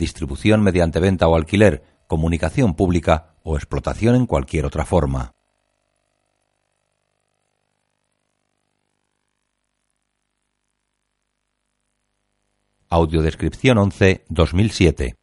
[0.00, 5.32] distribución mediante venta o alquiler, comunicación pública o explotación en cualquier otra forma.
[12.88, 15.14] Audiodescripción 11 2007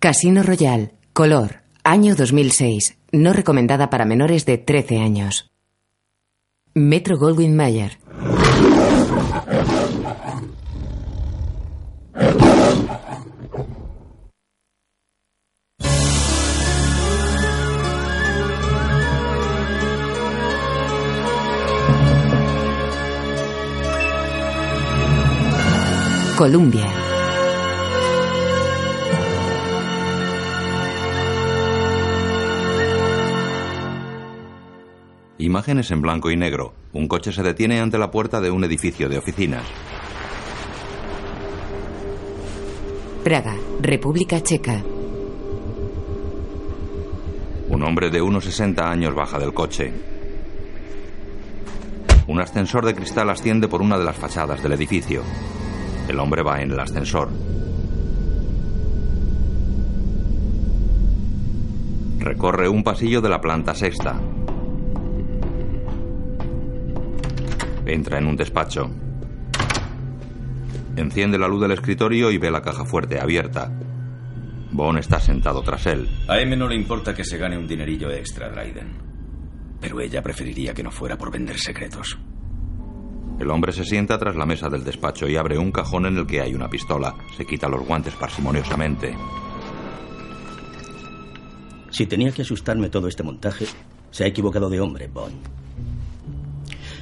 [0.00, 5.52] Casino Royal, color, año 2006, no recomendada para menores de 13 años.
[6.74, 7.98] Metro Goldwyn Mayer.
[26.36, 26.86] Columbia.
[35.38, 36.74] Imágenes en blanco y negro.
[36.92, 39.64] Un coche se detiene ante la puerta de un edificio de oficinas.
[43.24, 44.82] Praga, República Checa.
[47.70, 49.94] Un hombre de unos 60 años baja del coche.
[52.28, 55.22] Un ascensor de cristal asciende por una de las fachadas del edificio.
[56.06, 57.30] El hombre va en el ascensor.
[62.18, 64.20] Recorre un pasillo de la planta sexta.
[67.86, 69.03] Entra en un despacho.
[70.96, 73.70] Enciende la luz del escritorio y ve la caja fuerte abierta.
[74.70, 76.08] Bond está sentado tras él.
[76.28, 78.92] A M no le importa que se gane un dinerillo extra, Dryden.
[79.80, 82.18] Pero ella preferiría que no fuera por vender secretos.
[83.38, 86.26] El hombre se sienta tras la mesa del despacho y abre un cajón en el
[86.26, 87.14] que hay una pistola.
[87.36, 89.16] Se quita los guantes parsimoniosamente.
[91.90, 93.66] Si tenía que asustarme todo este montaje,
[94.10, 95.42] se ha equivocado de hombre, Bond.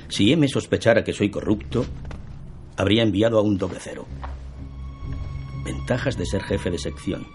[0.08, 1.84] Si M sospechara que soy corrupto,
[2.76, 4.06] habría enviado a un doble cero.
[5.64, 7.26] Ventajas de ser jefe de sección.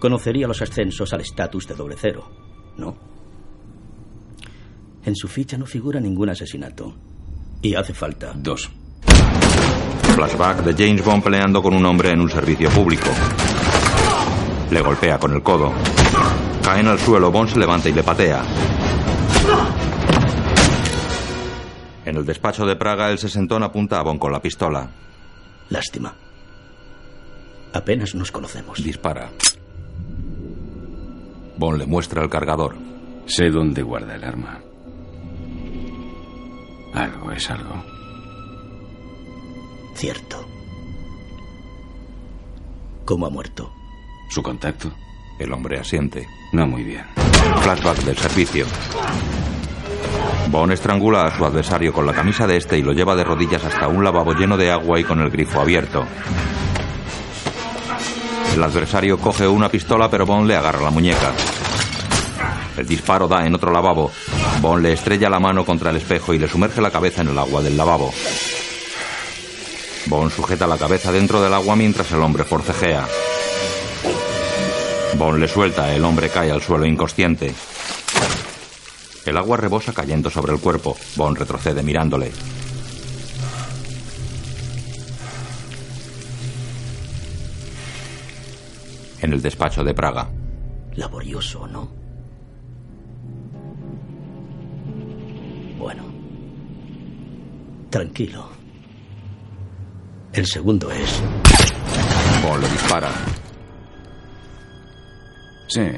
[0.00, 2.28] Conocería los ascensos al estatus de doble cero,
[2.76, 2.96] ¿no?
[5.04, 6.94] En su ficha no figura ningún asesinato.
[7.62, 8.32] Y hace falta.
[8.34, 8.70] Dos.
[10.14, 13.08] Flashback de James Bond peleando con un hombre en un servicio público.
[14.70, 15.72] Le golpea con el codo.
[16.62, 18.42] Caen al suelo, Bond se levanta y le patea.
[22.04, 24.90] En el despacho de Praga, el sesentón apunta a Bond con la pistola.
[25.70, 26.14] Lástima.
[27.72, 28.82] Apenas nos conocemos.
[28.82, 29.30] Dispara.
[31.56, 32.76] Bond le muestra el cargador.
[33.26, 34.60] Sé dónde guarda el arma.
[36.92, 37.82] Algo es algo.
[39.94, 40.44] Cierto.
[43.04, 43.72] ¿Cómo ha muerto?
[44.30, 44.92] ¿Su contacto?
[45.38, 46.26] El hombre asiente.
[46.52, 47.04] No muy bien.
[47.62, 48.66] Flashback del servicio.
[50.48, 53.64] Bond estrangula a su adversario con la camisa de este y lo lleva de rodillas
[53.64, 56.04] hasta un lavabo lleno de agua y con el grifo abierto.
[58.54, 61.32] El adversario coge una pistola, pero Bond le agarra la muñeca.
[62.76, 64.12] El disparo da en otro lavabo.
[64.60, 67.38] Bond le estrella la mano contra el espejo y le sumerge la cabeza en el
[67.38, 68.12] agua del lavabo.
[70.06, 73.08] Bond sujeta la cabeza dentro del agua mientras el hombre forcejea.
[75.16, 77.52] Bond le suelta, el hombre cae al suelo inconsciente.
[79.26, 80.96] El agua rebosa cayendo sobre el cuerpo.
[81.16, 82.30] Bond retrocede mirándole.
[89.22, 90.30] En el despacho de Praga.
[90.96, 91.88] Laborioso, ¿no?
[95.78, 96.04] Bueno.
[97.88, 98.50] Tranquilo.
[100.34, 101.22] El segundo es...
[102.42, 103.10] Bond le dispara.
[105.68, 105.90] Sí.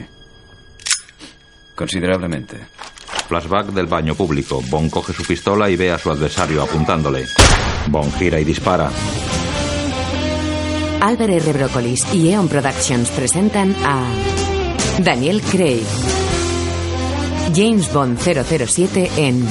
[1.74, 2.68] Considerablemente.
[3.26, 4.62] Flashback del baño público.
[4.70, 7.24] Bond coge su pistola y ve a su adversario apuntándole.
[7.88, 8.90] Bond gira y dispara.
[11.00, 11.52] Álvaro R.
[11.52, 14.08] Brócolis y Eon Productions presentan a
[15.02, 15.84] Daniel Craig.
[17.54, 19.46] James Bond 007 en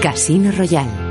[0.00, 1.04] Casino Royale.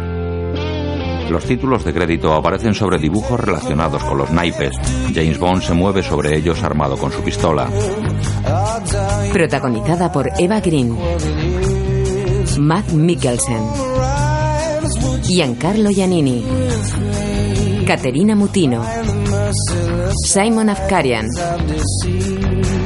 [1.30, 4.76] Los títulos de crédito aparecen sobre dibujos relacionados con los naipes.
[5.14, 7.70] James Bond se mueve sobre ellos armado con su pistola.
[9.34, 10.96] Protagonizada por Eva Green,
[12.60, 13.64] Matt Mikkelsen,
[15.24, 16.46] Giancarlo Giannini,
[17.88, 18.86] Caterina Mutino,
[20.24, 21.28] Simon Afkarian,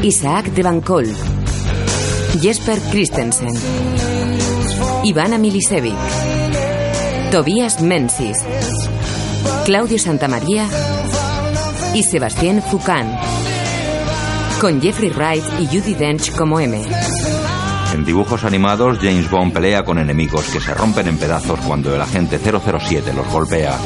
[0.01, 1.13] Isaac de Bancol,
[2.41, 3.53] Jesper Christensen,
[5.03, 5.97] Ivana Milisevic,
[7.29, 8.37] Tobias Mensis,
[9.65, 10.65] Claudio Santamaría
[11.93, 13.26] y Sebastián Foucan,
[14.59, 16.81] con Jeffrey Wright y Judy Dench como M.
[17.93, 22.01] En dibujos animados, James Bond pelea con enemigos que se rompen en pedazos cuando el
[22.01, 23.77] agente 007 los golpea.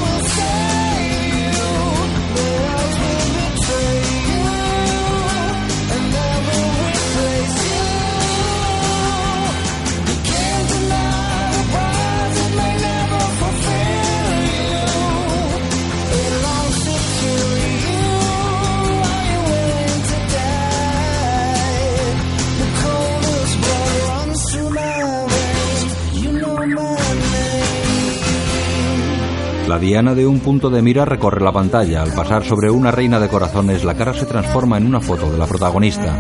[29.82, 32.04] Diana de un punto de mira recorre la pantalla.
[32.04, 35.38] Al pasar sobre una reina de corazones, la cara se transforma en una foto de
[35.40, 36.16] la protagonista.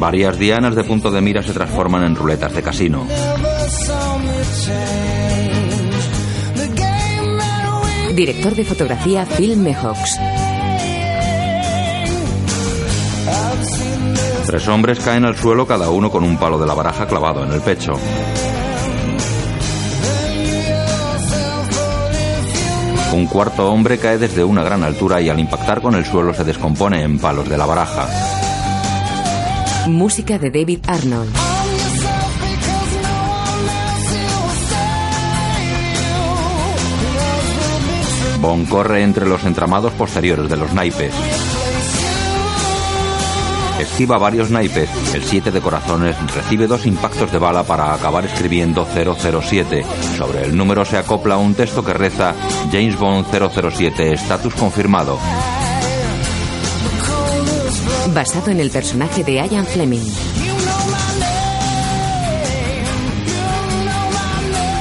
[0.00, 3.06] Varias dianas de punto de mira se transforman en ruletas de casino.
[8.14, 10.18] Director de fotografía Phil Mehox.
[14.46, 17.52] Tres hombres caen al suelo cada uno con un palo de la baraja clavado en
[17.52, 17.94] el pecho.
[23.14, 26.42] Un cuarto hombre cae desde una gran altura y al impactar con el suelo se
[26.42, 28.08] descompone en palos de la baraja.
[29.86, 31.32] Música de David Arnold.
[38.40, 41.14] Bond corre entre los entramados posteriores de los naipes.
[43.78, 44.88] Esquiva varios naipes.
[45.14, 49.84] El 7 de corazones recibe dos impactos de bala para acabar escribiendo 007.
[50.16, 52.34] Sobre el número se acopla un texto que reza
[52.70, 55.18] James Bond 007, estatus confirmado.
[58.14, 60.06] Basado en el personaje de Ian Fleming.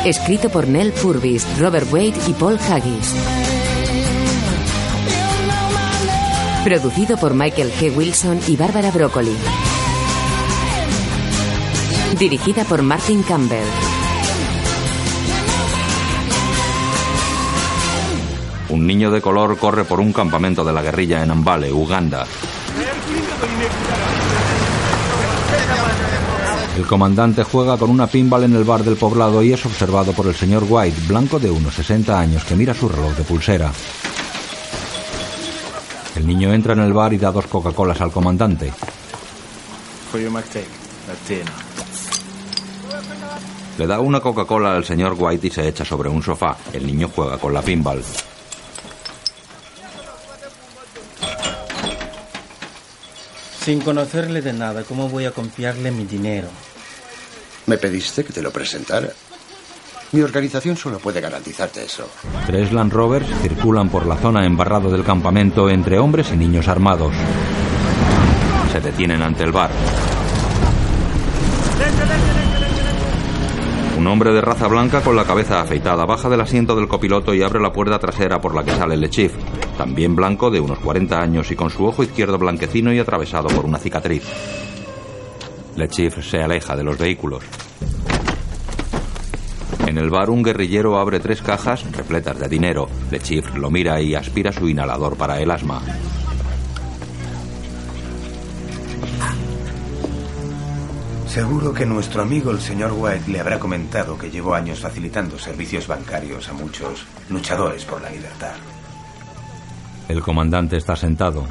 [0.05, 3.32] Escrito por Nell Purvis, Robert Wade y Paul Haggis.
[6.63, 7.93] Producido por Michael G.
[7.93, 9.35] Wilson y Bárbara Broccoli.
[12.17, 13.65] Dirigida por Martin Campbell.
[18.69, 22.25] Un niño de color corre por un campamento de la guerrilla en Ambale, Uganda.
[26.77, 30.27] El comandante juega con una pinball en el bar del poblado y es observado por
[30.27, 33.69] el señor White, blanco de unos 60 años, que mira su reloj de pulsera.
[36.15, 38.71] El niño entra en el bar y da dos Coca-Colas al comandante.
[43.77, 46.55] Le da una Coca-Cola al señor White y se echa sobre un sofá.
[46.71, 48.03] El niño juega con la pinball.
[53.63, 56.49] Sin conocerle de nada, ¿cómo voy a confiarle mi dinero?
[57.65, 59.09] Me pediste que te lo presentara.
[60.13, 62.07] Mi organización solo puede garantizarte eso.
[62.45, 67.15] Tres Land Rovers circulan por la zona embarrado del campamento entre hombres y niños armados.
[68.71, 69.71] Se detienen ante el bar.
[73.97, 77.41] Un hombre de raza blanca con la cabeza afeitada baja del asiento del copiloto y
[77.41, 79.09] abre la puerta trasera por la que sale el
[79.77, 83.65] también blanco de unos 40 años y con su ojo izquierdo blanquecino y atravesado por
[83.65, 84.23] una cicatriz.
[85.75, 87.43] Le Chief se aleja de los vehículos.
[89.93, 92.89] En el bar un guerrillero abre tres cajas repletas de dinero.
[93.11, 95.83] Le Chief lo mira y aspira su inhalador para el asma.
[101.27, 105.85] Seguro que nuestro amigo el señor White le habrá comentado que llevó años facilitando servicios
[105.85, 108.55] bancarios a muchos luchadores por la libertad.
[110.09, 111.45] El comandante está sentado.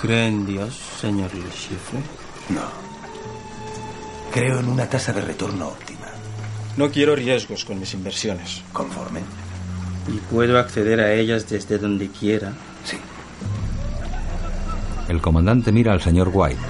[0.00, 1.98] ¿Cree en Dios, señor Le Chiffre?
[2.48, 2.62] No.
[4.32, 5.95] Creo en una tasa de retorno óptima.
[6.76, 8.62] No quiero riesgos con mis inversiones.
[8.72, 9.20] ¿Conforme?
[10.08, 12.52] Y puedo acceder a ellas desde donde quiera.
[12.84, 12.98] Sí.
[15.08, 16.60] El comandante mira al señor White.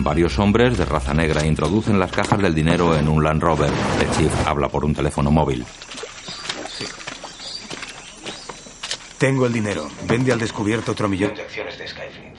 [0.00, 3.70] Varios hombres de raza negra introducen las cajas del dinero en un Land Rover.
[4.00, 5.64] El Chief habla por un teléfono móvil.
[9.16, 9.88] Tengo el dinero.
[10.08, 12.31] Vende al descubierto otro millón de acciones de Skyfleet.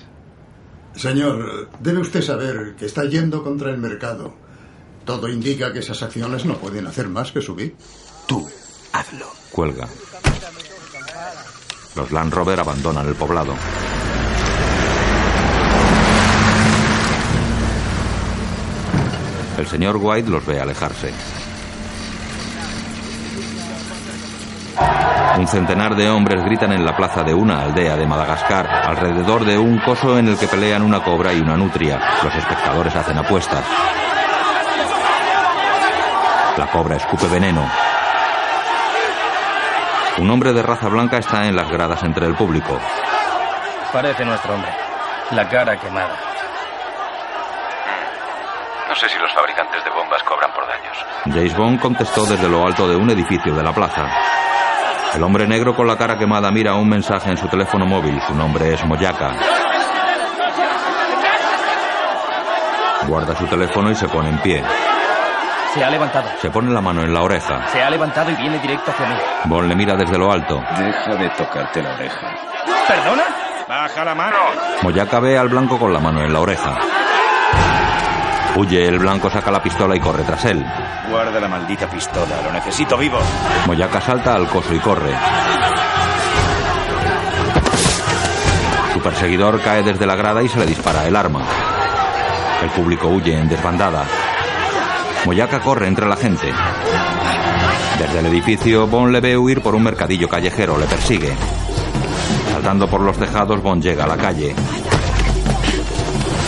[0.96, 4.34] Señor, debe usted saber que está yendo contra el mercado.
[5.06, 7.76] Todo indica que esas acciones no pueden hacer más que subir.
[8.28, 8.48] Tú,
[8.94, 9.26] hazlo.
[9.52, 9.88] Cuelga.
[11.96, 13.54] Los Land Rover abandonan el poblado.
[19.58, 21.12] El señor White los ve alejarse.
[25.38, 29.58] Un centenar de hombres gritan en la plaza de una aldea de Madagascar, alrededor de
[29.58, 32.00] un coso en el que pelean una cobra y una nutria.
[32.24, 33.66] Los espectadores hacen apuestas.
[36.58, 37.68] La cobra escupe veneno.
[40.20, 42.80] Un hombre de raza blanca está en las gradas entre el público.
[43.92, 44.72] Parece nuestro hombre.
[45.32, 46.16] La cara quemada.
[48.88, 51.06] No sé si los fabricantes de bombas cobran por daños.
[51.26, 54.08] James Bond contestó desde lo alto de un edificio de la plaza.
[55.16, 58.20] El hombre negro con la cara quemada mira un mensaje en su teléfono móvil.
[58.28, 59.36] Su nombre es Moyaka.
[63.08, 64.64] Guarda su teléfono y se pone en pie.
[65.74, 66.30] Se ha levantado.
[66.42, 67.68] Se pone la mano en la oreja.
[67.68, 69.16] Se ha levantado y viene directo hacia mí.
[69.46, 70.64] Bond le mira desde lo alto.
[70.78, 72.28] Deja de tocarte la oreja.
[72.88, 73.24] ¿Perdona?
[73.68, 74.38] ¡Baja la mano!
[74.82, 76.78] Moyaka ve al blanco con la mano en la oreja.
[78.56, 80.64] Huye, el blanco saca la pistola y corre tras él.
[81.10, 83.18] Guarda la maldita pistola, lo necesito vivo.
[83.66, 85.12] Moyaka salta al coso y corre.
[88.94, 91.42] Su perseguidor cae desde la grada y se le dispara el arma.
[92.62, 94.06] El público huye en desbandada.
[95.26, 96.54] Moyaka corre entre la gente.
[97.98, 101.34] Desde el edificio, Bond le ve huir por un mercadillo callejero, le persigue.
[102.52, 104.54] Saltando por los tejados, Bond llega a la calle.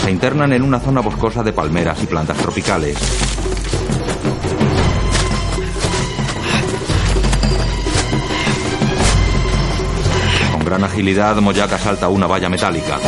[0.06, 2.96] Se internan en una zona boscosa de palmeras y plantas tropicales.
[10.52, 13.00] Con gran agilidad, Moyaka salta una valla metálica.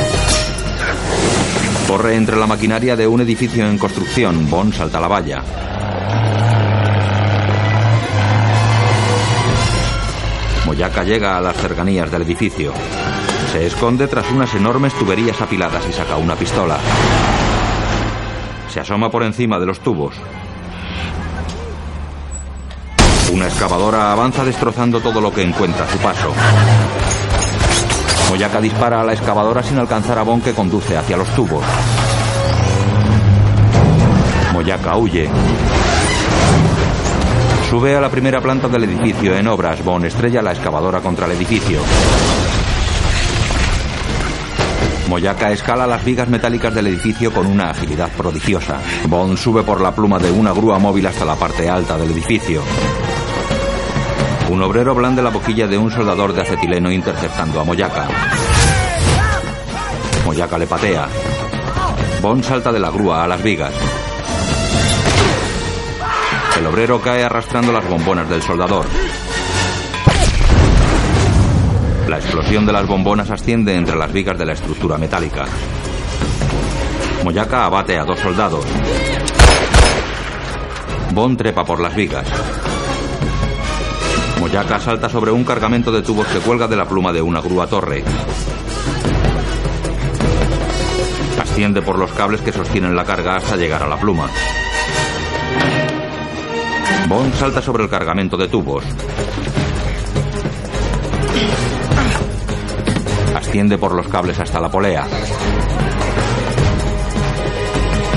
[1.87, 4.51] Corre entre la maquinaria de un edificio en construcción.
[4.51, 5.45] Bond salta la valla.
[10.67, 12.73] Moyaka llega a las cercanías del edificio.
[13.53, 16.79] Se esconde tras unas enormes tuberías apiladas y saca una pistola.
[18.71, 20.15] Se asoma por encima de los tubos.
[23.33, 26.33] Una excavadora avanza destrozando todo lo que encuentra a su paso.
[28.29, 31.65] Moyaka dispara a la excavadora sin alcanzar a Bon que conduce hacia los tubos.
[34.53, 35.31] Moyaka huye.
[37.71, 39.83] Sube a la primera planta del edificio en obras.
[39.83, 41.81] Bon estrella la excavadora contra el edificio.
[45.09, 48.79] Moyaka escala las vigas metálicas del edificio con una agilidad prodigiosa.
[49.07, 52.63] Bond sube por la pluma de una grúa móvil hasta la parte alta del edificio.
[54.51, 58.07] Un obrero blande la boquilla de un soldador de acetileno interceptando a Moyaka.
[60.27, 61.09] Moyaka le patea.
[62.21, 63.73] Bond salta de la grúa a las vigas.
[66.59, 68.85] El obrero cae arrastrando las bombonas del soldador.
[72.09, 75.45] La explosión de las bombonas asciende entre las vigas de la estructura metálica.
[77.23, 78.65] Moyaka abate a dos soldados.
[81.13, 82.27] Bond trepa por las vigas.
[84.41, 87.67] Moyaka salta sobre un cargamento de tubos que cuelga de la pluma de una grúa
[87.67, 88.03] torre.
[91.43, 94.31] Asciende por los cables que sostienen la carga hasta llegar a la pluma.
[97.07, 98.85] Bond salta sobre el cargamento de tubos.
[103.49, 105.07] Asciende por los cables hasta la polea.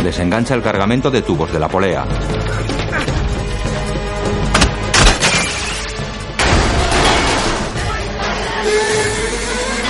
[0.03, 2.05] Desengancha el cargamento de tubos de la polea.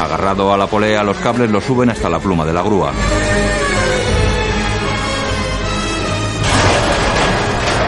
[0.03, 2.91] Agarrado a la polea, los cables lo suben hasta la pluma de la grúa.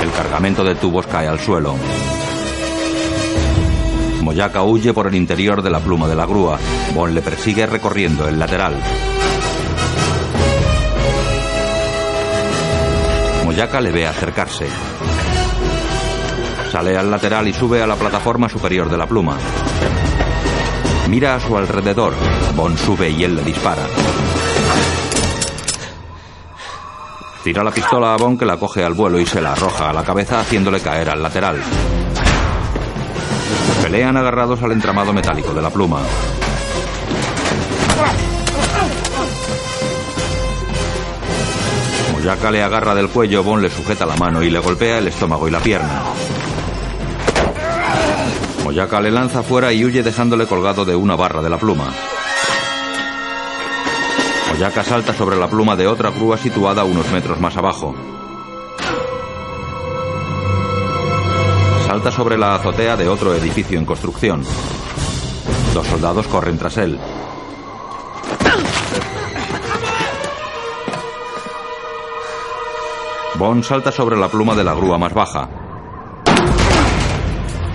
[0.01, 1.75] El cargamento de tubos cae al suelo.
[4.23, 6.57] Moyaka huye por el interior de la pluma de la grúa.
[6.95, 8.73] Bond le persigue recorriendo el lateral.
[13.43, 14.67] Moyaka le ve acercarse.
[16.71, 19.37] Sale al lateral y sube a la plataforma superior de la pluma.
[21.09, 22.13] Mira a su alrededor.
[22.55, 23.83] Bond sube y él le dispara.
[27.43, 29.93] Tira la pistola a Bond que la coge al vuelo y se la arroja a
[29.93, 31.61] la cabeza haciéndole caer al lateral.
[33.93, 35.99] Pelean agarrados al entramado metálico de la pluma.
[42.11, 45.47] Moyaka le agarra del cuello, Bon le sujeta la mano y le golpea el estómago
[45.47, 46.01] y la pierna.
[48.63, 51.93] Moyaka le lanza fuera y huye dejándole colgado de una barra de la pluma.
[54.49, 57.93] Moyaka salta sobre la pluma de otra grúa situada unos metros más abajo.
[61.93, 64.43] Salta sobre la azotea de otro edificio en construcción.
[65.75, 66.99] Dos soldados corren tras él.
[73.35, 75.47] Bond salta sobre la pluma de la grúa más baja.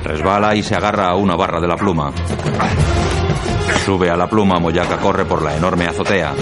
[0.03, 2.11] Resbala y se agarra a una barra de la pluma.
[3.85, 6.35] Sube a la pluma, Moyaka corre por la enorme azotea.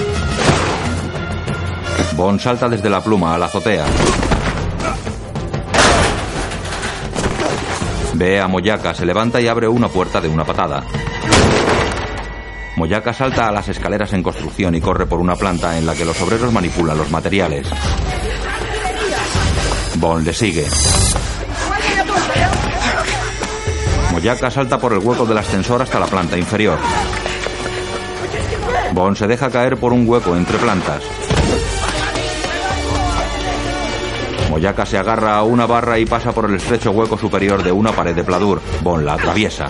[2.17, 3.85] Bond salta desde la pluma a la azotea.
[8.19, 10.83] Ve a Moyaka, se levanta y abre una puerta de una patada.
[12.77, 16.07] Moyaka salta a las escaleras en construcción y corre por una planta en la que
[16.07, 17.69] los obreros manipulan los materiales.
[19.97, 20.65] Bond le sigue.
[24.13, 26.79] Moyaka salta por el hueco del ascensor hasta la planta inferior.
[28.93, 31.03] Bond se deja caer por un hueco entre plantas.
[34.57, 37.93] Moyaka se agarra a una barra y pasa por el estrecho hueco superior de una
[37.93, 38.63] pared de pladur.
[38.81, 39.69] Bond la atraviesa.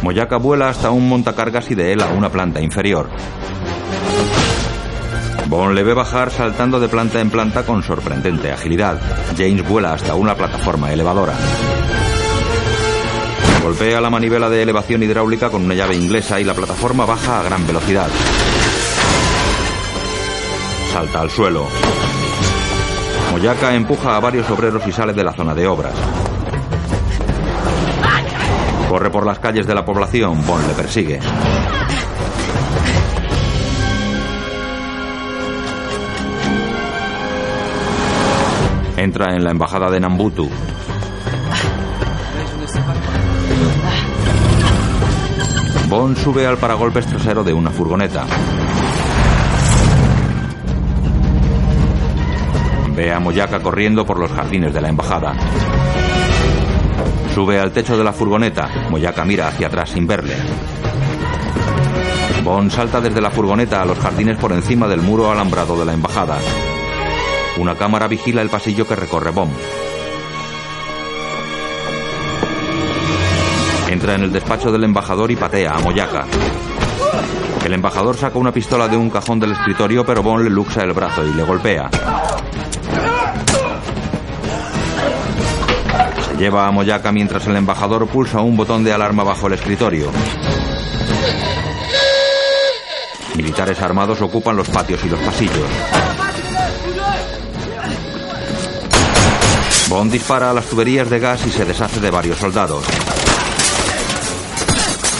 [0.00, 3.10] Moyaka vuela hasta un montacargas y de él a una planta inferior.
[5.48, 8.98] Bond le ve bajar saltando de planta en planta con sorprendente agilidad.
[9.36, 11.34] James vuela hasta una plataforma elevadora.
[13.62, 17.42] Golpea la manivela de elevación hidráulica con una llave inglesa y la plataforma baja a
[17.42, 18.08] gran velocidad.
[20.90, 21.68] Salta al suelo.
[23.38, 25.94] Moyaka empuja a varios obreros y sale de la zona de obras.
[28.88, 31.20] Corre por las calles de la población, Bond le persigue.
[38.96, 40.50] Entra en la embajada de Nambutu.
[45.88, 48.26] Bond sube al paragolpes trasero de una furgoneta.
[52.98, 55.32] Ve a Moyaka corriendo por los jardines de la embajada.
[57.32, 58.68] Sube al techo de la furgoneta.
[58.90, 60.34] Moyaka mira hacia atrás sin verle.
[62.42, 65.92] Bond salta desde la furgoneta a los jardines por encima del muro alambrado de la
[65.92, 66.38] embajada.
[67.58, 69.52] Una cámara vigila el pasillo que recorre Bond.
[73.90, 76.24] Entra en el despacho del embajador y patea a Moyaka.
[77.64, 80.92] El embajador saca una pistola de un cajón del escritorio, pero Bond le luxa el
[80.94, 81.88] brazo y le golpea.
[86.38, 90.10] Lleva a Moyaka mientras el embajador pulsa un botón de alarma bajo el escritorio.
[93.36, 95.68] Militares armados ocupan los patios y los pasillos.
[99.88, 102.84] Bond dispara a las tuberías de gas y se deshace de varios soldados.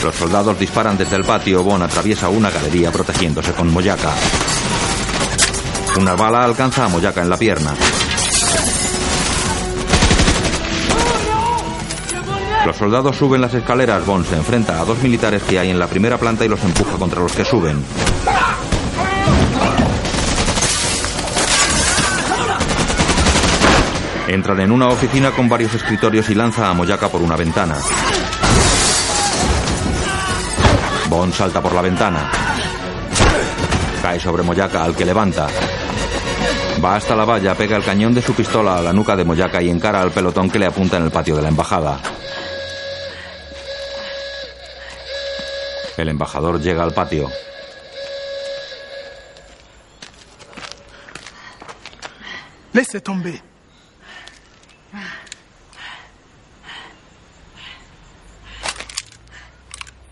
[0.05, 1.63] Los soldados disparan desde el patio.
[1.63, 4.13] Bond atraviesa una galería protegiéndose con Moyaka.
[5.99, 7.75] Una bala alcanza a Moyaka en la pierna.
[12.69, 14.05] Los soldados suben las escaleras.
[14.05, 16.99] Bond se enfrenta a dos militares que hay en la primera planta y los empuja
[16.99, 17.83] contra los que suben.
[24.29, 27.79] Entran en una oficina con varios escritorios y lanza a Moyaka por una ventana.
[31.09, 32.31] Bond salta por la ventana.
[34.03, 35.47] Cae sobre Moyaka al que levanta.
[36.85, 39.63] Va hasta la valla, pega el cañón de su pistola a la nuca de Moyaka
[39.63, 41.99] y encara al pelotón que le apunta en el patio de la embajada.
[45.99, 47.29] El embajador llega al patio.
[52.73, 53.43] Laissez tomber.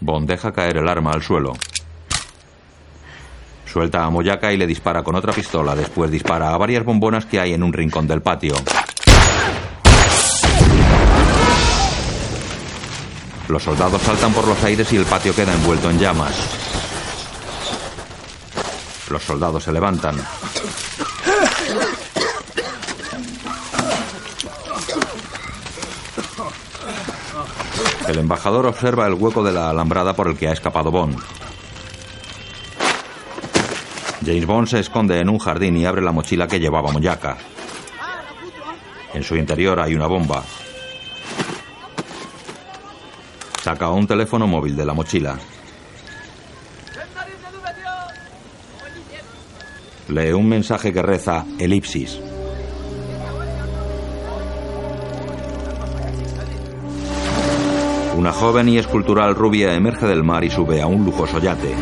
[0.00, 1.52] Bond deja caer el arma al suelo.
[3.64, 5.76] Suelta a Moyaka y le dispara con otra pistola.
[5.76, 8.56] Después dispara a varias bombonas que hay en un rincón del patio.
[13.48, 16.34] Los soldados saltan por los aires y el patio queda envuelto en llamas.
[19.08, 20.16] Los soldados se levantan.
[28.08, 31.18] El embajador observa el hueco de la alambrada por el que ha escapado Bond.
[34.24, 37.36] James Bond se esconde en un jardín y abre la mochila que llevaba Moyaka.
[39.14, 40.42] En su interior hay una bomba.
[43.66, 45.36] Saca un teléfono móvil de la mochila.
[50.06, 52.20] Lee un mensaje que reza elipsis.
[58.16, 61.74] Una joven y escultural rubia emerge del mar y sube a un lujoso yate.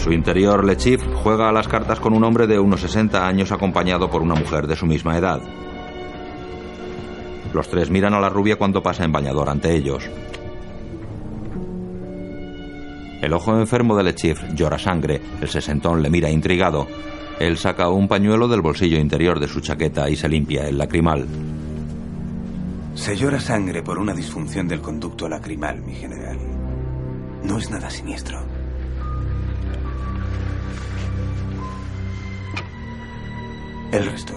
[0.00, 3.52] Su interior, Le Chiffre juega a las cartas con un hombre de unos 60 años
[3.52, 5.40] acompañado por una mujer de su misma edad.
[7.52, 10.08] Los tres miran a la rubia cuando pasa en bañador ante ellos.
[13.20, 15.20] El ojo enfermo de Lechif llora sangre.
[15.42, 16.86] El sesentón le mira intrigado.
[17.38, 21.26] Él saca un pañuelo del bolsillo interior de su chaqueta y se limpia el lacrimal.
[22.94, 26.38] Se llora sangre por una disfunción del conducto lacrimal, mi general.
[27.44, 28.49] No es nada siniestro.
[33.92, 34.34] El resto.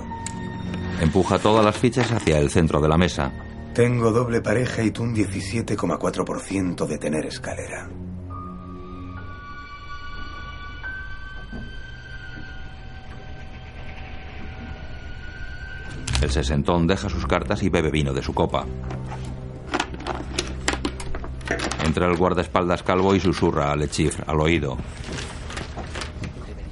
[0.99, 3.31] Empuja todas las fichas hacia el centro de la mesa.
[3.73, 7.89] Tengo doble pareja y tú un 17,4% de tener escalera.
[16.21, 18.65] El sesentón deja sus cartas y bebe vino de su copa.
[21.83, 24.77] Entra el guardaespaldas calvo y susurra a Lechif al oído.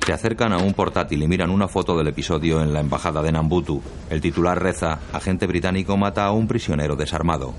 [0.06, 3.32] Se acercan a un portátil y miran una foto del episodio en la embajada de
[3.32, 3.82] Nambutu.
[4.10, 7.54] El titular reza: Agente británico mata a un prisionero desarmado.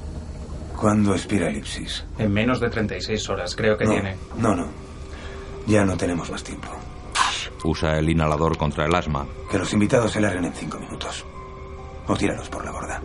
[0.77, 2.05] ¿Cuándo expira Elipsis?
[2.19, 4.17] En menos de 36 horas, creo que no, tiene.
[4.37, 4.67] No, no.
[5.67, 6.69] Ya no tenemos más tiempo.
[7.65, 9.25] Usa el inhalador contra el asma.
[9.49, 11.25] Que los invitados se larguen en cinco minutos.
[12.09, 13.01] O tíralos por la borda.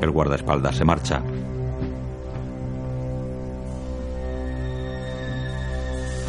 [0.00, 1.20] El guardaespaldas se marcha.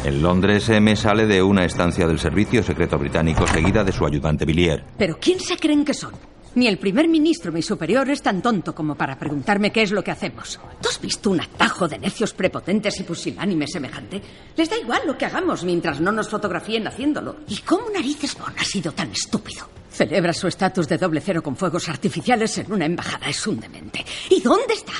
[0.02, 4.46] En Londres, M sale de una estancia del servicio secreto británico seguida de su ayudante
[4.46, 4.82] Villiers.
[4.96, 6.12] ¿Pero quién se creen que son?
[6.54, 10.02] Ni el primer ministro, mi superior, es tan tonto como para preguntarme qué es lo
[10.02, 10.58] que hacemos.
[10.80, 14.20] ¿Tú has visto un atajo de necios prepotentes y pusilánimes semejante?
[14.56, 17.36] Les da igual lo que hagamos mientras no nos fotografíen haciéndolo.
[17.46, 19.68] ¿Y cómo narices Bon ha sido tan estúpido?
[19.90, 23.28] Celebra su estatus de doble cero con fuegos artificiales en una embajada.
[23.28, 24.04] Es un demente.
[24.30, 24.94] ¿Y dónde está?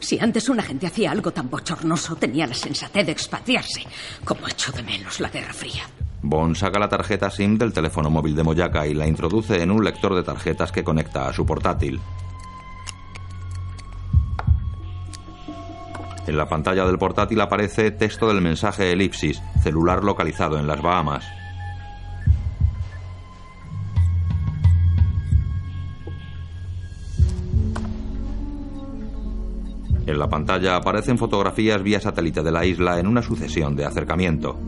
[0.00, 3.84] Si antes una gente hacía algo tan bochornoso, tenía la sensatez de expatriarse.
[4.24, 5.84] Como echo de menos la Guerra Fría.
[6.22, 9.84] Bond saca la tarjeta SIM del teléfono móvil de Moyaka y la introduce en un
[9.84, 12.00] lector de tarjetas que conecta a su portátil.
[16.26, 21.24] En la pantalla del portátil aparece texto del mensaje elipsis, celular localizado en las Bahamas.
[30.10, 34.58] En la pantalla aparecen fotografías vía satélite de la isla en una sucesión de acercamiento.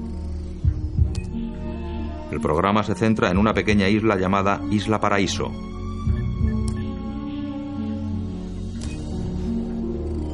[2.31, 5.50] El programa se centra en una pequeña isla llamada Isla Paraíso.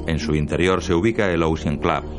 [0.06, 2.17] En su interior se ubica el Ocean Club.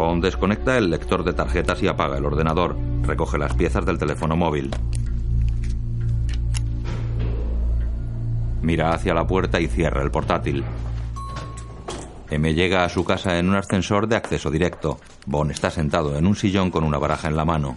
[0.00, 2.74] Bond desconecta el lector de tarjetas y apaga el ordenador.
[3.02, 4.70] Recoge las piezas del teléfono móvil.
[8.62, 10.64] Mira hacia la puerta y cierra el portátil.
[12.30, 14.98] M llega a su casa en un ascensor de acceso directo.
[15.26, 17.76] Bond está sentado en un sillón con una baraja en la mano.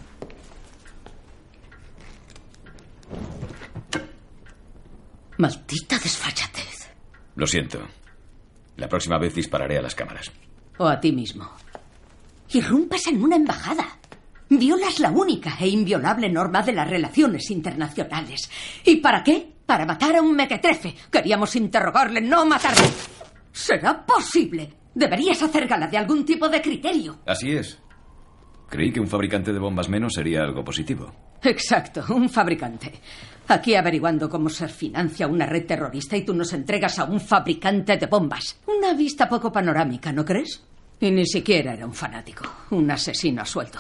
[5.40, 6.90] Maldita desfachatez.
[7.36, 7.80] Lo siento.
[8.78, 10.32] La próxima vez dispararé a las cámaras.
[10.78, 11.63] O a ti mismo.
[12.54, 13.98] Irrumpes en una embajada.
[14.48, 18.50] Violas la única e inviolable norma de las relaciones internacionales.
[18.86, 19.54] ¿Y para qué?
[19.66, 20.94] Para matar a un mequetrefe.
[21.12, 22.88] Queríamos interrogarle, no matarle.
[23.52, 24.72] ¿Será posible?
[24.94, 27.20] Deberías hacer gala de algún tipo de criterio.
[27.26, 27.80] Así es.
[28.70, 31.12] Creí que un fabricante de bombas menos sería algo positivo.
[31.42, 32.94] Exacto, un fabricante.
[33.48, 37.98] Aquí averiguando cómo se financia una red terrorista y tú nos entregas a un fabricante
[37.98, 38.60] de bombas.
[38.68, 40.64] Una vista poco panorámica, ¿no crees?
[41.04, 43.78] Y ni siquiera era un fanático, un asesino a sueldo.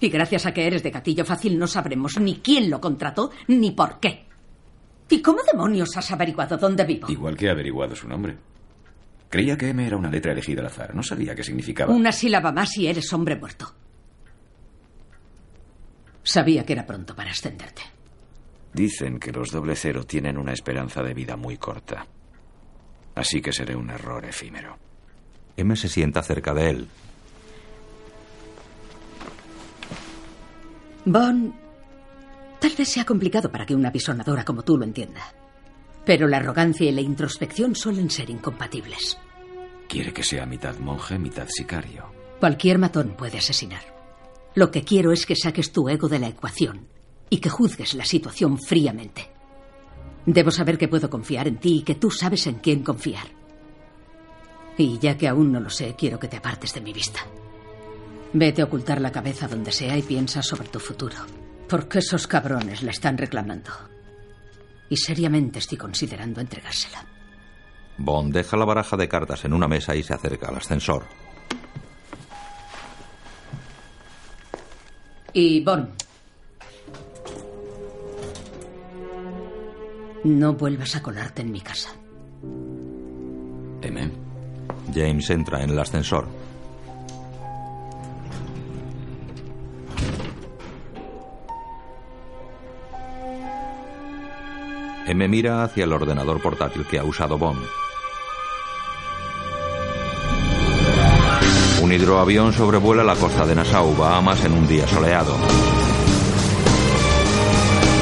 [0.00, 3.70] Y gracias a que eres de gatillo fácil no sabremos ni quién lo contrató ni
[3.70, 4.24] por qué.
[5.08, 7.08] ¿Y cómo demonios has averiguado dónde vivo?
[7.08, 8.36] Igual que he averiguado su nombre.
[9.30, 10.96] Creía que M era una letra elegida al azar.
[10.96, 11.94] No sabía qué significaba.
[11.94, 13.72] Una sílaba más y eres hombre muerto.
[16.24, 17.82] Sabía que era pronto para ascenderte.
[18.72, 22.04] Dicen que los doble cero tienen una esperanza de vida muy corta.
[23.14, 24.76] Así que seré un error efímero.
[25.56, 26.88] M se sienta cerca de él.
[31.04, 31.54] Bon,
[32.60, 35.22] tal vez sea complicado para que una apisonadora como tú lo entienda.
[36.04, 39.18] Pero la arrogancia y la introspección suelen ser incompatibles.
[39.88, 42.06] Quiere que sea mitad monje, mitad sicario.
[42.40, 43.82] Cualquier matón puede asesinar.
[44.54, 46.86] Lo que quiero es que saques tu ego de la ecuación
[47.28, 49.30] y que juzgues la situación fríamente.
[50.26, 53.26] Debo saber que puedo confiar en ti y que tú sabes en quién confiar.
[54.76, 57.20] Y ya que aún no lo sé, quiero que te apartes de mi vista.
[58.32, 61.16] Vete a ocultar la cabeza donde sea y piensa sobre tu futuro.
[61.68, 63.70] Porque esos cabrones la están reclamando.
[64.90, 67.04] Y seriamente estoy considerando entregársela.
[67.96, 71.04] Bond deja la baraja de cartas en una mesa y se acerca al ascensor.
[75.32, 75.90] Y Bon.
[80.24, 81.90] No vuelvas a colarte en mi casa.
[83.82, 84.23] M.
[84.94, 86.28] James entra en el ascensor.
[95.06, 97.62] M mira hacia el ordenador portátil que ha usado Bond.
[101.82, 105.36] Un hidroavión sobrevuela la costa de Nassau, Bahamas, en un día soleado.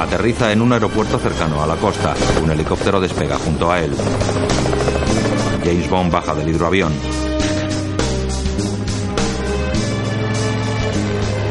[0.00, 2.14] Aterriza en un aeropuerto cercano a la costa.
[2.44, 3.92] Un helicóptero despega junto a él.
[5.64, 6.92] James Bond baja del hidroavión.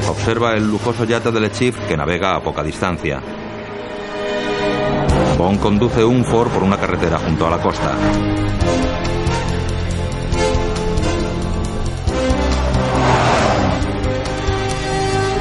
[0.09, 3.21] Observa el lujoso yate del Chief que navega a poca distancia.
[5.37, 7.95] Bond conduce un Ford por una carretera junto a la costa.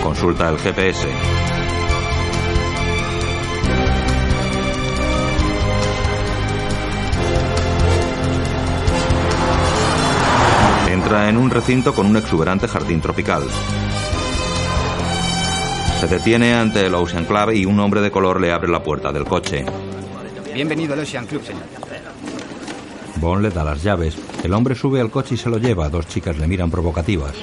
[0.02, 1.39] Consulta el GPS.
[11.12, 13.42] En un recinto con un exuberante jardín tropical.
[16.00, 19.10] Se detiene ante el Ocean Club y un hombre de color le abre la puerta
[19.10, 19.64] del coche.
[20.54, 21.64] Bienvenido al Ocean Club, señor.
[23.16, 24.16] Bond le da las llaves.
[24.44, 25.88] El hombre sube al coche y se lo lleva.
[25.88, 27.34] Dos chicas le miran provocativas.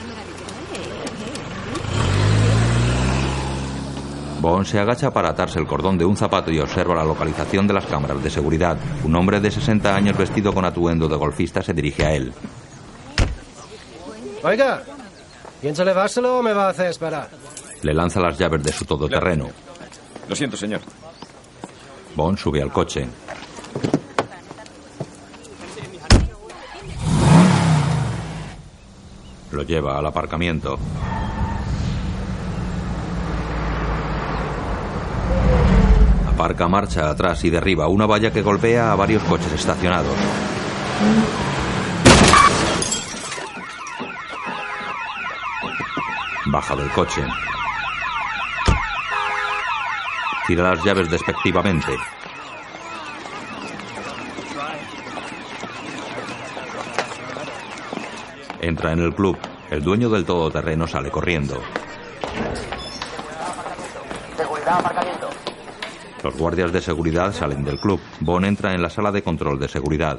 [4.40, 7.74] Bond se agacha para atarse el cordón de un zapato y observa la localización de
[7.74, 8.78] las cámaras de seguridad.
[9.04, 12.34] Un hombre de 60 años vestido con atuendo de golfista se dirige a él.
[14.48, 14.82] Oiga,
[15.60, 17.28] ¿piensa llevárselo o me va a hacer esperar?
[17.82, 19.50] Le lanza las llaves de su todoterreno.
[20.30, 20.80] Lo siento, señor.
[22.16, 23.10] Bond sube al coche.
[29.52, 30.80] Lo lleva al aparcamiento.
[36.26, 40.16] Aparca marcha atrás y derriba una valla que golpea a varios coches estacionados.
[46.58, 47.24] Baja del coche.
[50.48, 51.96] Tira las llaves despectivamente.
[58.60, 59.38] Entra en el club.
[59.70, 61.62] El dueño del todoterreno sale corriendo.
[64.36, 65.30] Seguridad, aparcamiento.
[66.24, 68.02] Los guardias de seguridad salen del club.
[68.20, 70.18] Bon entra en la sala de control de seguridad.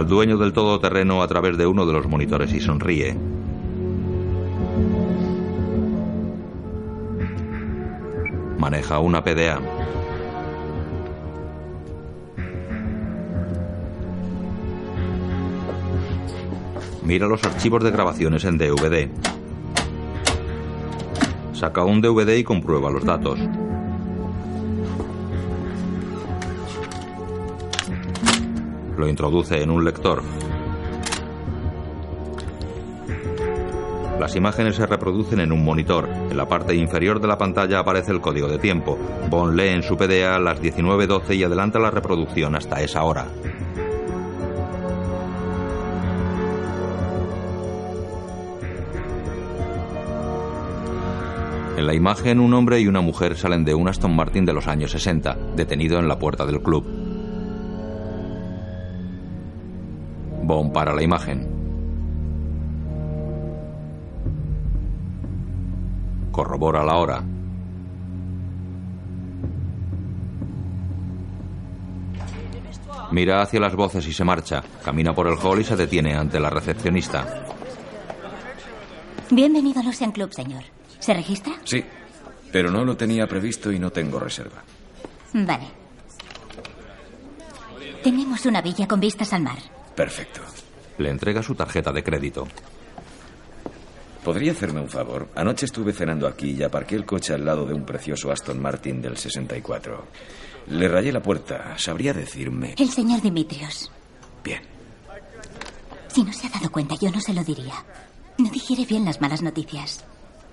[0.00, 3.14] Al dueño del todoterreno a través de uno de los monitores y sonríe.
[8.58, 9.60] Maneja una PDA.
[17.02, 19.10] Mira los archivos de grabaciones en DVD.
[21.52, 23.38] Saca un DVD y comprueba los datos.
[29.00, 30.22] Lo introduce en un lector.
[34.20, 36.06] Las imágenes se reproducen en un monitor.
[36.30, 38.98] En la parte inferior de la pantalla aparece el código de tiempo.
[39.30, 43.26] Bond lee en su PDA las 19.12 y adelanta la reproducción hasta esa hora.
[51.78, 54.66] En la imagen, un hombre y una mujer salen de un Aston Martin de los
[54.66, 56.99] años 60, detenido en la puerta del club.
[60.50, 61.46] Bond para la imagen.
[66.32, 67.24] Corrobora la hora.
[73.12, 74.60] Mira hacia las voces y se marcha.
[74.84, 77.44] Camina por el hall y se detiene ante la recepcionista.
[79.30, 80.64] Bienvenido al Ocean Club, señor.
[80.98, 81.52] ¿Se registra?
[81.62, 81.84] Sí,
[82.50, 84.64] pero no lo tenía previsto y no tengo reserva.
[85.32, 85.68] Vale.
[88.02, 89.79] Tenemos una villa con vistas al mar.
[90.00, 90.40] Perfecto.
[90.96, 92.48] Le entrega su tarjeta de crédito.
[94.24, 95.28] ¿Podría hacerme un favor?
[95.34, 99.02] Anoche estuve cenando aquí y aparqué el coche al lado de un precioso Aston Martin
[99.02, 100.06] del 64.
[100.68, 101.76] Le rayé la puerta.
[101.76, 102.76] ¿Sabría decirme?
[102.78, 103.92] El señor Dimitrios.
[104.42, 104.62] Bien.
[106.08, 107.74] Si no se ha dado cuenta, yo no se lo diría.
[108.38, 110.02] No digiere bien las malas noticias.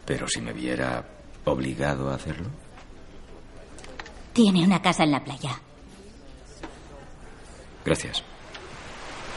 [0.05, 1.07] Pero si me viera
[1.45, 2.49] obligado a hacerlo.
[4.33, 5.57] Tiene una casa en la playa.
[7.85, 8.25] Gracias.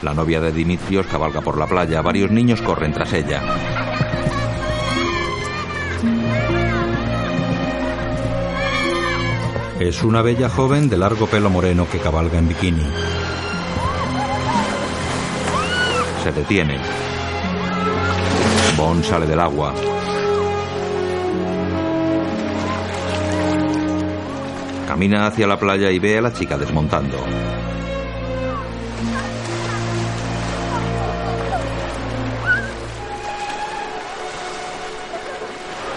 [0.02, 2.00] La novia de Dimitrios cabalga por la playa.
[2.00, 3.42] Varios niños corren tras ella.
[9.78, 12.86] Es una bella joven de largo pelo moreno que cabalga en bikini.
[16.22, 16.78] Se detiene.
[18.76, 19.74] Bond sale del agua.
[24.86, 27.18] Camina hacia la playa y ve a la chica desmontando.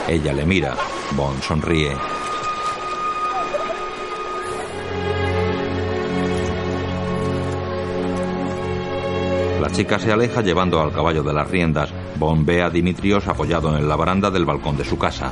[0.07, 0.75] Ella le mira.
[1.15, 1.95] Bond sonríe.
[9.61, 11.93] La chica se aleja llevando al caballo de las riendas.
[12.17, 15.31] Bond ve a Dimitrios apoyado en la baranda del balcón de su casa.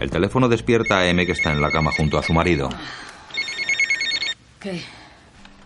[0.00, 2.70] El teléfono despierta a M que está en la cama junto a su marido.
[4.58, 4.82] ¿Qué?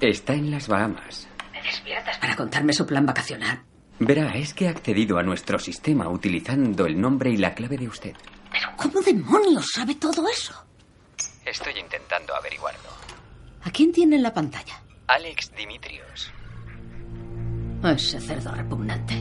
[0.00, 1.28] Está en las Bahamas.
[1.52, 3.62] ¿Me despiertas para contarme su plan vacacional?
[3.98, 7.88] Verá, es que ha accedido a nuestro sistema utilizando el nombre y la clave de
[7.88, 8.14] usted.
[8.50, 10.54] ¿Pero cómo demonios sabe todo eso?
[11.44, 12.90] Estoy intentando averiguarlo.
[13.62, 14.82] ¿A quién tiene en la pantalla?
[15.06, 16.30] Alex Dimitrios.
[17.84, 19.14] Ese cerdo repugnante.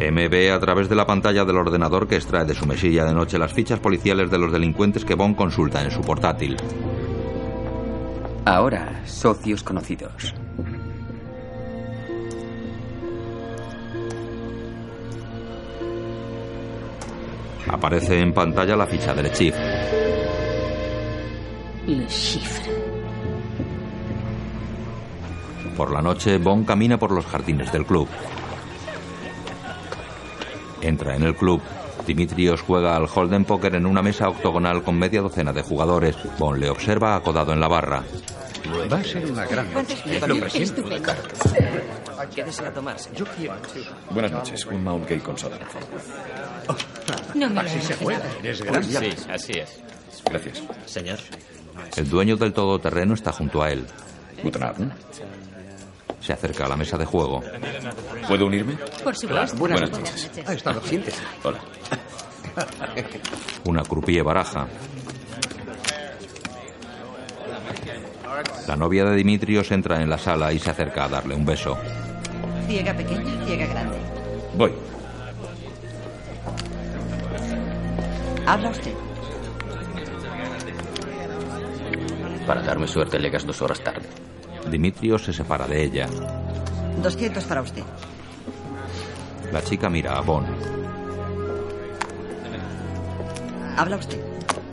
[0.00, 3.14] M ve a través de la pantalla del ordenador que extrae de su mesilla de
[3.14, 6.56] noche las fichas policiales de los delincuentes que Bond consulta en su portátil.
[8.44, 10.34] Ahora, socios conocidos.
[17.70, 19.54] Aparece en pantalla la ficha del Chief.
[21.86, 22.72] Le Chiffre.
[25.76, 28.08] Por la noche, Bond camina por los jardines del club.
[30.80, 31.60] Entra en el club.
[32.06, 36.16] Dimitrios juega al Holden Poker en una mesa octogonal con media docena de jugadores.
[36.38, 38.02] Bond le observa acodado en la barra.
[38.90, 39.96] Va a ser una gran noche.
[40.26, 41.18] Lo presiento de cara.
[42.34, 43.54] Quédese a tomar, Yo quiero.
[44.10, 44.66] Buenas noches.
[44.66, 46.97] Un Mount Gay con soda, por favor.
[47.34, 48.24] No me lo Así se juega.
[48.42, 49.12] Eres grande.
[49.12, 49.80] Sí, así es.
[50.24, 50.62] Gracias.
[50.86, 51.18] Señor.
[51.96, 53.86] El dueño del todoterreno está junto a él.
[54.42, 54.92] Guten Abend.
[56.20, 57.42] Se acerca a la mesa de juego.
[58.26, 58.76] ¿Puedo unirme?
[59.02, 59.56] Por supuesto.
[59.56, 60.30] Buenas noches.
[60.46, 61.22] Ha estado, siéntese.
[61.44, 61.58] Hola.
[63.64, 64.66] Una croupier baraja.
[68.66, 71.76] La novia de Dimitrios entra en la sala y se acerca a darle un beso.
[72.66, 73.96] Ciega pequeña, ciega grande.
[74.54, 74.72] Voy.
[78.48, 78.94] Habla usted.
[82.46, 84.08] Para darme suerte llegas dos horas tarde.
[84.70, 86.08] Dimitrios se separa de ella.
[87.02, 87.82] 200 para usted.
[89.52, 90.48] La chica mira a Bond.
[93.76, 94.24] Habla usted.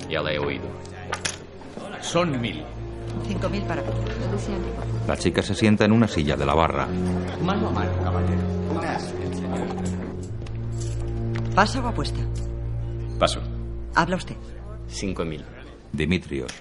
[0.09, 0.63] Ya la he oído.
[1.99, 2.63] Son mil.
[3.27, 3.89] 5.000 para mí.
[5.05, 6.87] La chica se sienta en una silla de la barra.
[7.43, 8.41] Mano a mano, caballero.
[11.53, 12.21] ¿Pasa o apuesta?
[13.19, 13.41] Paso.
[13.95, 14.35] Habla usted.
[14.89, 15.43] Cinco mil.
[15.93, 16.51] Dimitrios.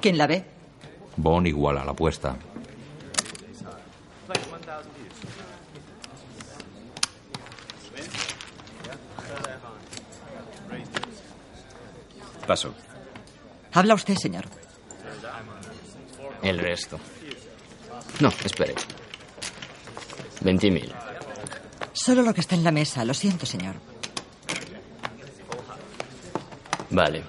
[0.00, 0.44] ¿Quién la ve?
[1.16, 2.36] Bond iguala la apuesta.
[12.46, 12.74] Paso.
[13.72, 14.44] Habla usted, señor.
[16.42, 16.98] El resto.
[18.20, 18.74] No, espere.
[20.40, 20.94] Veinte mil.
[21.98, 23.04] Solo lo que está en la mesa.
[23.04, 23.74] Lo siento, señor.
[26.90, 27.24] Vale.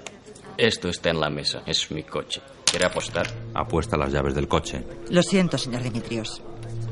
[0.57, 1.63] Esto está en la mesa.
[1.65, 2.39] Es mi coche.
[2.65, 3.25] ¿Quiere apostar?
[3.55, 4.85] Apuesta las llaves del coche.
[5.09, 6.43] Lo siento, señor Dimitrios.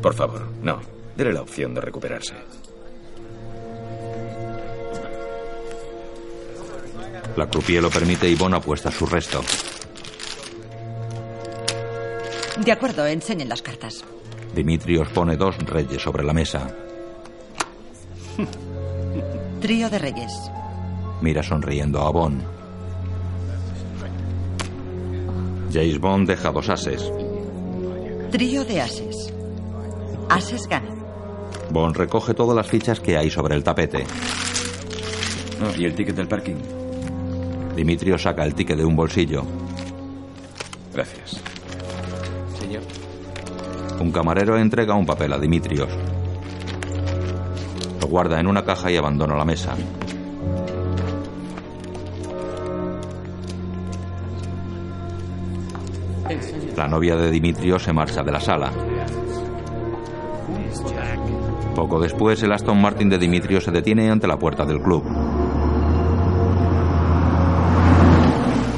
[0.01, 0.81] Por favor, no.
[1.15, 2.33] Dele la opción de recuperarse.
[7.35, 9.43] La croupier lo permite y Bond apuesta su resto.
[12.57, 14.03] De acuerdo, enseñen las cartas.
[14.55, 16.86] Dimitrios pone dos reyes sobre la mesa.
[19.61, 20.51] Trío de reyes.
[21.21, 22.43] Mira sonriendo a Bond.
[25.73, 27.11] James Bond deja dos ases.
[28.31, 29.33] Trío de ases.
[30.29, 30.93] Ases gana.
[31.71, 34.05] Bond recoge todas las fichas que hay sobre el tapete.
[35.59, 36.55] Ah, ¿Y el ticket del parking?
[37.75, 39.43] Dimitrio saca el ticket de un bolsillo.
[40.93, 41.41] Gracias.
[42.59, 42.83] Señor.
[43.99, 45.89] Un camarero entrega un papel a Dimitrios.
[48.09, 49.75] Guarda en una caja y abandona la mesa.
[56.75, 58.71] La novia de Dimitrio se marcha de la sala.
[61.75, 65.03] Poco después, el Aston Martin de Dimitrio se detiene ante la puerta del club.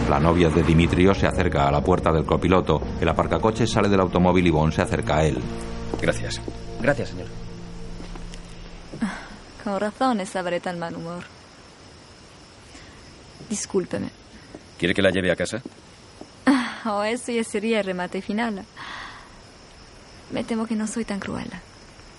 [0.10, 2.82] La novia de Dimitrio se acerca a la puerta del copiloto.
[3.00, 5.38] El aparcacoches sale del automóvil y Bond se acerca a él.
[6.02, 6.42] Gracias.
[6.82, 7.49] Gracias, señor.
[9.70, 10.26] Con razón de
[10.60, 11.24] tan mal humor.
[13.48, 14.10] Discúlpeme.
[14.80, 15.62] ¿Quiere que la lleve a casa?
[16.86, 18.66] O oh, eso ya sería el remate final.
[20.32, 21.52] Me temo que no soy tan cruel.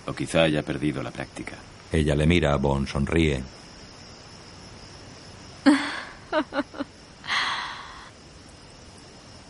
[0.05, 1.57] O quizá haya perdido la práctica.
[1.91, 3.43] Ella le mira, Bon sonríe.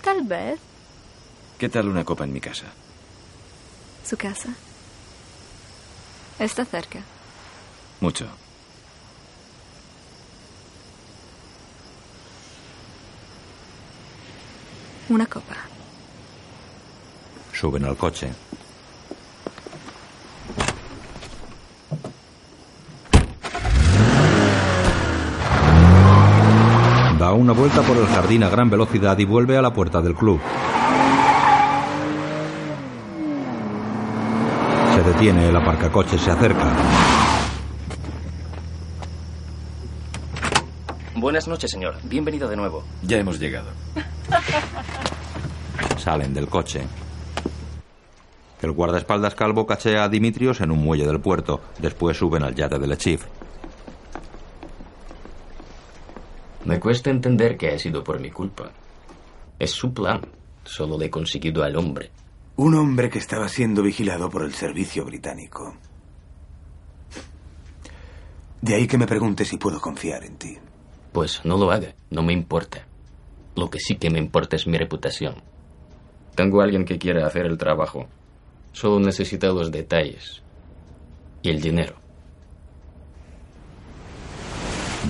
[0.01, 0.59] Tal vez.
[1.59, 2.65] ¿Qué tal una copa en mi casa?
[4.03, 4.49] ¿Su casa?
[6.39, 7.03] Está cerca.
[8.01, 8.25] Mucho.
[15.09, 15.55] Una copa.
[17.53, 18.33] Suben al coche.
[27.19, 30.15] Da una vuelta por el jardín a gran velocidad y vuelve a la puerta del
[30.15, 30.41] club.
[34.95, 37.00] Se detiene, el aparcacoche se acerca.
[41.21, 41.97] Buenas noches, señor.
[42.01, 42.83] Bienvenido de nuevo.
[43.03, 43.69] Ya hemos llegado.
[45.99, 46.81] Salen del coche.
[48.59, 51.61] El guardaespaldas calvo cachea a Dimitrios en un muelle del puerto.
[51.77, 53.23] Después suben al yate del Chief.
[56.65, 58.71] Me cuesta entender que ha sido por mi culpa.
[59.59, 60.21] Es su plan.
[60.63, 62.09] Solo le he conseguido al hombre.
[62.55, 65.75] Un hombre que estaba siendo vigilado por el servicio británico.
[68.59, 70.57] De ahí que me pregunte si puedo confiar en ti.
[71.11, 72.85] Pues no lo haga, no me importa.
[73.55, 75.35] Lo que sí que me importa es mi reputación.
[76.35, 78.07] Tengo a alguien que quiera hacer el trabajo.
[78.71, 80.41] Solo necesita los detalles.
[81.41, 81.95] Y el dinero.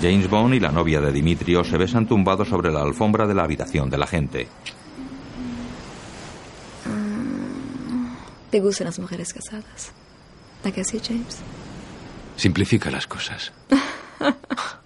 [0.00, 3.44] James Bond y la novia de Dimitrio se besan tumbados sobre la alfombra de la
[3.44, 4.48] habitación de la gente.
[8.50, 9.92] ¿Te gustan las mujeres casadas?
[10.64, 11.38] ¿A que sí, James?
[12.36, 13.52] Simplifica las cosas.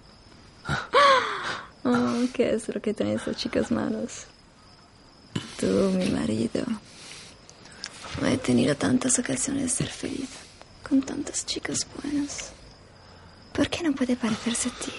[2.33, 4.27] ¿Qué es lo que tienen esas chicas malas?
[5.59, 6.63] Tú, mi marido.
[8.21, 10.29] No he tenido tantas ocasiones de ser feliz
[10.87, 12.51] con tantas chicas buenas.
[13.53, 14.91] ¿Por qué no puede parecerse a ti?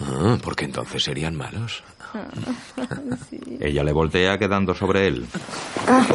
[0.00, 1.82] Ah, porque entonces serían malos.
[3.30, 3.40] sí.
[3.60, 5.26] Ella le voltea quedando sobre él.
[5.86, 6.06] Ah.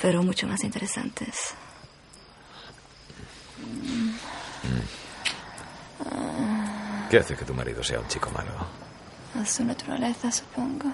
[0.00, 1.54] Pero mucho más interesantes.
[7.12, 8.52] ¿Qué hace que tu marido sea un chico malo?
[9.38, 10.90] A su naturaleza, supongo.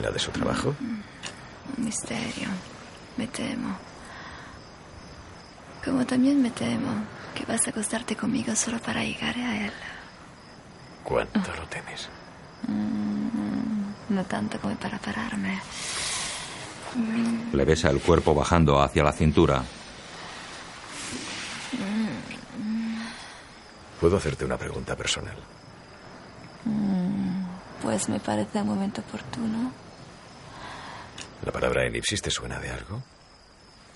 [0.00, 0.74] ¿La de su trabajo?
[0.80, 2.48] Un misterio.
[3.16, 3.76] Me temo.
[5.84, 9.72] Como también me temo que vas a acostarte conmigo solo para llegar a él.
[11.04, 12.08] ¿Cuánto lo temes?
[12.66, 15.60] Mm, no tanto como para pararme.
[17.52, 19.62] Le besa el cuerpo bajando hacia la cintura.
[24.02, 25.36] ¿Puedo hacerte una pregunta personal?
[26.64, 27.44] Mm,
[27.80, 29.70] pues me parece un momento oportuno.
[31.44, 33.00] ¿La palabra elipsis te suena de algo?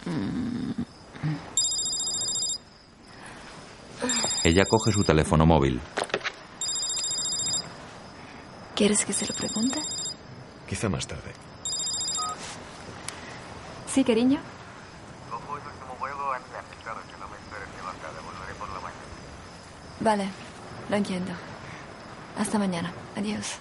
[0.05, 0.71] Mm.
[4.45, 5.81] Ella coge su teléfono móvil.
[8.77, 9.81] ¿Quieres que se lo pregunte?
[10.69, 11.33] Quizá más tarde.
[13.89, 14.39] Sí, cariño.
[20.07, 20.29] Vale,
[20.89, 21.33] lo entiendo.
[22.39, 22.93] Hasta mañana.
[23.17, 23.57] Adiós.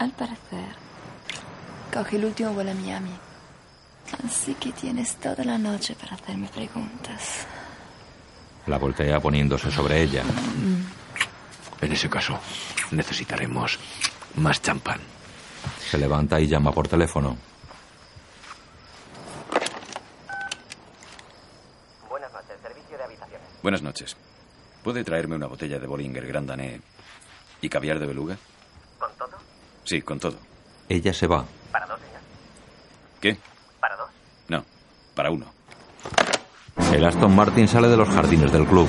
[0.00, 0.74] Al parecer,
[1.94, 3.16] coge el último vuelo a Miami.
[4.26, 7.46] Así que tienes toda la noche para hacerme preguntas.
[8.66, 10.24] La voltea poniéndose sobre ella.
[11.80, 12.36] En ese caso,
[12.90, 13.78] necesitaremos
[14.34, 14.98] más champán.
[15.88, 17.36] Se levanta y llama por teléfono.
[22.10, 23.47] Buenas noches, servicio de habitaciones.
[23.62, 24.16] Buenas noches.
[24.82, 26.80] ¿Puede traerme una botella de Bollinger Grand Dané
[27.60, 28.36] y caviar de beluga?
[28.98, 29.36] ¿Con todo?
[29.84, 30.36] Sí, con todo.
[30.88, 31.44] Ella se va.
[31.72, 32.20] ¿Para dos, señor?
[33.20, 33.36] ¿Qué?
[33.80, 34.08] ¿Para dos?
[34.48, 34.64] No,
[35.14, 35.46] para uno.
[36.92, 38.88] El Aston Martin sale de los jardines del club.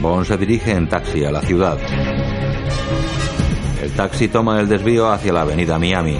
[0.00, 1.78] Bond se dirige en taxi a la ciudad.
[3.82, 6.18] El taxi toma el desvío hacia la avenida Miami.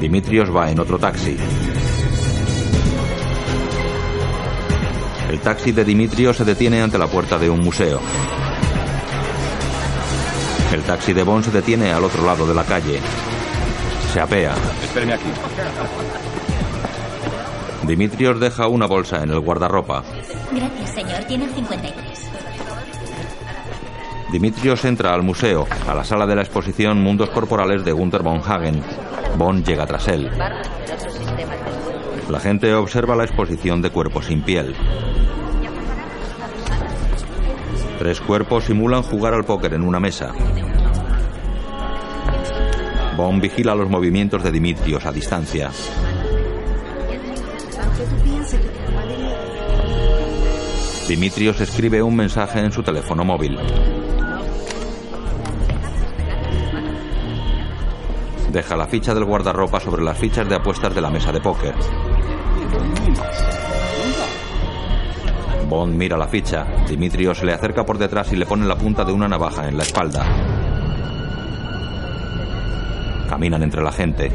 [0.00, 1.36] Dimitrios va en otro taxi.
[5.28, 8.00] El taxi de Dimitrios se detiene ante la puerta de un museo.
[10.72, 13.00] El taxi de Bond se detiene al otro lado de la calle.
[14.12, 14.54] Se apea.
[14.84, 15.28] Espéreme aquí.
[17.84, 20.04] Dimitrios deja una bolsa en el guardarropa.
[20.52, 21.24] Gracias, señor.
[21.24, 22.30] Tiene el 53.
[24.30, 28.40] Dimitrios entra al museo, a la sala de la exposición Mundos Corporales de Gunther von
[28.46, 28.82] Hagen.
[29.38, 30.28] Von llega tras él.
[32.28, 34.74] La gente observa la exposición de cuerpos sin piel.
[38.00, 40.32] Tres cuerpos simulan jugar al póker en una mesa.
[43.16, 45.70] Von vigila los movimientos de Dimitrios a distancia.
[51.06, 53.56] Dimitrios escribe un mensaje en su teléfono móvil.
[58.50, 61.74] Deja la ficha del guardarropa sobre las fichas de apuestas de la mesa de póker.
[65.68, 66.66] Bond mira la ficha.
[66.88, 69.76] Dimitrios se le acerca por detrás y le pone la punta de una navaja en
[69.76, 70.24] la espalda.
[73.28, 74.32] Caminan entre la gente.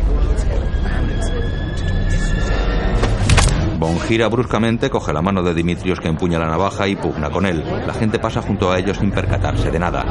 [3.79, 7.47] Bond gira bruscamente, coge la mano de Dimitrios que empuña la navaja y pugna con
[7.47, 7.63] él.
[7.87, 10.05] La gente pasa junto a ellos sin percatarse de nada.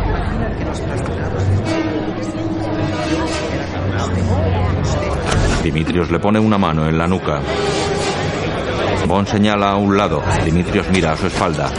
[5.62, 7.40] Dimitrios le pone una mano en la nuca.
[9.06, 10.22] Bond señala a un lado.
[10.44, 11.70] Dimitrios mira a su espalda.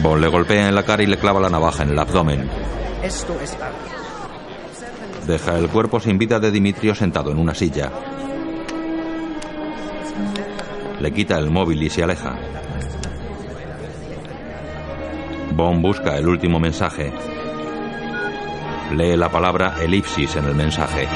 [0.00, 2.48] Bond le golpea en la cara y le clava la navaja en el abdomen.
[3.02, 3.36] Esto.
[5.26, 7.90] Deja el cuerpo sin vida de Dimitrios sentado en una silla.
[11.00, 12.36] Le quita el móvil y se aleja.
[15.54, 17.12] Bond busca el último mensaje.
[18.92, 21.08] Lee la palabra elipsis en el mensaje.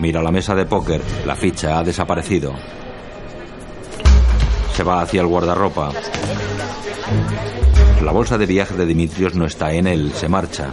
[0.00, 1.02] Mira la mesa de póker.
[1.26, 2.54] La ficha ha desaparecido.
[4.74, 5.90] Se va hacia el guardarropa.
[8.02, 10.70] La bolsa de viaje de Dimitrios no está en él, se marcha.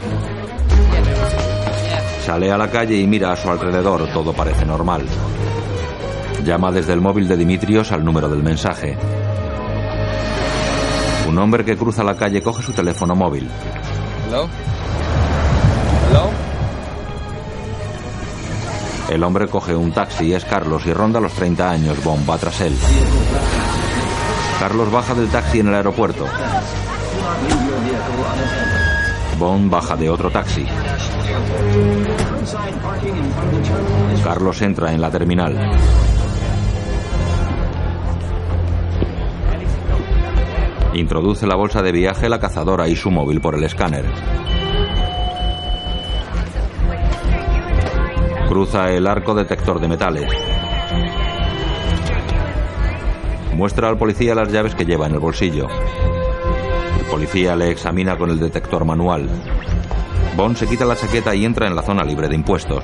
[2.24, 5.06] Sale a la calle y mira a su alrededor, todo parece normal.
[6.44, 8.96] Llama desde el móvil de Dimitrios al número del mensaje.
[11.28, 13.50] Un hombre que cruza la calle coge su teléfono móvil.
[14.28, 14.48] Hello?
[19.10, 22.04] El hombre coge un taxi, es Carlos y ronda los 30 años.
[22.04, 22.76] Bond va tras él.
[24.60, 26.26] Carlos baja del taxi en el aeropuerto.
[29.38, 30.66] Bond baja de otro taxi.
[34.24, 35.56] Carlos entra en la terminal.
[40.96, 44.06] Introduce la bolsa de viaje, la cazadora y su móvil por el escáner.
[48.56, 50.32] Cruza el arco detector de metales.
[53.54, 55.68] Muestra al policía las llaves que lleva en el bolsillo.
[56.98, 59.28] El policía le examina con el detector manual.
[60.38, 62.82] Bond se quita la chaqueta y entra en la zona libre de impuestos.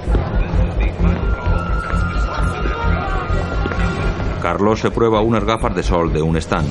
[4.42, 6.70] Carlos se prueba unas gafas de sol de un stand.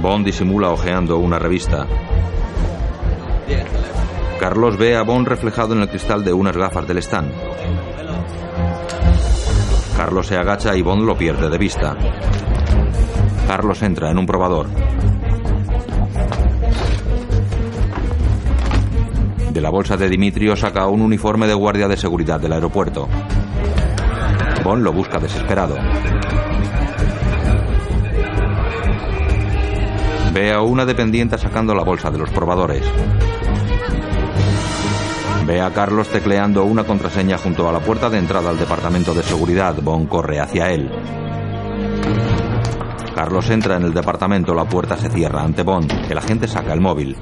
[0.00, 1.86] Bond disimula hojeando una revista.
[4.48, 7.32] Carlos ve a Bond reflejado en el cristal de unas gafas del stand.
[9.96, 11.96] Carlos se agacha y Bond lo pierde de vista.
[13.48, 14.68] Carlos entra en un probador.
[19.50, 23.08] De la bolsa de Dimitrio saca un uniforme de guardia de seguridad del aeropuerto.
[24.62, 25.74] Bond lo busca desesperado.
[30.32, 32.84] Ve a una dependiente sacando la bolsa de los probadores.
[35.46, 39.22] Ve a Carlos tecleando una contraseña junto a la puerta de entrada al departamento de
[39.22, 39.76] seguridad.
[39.80, 40.90] Bond corre hacia él.
[43.14, 46.10] Carlos entra en el departamento, la puerta se cierra ante Bond.
[46.10, 47.16] El agente saca el móvil.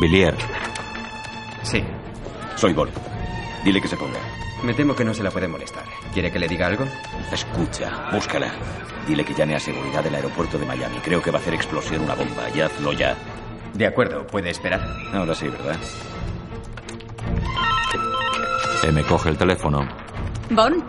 [0.00, 0.44] Villiers.
[1.62, 1.84] Sí.
[2.56, 2.92] Soy Bond.
[3.64, 4.39] Dile que se ponga.
[4.64, 5.84] Me temo que no se la puede molestar.
[6.12, 6.84] ¿Quiere que le diga algo?
[7.32, 8.52] Escucha, búscala.
[9.06, 10.96] Dile que llame a seguridad del aeropuerto de Miami.
[11.02, 12.48] Creo que va a hacer explosión una bomba.
[12.54, 13.16] Y hazlo ya.
[13.72, 14.80] De acuerdo, puede esperar.
[15.14, 15.76] Ahora sí, ¿verdad?
[18.84, 19.86] M coge el teléfono.
[20.50, 20.84] Bon,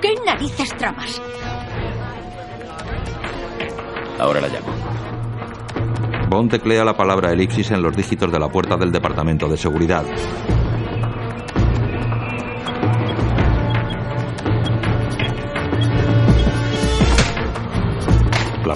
[0.00, 1.20] ¿qué narices tramas?
[4.18, 4.68] Ahora la llamo.
[6.28, 10.04] Bond teclea la palabra elipsis en los dígitos de la puerta del departamento de seguridad.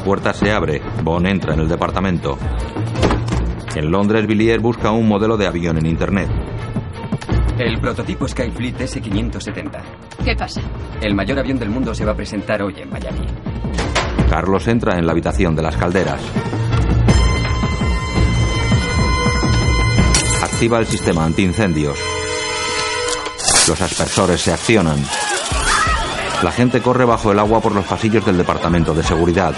[0.00, 0.82] Puerta se abre.
[1.02, 2.38] Bond entra en el departamento.
[3.74, 6.28] En Londres, Villiers busca un modelo de avión en Internet.
[7.58, 9.82] El prototipo Skyfleet S-570.
[10.24, 10.60] ¿Qué pasa?
[11.00, 13.26] El mayor avión del mundo se va a presentar hoy en Miami.
[14.28, 16.20] Carlos entra en la habitación de las calderas.
[20.42, 21.98] Activa el sistema antiincendios.
[23.68, 24.98] Los aspersores se accionan.
[26.42, 29.54] La gente corre bajo el agua por los pasillos del departamento de seguridad.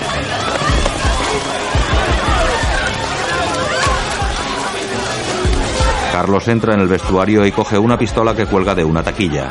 [6.12, 9.48] Carlos entra en el vestuario y coge una pistola que cuelga de una taquilla.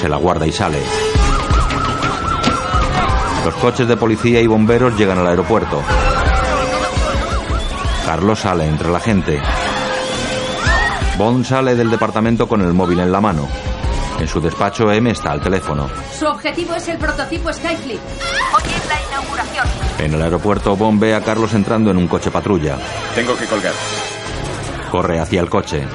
[0.00, 0.82] Se la guarda y sale.
[3.44, 5.80] Los coches de policía y bomberos llegan al aeropuerto.
[8.04, 9.40] Carlos sale entre la gente.
[11.16, 13.46] Bond sale del departamento con el móvil en la mano.
[14.18, 15.88] En su despacho M está al teléfono.
[16.18, 18.00] Su objetivo es el prototipo Skyflip.
[18.00, 19.66] Hoy es la inauguración.
[20.00, 22.78] En el aeropuerto Bond ve a Carlos entrando en un coche patrulla.
[23.14, 23.72] Tengo que colgar.
[24.90, 25.86] Corre hacia el coche.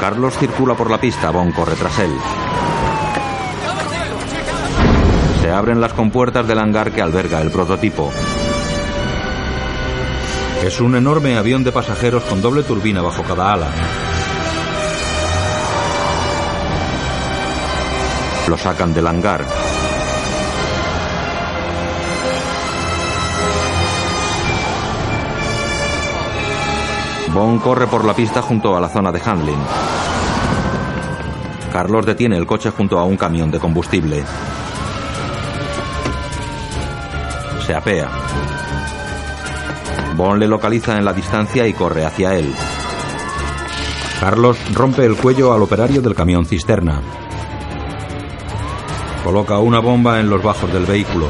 [0.00, 2.12] Carlos circula por la pista, Bond corre tras él.
[5.42, 8.10] Se abren las compuertas del hangar que alberga el prototipo.
[10.62, 13.68] Es un enorme avión de pasajeros con doble turbina bajo cada ala.
[18.46, 19.46] Lo sacan del hangar.
[27.32, 29.64] Bond corre por la pista junto a la zona de handling.
[31.72, 34.24] Carlos detiene el coche junto a un camión de combustible.
[37.64, 38.10] Se apea.
[40.20, 42.52] Bond le localiza en la distancia y corre hacia él.
[44.20, 47.00] Carlos rompe el cuello al operario del camión cisterna.
[49.24, 51.26] Coloca una bomba en los bajos del vehículo.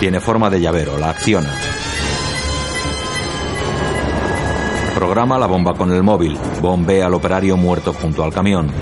[0.00, 1.54] Tiene forma de llavero, la acciona.
[4.96, 6.36] Programa la bomba con el móvil.
[6.60, 8.72] Bond ve al operario muerto junto al camión.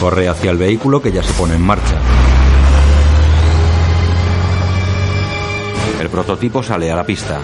[0.00, 2.00] Corre hacia el vehículo que ya se pone en marcha.
[6.00, 7.38] El prototipo sale a la pista.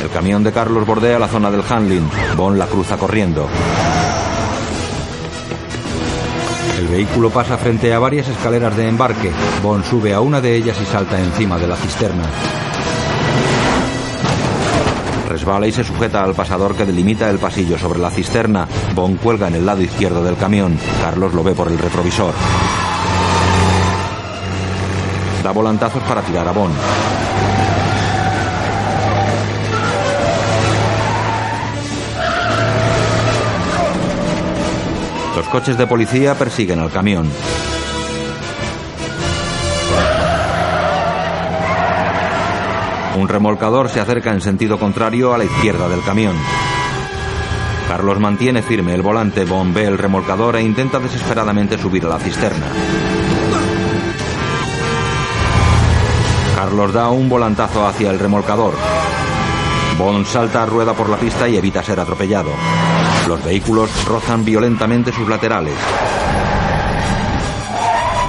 [0.00, 2.08] El camión de Carlos bordea la zona del handling.
[2.36, 3.48] Bond la cruza corriendo.
[6.78, 9.32] El vehículo pasa frente a varias escaleras de embarque.
[9.60, 12.24] Bond sube a una de ellas y salta encima de la cisterna.
[15.30, 18.66] Resbala y se sujeta al pasador que delimita el pasillo sobre la cisterna.
[18.96, 20.76] Bond cuelga en el lado izquierdo del camión.
[21.00, 22.34] Carlos lo ve por el retrovisor.
[25.44, 26.74] Da volantazos para tirar a Bond.
[35.36, 37.30] Los coches de policía persiguen al camión.
[43.20, 46.34] Un remolcador se acerca en sentido contrario a la izquierda del camión.
[47.86, 52.64] Carlos mantiene firme el volante, ve el remolcador e intenta desesperadamente subir a la cisterna.
[56.56, 58.72] Carlos da un volantazo hacia el remolcador.
[59.98, 62.50] Bond salta a rueda por la pista y evita ser atropellado.
[63.28, 65.76] Los vehículos rozan violentamente sus laterales.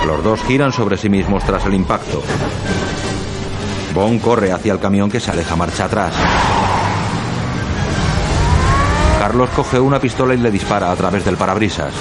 [0.06, 2.22] Los dos giran sobre sí mismos tras el impacto.
[3.94, 6.14] Bond corre hacia el camión que se aleja marcha atrás.
[9.20, 11.94] Carlos coge una pistola y le dispara a través del parabrisas.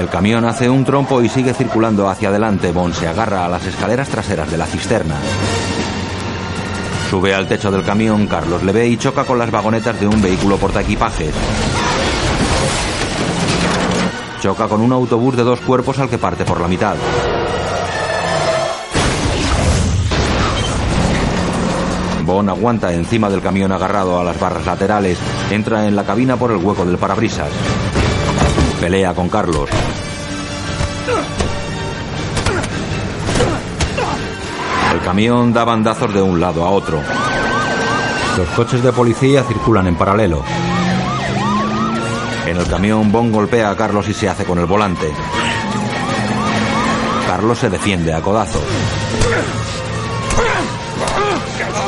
[0.00, 2.72] El camión hace un trompo y sigue circulando hacia adelante.
[2.72, 5.16] Bond se agarra a las escaleras traseras de la cisterna.
[7.10, 10.22] Sube al techo del camión, Carlos le ve y choca con las vagonetas de un
[10.22, 11.34] vehículo portaequipajes.
[14.40, 16.96] Choca con un autobús de dos cuerpos al que parte por la mitad.
[22.24, 25.18] Bond aguanta encima del camión agarrado a las barras laterales.
[25.50, 27.48] Entra en la cabina por el hueco del parabrisas.
[28.80, 29.68] Pelea con Carlos.
[34.92, 37.00] El camión da bandazos de un lado a otro.
[38.36, 40.42] Los coches de policía circulan en paralelo.
[42.46, 45.10] En el camión, Bond golpea a Carlos y se hace con el volante.
[47.26, 48.62] Carlos se defiende a codazos.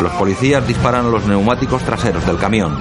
[0.00, 2.78] Los policías disparan los neumáticos traseros del camión.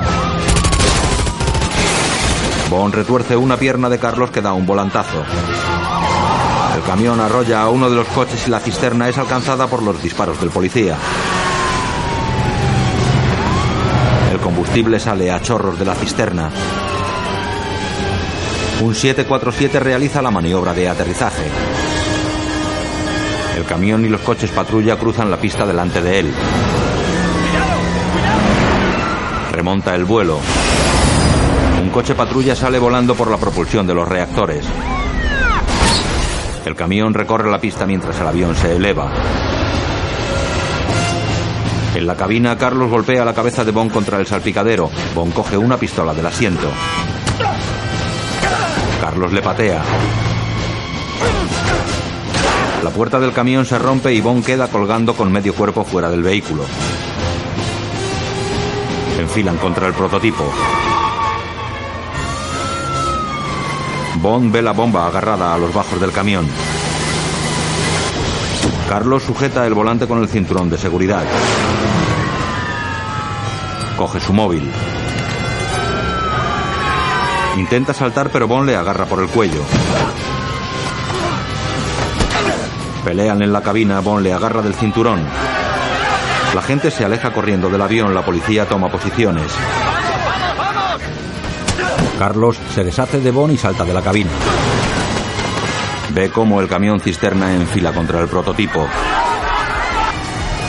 [2.69, 5.23] Bond retuerce una pierna de Carlos que da un volantazo.
[6.75, 10.01] El camión arrolla a uno de los coches y la cisterna es alcanzada por los
[10.01, 10.97] disparos del policía.
[14.31, 16.49] El combustible sale a chorros de la cisterna.
[18.81, 21.43] Un 747 realiza la maniobra de aterrizaje.
[23.55, 26.33] El camión y los coches patrulla cruzan la pista delante de él.
[29.53, 30.39] Remonta el vuelo.
[31.79, 34.65] Un coche patrulla sale volando por la propulsión de los reactores.
[36.65, 39.13] El camión recorre la pista mientras el avión se eleva.
[41.93, 44.89] En la cabina, Carlos golpea la cabeza de Bond contra el salpicadero.
[45.13, 46.67] Bond coge una pistola del asiento.
[48.99, 49.83] Carlos le patea.
[52.83, 56.23] La puerta del camión se rompe y Bond queda colgando con medio cuerpo fuera del
[56.23, 56.63] vehículo.
[59.23, 60.43] Enfilan contra el prototipo.
[64.15, 66.45] Bond ve la bomba agarrada a los bajos del camión.
[68.89, 71.23] Carlos sujeta el volante con el cinturón de seguridad.
[73.95, 74.69] Coge su móvil.
[77.55, 79.61] Intenta saltar pero Bond le agarra por el cuello.
[83.05, 85.21] Pelean en la cabina, Bond le agarra del cinturón.
[86.53, 89.51] La gente se aleja corriendo del avión, la policía toma posiciones.
[92.19, 94.29] Carlos se deshace de Bond y salta de la cabina.
[96.13, 98.87] Ve cómo el camión cisterna enfila contra el prototipo.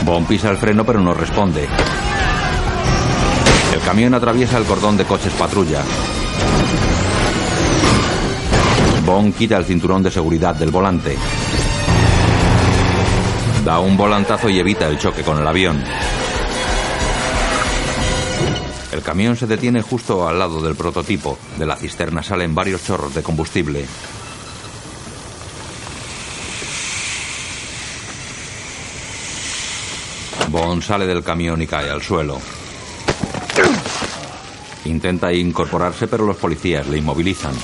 [0.03, 1.67] Bond pisa el freno pero no responde.
[3.73, 5.83] El camión atraviesa el cordón de coches patrulla.
[9.05, 11.15] Bond quita el cinturón de seguridad del volante.
[13.65, 15.83] Da un volantazo y evita el choque con el avión.
[18.91, 21.35] El camión se detiene justo al lado del prototipo.
[21.57, 23.87] De la cisterna salen varios chorros de combustible.
[30.49, 32.39] Bond sale del camión y cae al suelo.
[34.85, 37.55] Intenta incorporarse, pero los policías le inmovilizan.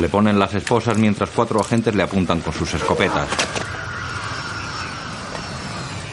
[0.00, 3.28] Le ponen las esposas mientras cuatro agentes le apuntan con sus escopetas.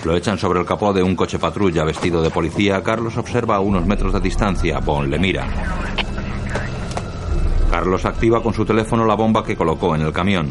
[0.05, 2.81] Lo echan sobre el capó de un coche patrulla vestido de policía.
[2.81, 4.79] Carlos observa a unos metros de distancia.
[4.79, 5.47] Bond le mira.
[7.69, 10.49] Carlos activa con su teléfono la bomba que colocó en el camión.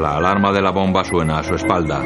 [0.00, 2.02] La alarma de la bomba suena a su espalda.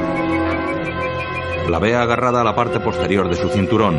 [1.68, 3.98] La ve agarrada a la parte posterior de su cinturón.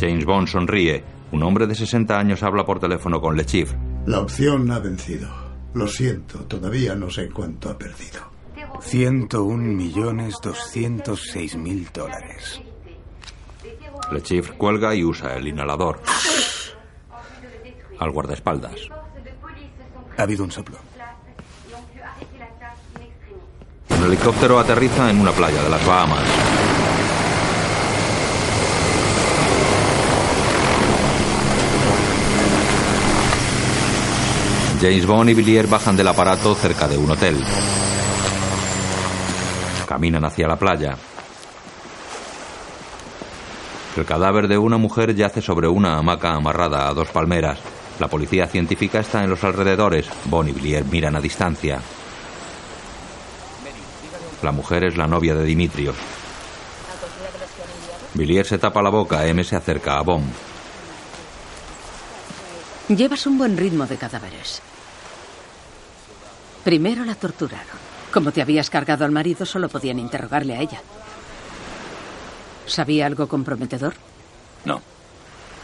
[0.00, 1.04] James Bond sonríe.
[1.32, 3.74] Un hombre de 60 años habla por teléfono con Lechif.
[4.06, 5.28] La opción ha vencido.
[5.74, 8.20] Lo siento, todavía no sé cuánto ha perdido.
[8.80, 12.60] 101 millones 206 mil dólares.
[14.10, 16.00] Lechif cuelga y usa el inhalador.
[17.98, 18.76] Al guardaespaldas.
[20.16, 20.85] Ha habido un soplo.
[24.06, 26.22] Un helicóptero aterriza en una playa de las Bahamas.
[34.80, 37.42] James Bond y Villiers bajan del aparato cerca de un hotel.
[39.88, 40.96] Caminan hacia la playa.
[43.96, 47.58] El cadáver de una mujer yace sobre una hamaca amarrada a dos palmeras.
[47.98, 50.06] La policía científica está en los alrededores.
[50.26, 51.80] Bond y Villiers miran a distancia.
[54.42, 55.96] La mujer es la novia de Dimitrios.
[58.14, 59.26] Villiers se tapa la boca.
[59.26, 60.32] M se acerca a Bond.
[62.88, 64.62] Llevas un buen ritmo de cadáveres.
[66.64, 67.76] Primero la torturaron.
[68.12, 70.80] Como te habías cargado al marido, solo podían interrogarle a ella.
[72.66, 73.94] ¿Sabía algo comprometedor?
[74.64, 74.80] No,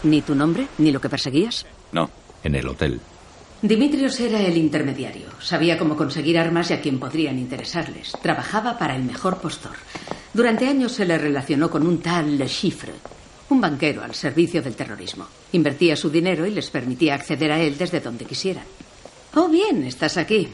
[0.04, 0.66] ¿Ni tu nombre?
[0.78, 1.64] ¿Ni lo que perseguías?
[1.92, 2.10] no.
[2.44, 3.00] En el hotel.
[3.62, 5.28] Dimitrios era el intermediario.
[5.40, 8.10] Sabía cómo conseguir armas y a quién podrían interesarles.
[8.20, 9.76] Trabajaba para el mejor postor.
[10.34, 12.92] Durante años se le relacionó con un tal Le Chiffre,
[13.50, 15.28] un banquero al servicio del terrorismo.
[15.52, 18.64] Invertía su dinero y les permitía acceder a él desde donde quisieran.
[19.36, 20.48] Oh, bien, estás aquí.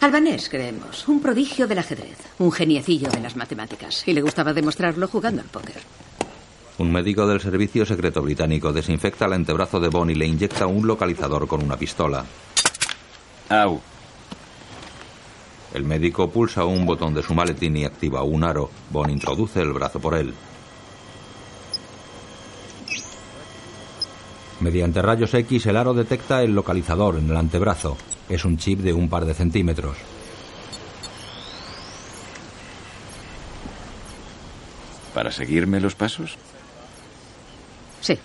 [0.00, 1.06] Albanés, creemos.
[1.06, 2.18] Un prodigio del ajedrez.
[2.40, 4.02] Un geniecillo de las matemáticas.
[4.04, 5.80] Y le gustaba demostrarlo jugando al póker.
[6.78, 10.86] Un médico del servicio secreto británico desinfecta el antebrazo de Bond y le inyecta un
[10.86, 12.22] localizador con una pistola.
[13.48, 13.80] Au.
[15.72, 18.70] El médico pulsa un botón de su maletín y activa un aro.
[18.90, 20.34] Bond introduce el brazo por él.
[24.60, 27.96] Mediante rayos X, el aro detecta el localizador en el antebrazo.
[28.28, 29.96] Es un chip de un par de centímetros.
[35.14, 36.36] ¿Para seguirme los pasos?
[38.00, 38.18] Sí.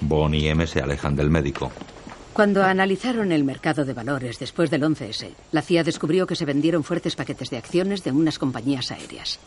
[0.00, 1.72] Bond y M se alejan del médico.
[2.32, 6.84] Cuando analizaron el mercado de valores después del 11S, la CIA descubrió que se vendieron
[6.84, 9.38] fuertes paquetes de acciones de unas compañías aéreas.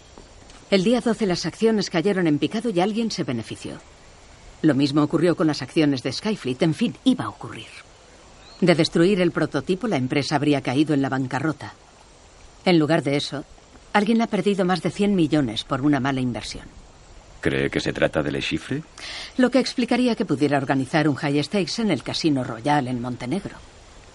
[0.72, 3.74] El día 12 las acciones cayeron en picado y alguien se benefició.
[4.62, 6.62] Lo mismo ocurrió con las acciones de Skyfleet.
[6.64, 7.68] En fin, iba a ocurrir.
[8.60, 11.74] De destruir el prototipo, la empresa habría caído en la bancarrota.
[12.66, 13.46] En lugar de eso,
[13.94, 16.66] alguien ha perdido más de 100 millones por una mala inversión.
[17.42, 18.84] ¿Cree que se trata de Le Chiffre?
[19.38, 23.56] Lo que explicaría que pudiera organizar un high stakes en el Casino Royal en Montenegro.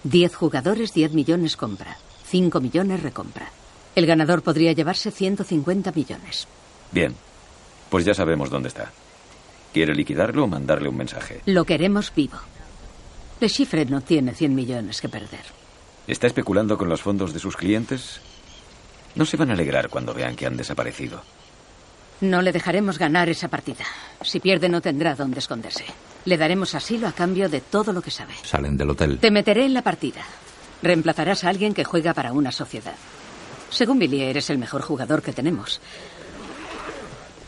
[0.03, 1.97] 10 jugadores, 10 millones compra.
[2.27, 3.49] 5 millones recompra.
[3.95, 6.47] El ganador podría llevarse 150 millones.
[6.91, 7.15] Bien,
[7.89, 8.91] pues ya sabemos dónde está.
[9.73, 11.41] ¿Quiere liquidarlo o mandarle un mensaje?
[11.45, 12.37] Lo queremos vivo.
[13.39, 15.43] Le Chiffre no tiene 100 millones que perder.
[16.07, 18.21] ¿Está especulando con los fondos de sus clientes?
[19.15, 21.23] No se van a alegrar cuando vean que han desaparecido.
[22.21, 23.85] No le dejaremos ganar esa partida.
[24.21, 25.85] Si pierde no tendrá dónde esconderse.
[26.25, 28.33] Le daremos asilo a cambio de todo lo que sabe.
[28.43, 29.19] Salen del hotel.
[29.19, 30.21] Te meteré en la partida.
[30.81, 32.95] Reemplazarás a alguien que juega para una sociedad.
[33.69, 35.81] Según Billy, eres el mejor jugador que tenemos.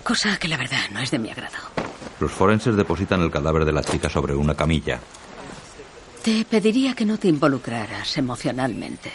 [0.03, 1.57] Cosa que la verdad no es de mi agrado.
[2.19, 4.99] Los forenses depositan el cadáver de la chica sobre una camilla.
[6.23, 9.11] Te pediría que no te involucraras emocionalmente.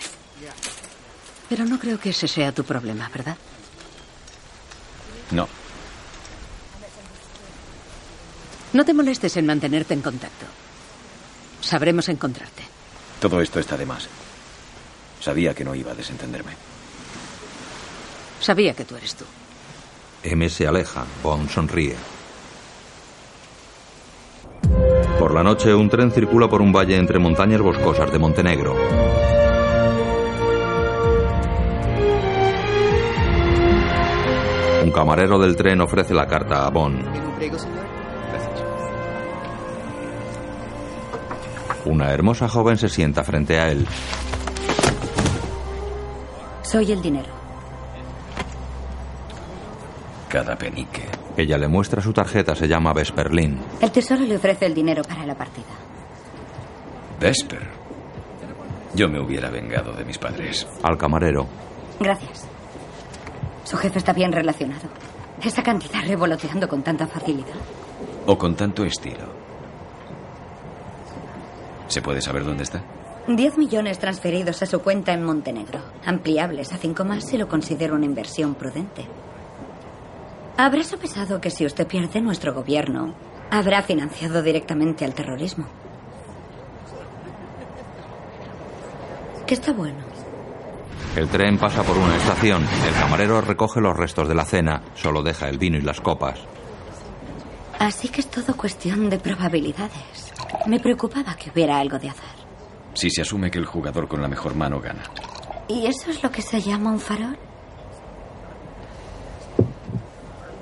[1.48, 3.36] Pero no creo que ese sea tu problema, ¿verdad?
[5.32, 5.48] No.
[8.72, 10.46] No te molestes en mantenerte en contacto.
[11.60, 12.62] Sabremos encontrarte.
[13.20, 14.08] Todo esto está de más.
[15.20, 16.52] Sabía que no iba a desentenderme.
[18.40, 19.24] Sabía que tú eres tú.
[20.22, 21.04] M se aleja.
[21.22, 21.96] Bond sonríe.
[25.18, 28.74] Por la noche, un tren circula por un valle entre montañas boscosas de Montenegro.
[34.82, 37.06] Un camarero del tren ofrece la carta a Bond.
[41.84, 43.86] Una hermosa joven se sienta frente a él.
[46.62, 47.28] Soy el dinero.
[50.28, 51.02] Cada penique.
[51.36, 53.60] Ella le muestra su tarjeta, se llama Vesperlin.
[53.80, 55.74] El tesoro le ofrece el dinero para la partida.
[57.20, 57.68] Vesper.
[58.94, 60.66] Yo me hubiera vengado de mis padres.
[60.82, 61.46] Al camarero.
[62.00, 62.51] Gracias.
[63.64, 64.88] Su jefe está bien relacionado.
[65.42, 67.54] Esa cantidad revoloteando con tanta facilidad.
[68.26, 69.26] O con tanto estilo.
[71.88, 72.82] ¿Se puede saber dónde está?
[73.28, 75.80] 10 millones transferidos a su cuenta en Montenegro.
[76.04, 79.06] Ampliables a 5 más si lo considero una inversión prudente.
[80.56, 83.14] Habrá sopesado que si usted pierde nuestro gobierno,
[83.50, 85.66] habrá financiado directamente al terrorismo.
[89.46, 90.11] Que está bueno.
[91.16, 92.64] El tren pasa por una estación.
[92.86, 94.80] El camarero recoge los restos de la cena.
[94.94, 96.38] Solo deja el vino y las copas.
[97.78, 100.32] Así que es todo cuestión de probabilidades.
[100.66, 102.34] Me preocupaba que hubiera algo de azar.
[102.94, 105.02] Si se asume que el jugador con la mejor mano gana.
[105.68, 107.36] ¿Y eso es lo que se llama un farol?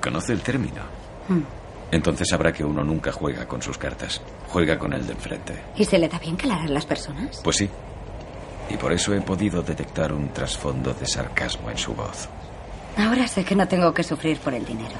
[0.01, 0.81] ¿Conoce el término?
[1.29, 1.43] Hmm.
[1.91, 4.21] Entonces sabrá que uno nunca juega con sus cartas.
[4.49, 5.63] Juega con el de enfrente.
[5.77, 7.39] ¿Y se le da bien calar a las personas?
[7.43, 7.69] Pues sí.
[8.69, 12.29] Y por eso he podido detectar un trasfondo de sarcasmo en su voz.
[12.97, 14.95] Ahora sé que no tengo que sufrir por el dinero.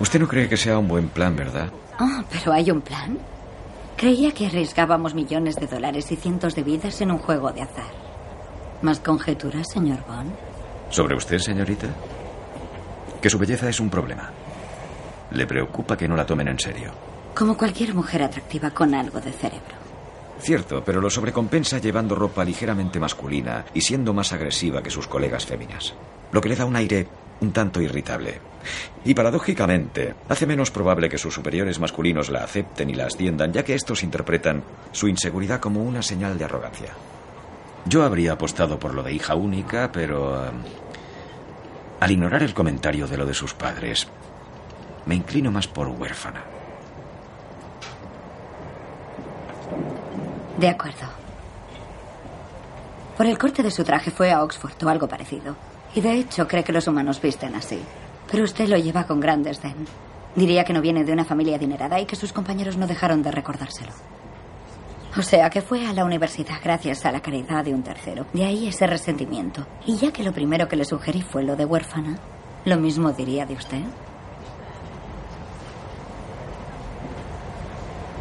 [0.00, 1.68] Usted no cree que sea un buen plan, ¿verdad?
[1.98, 3.18] Oh, pero hay un plan.
[3.96, 7.92] Creía que arriesgábamos millones de dólares y cientos de vidas en un juego de azar.
[8.80, 10.32] ¿Más conjeturas, señor Bond?
[10.88, 11.88] ¿Sobre usted, señorita?
[13.20, 14.30] Que su belleza es un problema.
[15.32, 16.92] Le preocupa que no la tomen en serio.
[17.34, 19.79] Como cualquier mujer atractiva con algo de cerebro.
[20.40, 25.44] Cierto, pero lo sobrecompensa llevando ropa ligeramente masculina y siendo más agresiva que sus colegas
[25.44, 25.94] féminas.
[26.32, 27.06] Lo que le da un aire
[27.40, 28.38] un tanto irritable.
[29.04, 33.64] Y paradójicamente, hace menos probable que sus superiores masculinos la acepten y la asciendan, ya
[33.64, 34.62] que estos interpretan
[34.92, 36.90] su inseguridad como una señal de arrogancia.
[37.86, 40.32] Yo habría apostado por lo de hija única, pero...
[40.32, 40.62] um,
[42.00, 44.06] al ignorar el comentario de lo de sus padres,
[45.06, 46.44] me inclino más por huérfana.
[50.60, 51.06] De acuerdo.
[53.16, 55.56] Por el corte de su traje fue a Oxford o algo parecido.
[55.94, 57.80] Y de hecho cree que los humanos visten así.
[58.30, 59.86] Pero usted lo lleva con gran desdén.
[60.36, 63.30] Diría que no viene de una familia adinerada y que sus compañeros no dejaron de
[63.30, 63.92] recordárselo.
[65.16, 68.26] O sea, que fue a la universidad gracias a la caridad de un tercero.
[68.34, 69.66] De ahí ese resentimiento.
[69.86, 72.18] Y ya que lo primero que le sugerí fue lo de huérfana,
[72.66, 73.80] ¿lo mismo diría de usted?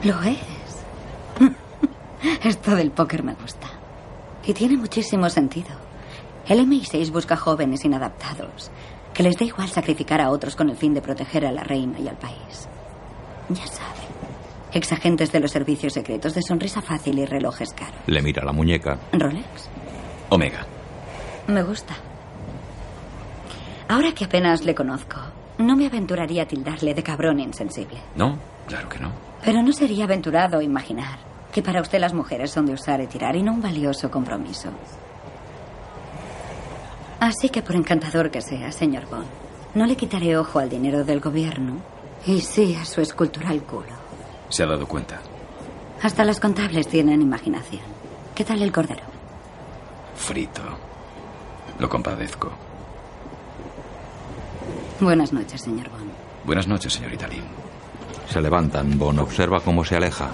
[0.03, 0.39] Lo es.
[2.43, 3.67] Esto del póker me gusta.
[4.45, 5.69] Y tiene muchísimo sentido.
[6.47, 8.71] El MI6 busca jóvenes inadaptados,
[9.13, 11.99] que les da igual sacrificar a otros con el fin de proteger a la reina
[11.99, 12.67] y al país.
[13.49, 14.07] Ya saben,
[14.73, 18.01] exagentes de los servicios secretos de sonrisa fácil y relojes caros.
[18.07, 18.97] Le mira la muñeca.
[19.13, 19.69] ¿Rolex?
[20.29, 20.65] Omega.
[21.47, 21.95] Me gusta.
[23.87, 25.17] Ahora que apenas le conozco,
[25.57, 27.99] no me aventuraría a tildarle de cabrón insensible.
[28.15, 29.11] No, claro que no.
[29.43, 33.35] Pero no sería aventurado imaginar que para usted las mujeres son de usar y tirar
[33.35, 34.69] y no un valioso compromiso.
[37.19, 39.27] Así que por encantador que sea, señor Bond,
[39.75, 41.77] no le quitaré ojo al dinero del gobierno
[42.25, 43.99] y sí a su escultural culo.
[44.49, 45.19] Se ha dado cuenta.
[46.01, 47.81] Hasta los contables tienen imaginación.
[48.33, 49.03] ¿Qué tal el cordero?
[50.15, 50.61] Frito.
[51.77, 52.51] Lo compadezco.
[54.99, 56.11] Buenas noches, señor Bond.
[56.45, 57.43] Buenas noches, señorita Lee.
[58.29, 58.97] Se levantan.
[58.97, 60.29] Bond observa cómo se aleja.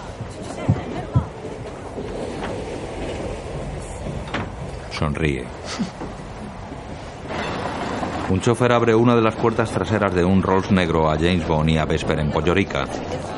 [4.96, 5.46] Sonríe.
[8.30, 11.70] Un chofer abre una de las puertas traseras de un Rolls negro a James Bond
[11.70, 12.86] y a Vesper en Pollorica.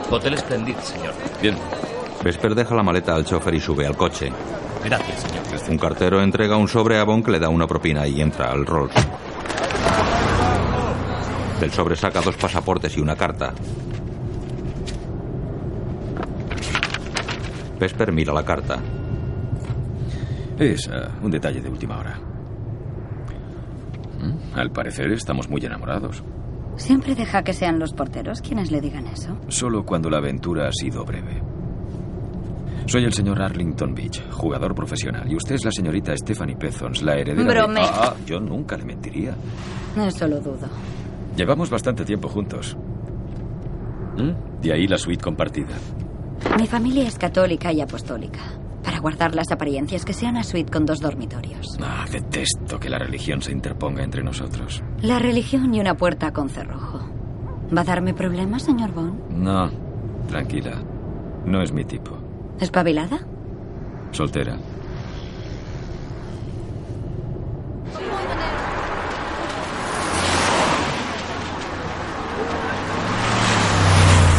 [0.10, 1.14] Hotel Splendid, señor.
[1.42, 1.58] Bien.
[2.24, 4.32] Vesper deja la maleta al chofer y sube al coche.
[4.86, 5.44] Gracias, señor.
[5.70, 8.66] Un cartero entrega un sobre a Bond que le da una propina y entra al
[8.66, 8.94] Rolls.
[11.60, 13.54] Del sobre saca dos pasaportes y una carta.
[17.80, 18.80] Vesper mira la carta.
[20.60, 22.20] Es ah, un detalle de última hora.
[24.20, 26.24] Mm, Al parecer estamos muy enamorados.
[26.76, 29.38] Siempre deja que sean los porteros quienes le digan eso.
[29.48, 31.42] Solo cuando la aventura ha sido breve.
[32.86, 37.16] Soy el señor Arlington Beach, jugador profesional, y usted es la señorita Stephanie Pezons, la
[37.18, 37.84] heredera Bromea.
[37.84, 37.90] de...
[37.92, 39.36] Ah, yo nunca le mentiría.
[39.98, 40.68] Eso lo dudo.
[41.36, 42.78] Llevamos bastante tiempo juntos.
[44.18, 44.62] ¿Mm?
[44.62, 45.76] De ahí la suite compartida.
[46.58, 48.40] Mi familia es católica y apostólica.
[48.88, 51.78] Para guardar las apariencias, que sea una suite con dos dormitorios.
[51.84, 54.82] Ah, detesto que la religión se interponga entre nosotros.
[55.02, 57.02] La religión y una puerta con cerrojo.
[57.76, 59.30] ¿Va a darme problemas, señor Bond?
[59.30, 59.70] No,
[60.30, 60.82] tranquila.
[61.46, 62.18] No es mi tipo.
[62.62, 63.20] ¿Espabilada?
[64.12, 64.58] Soltera.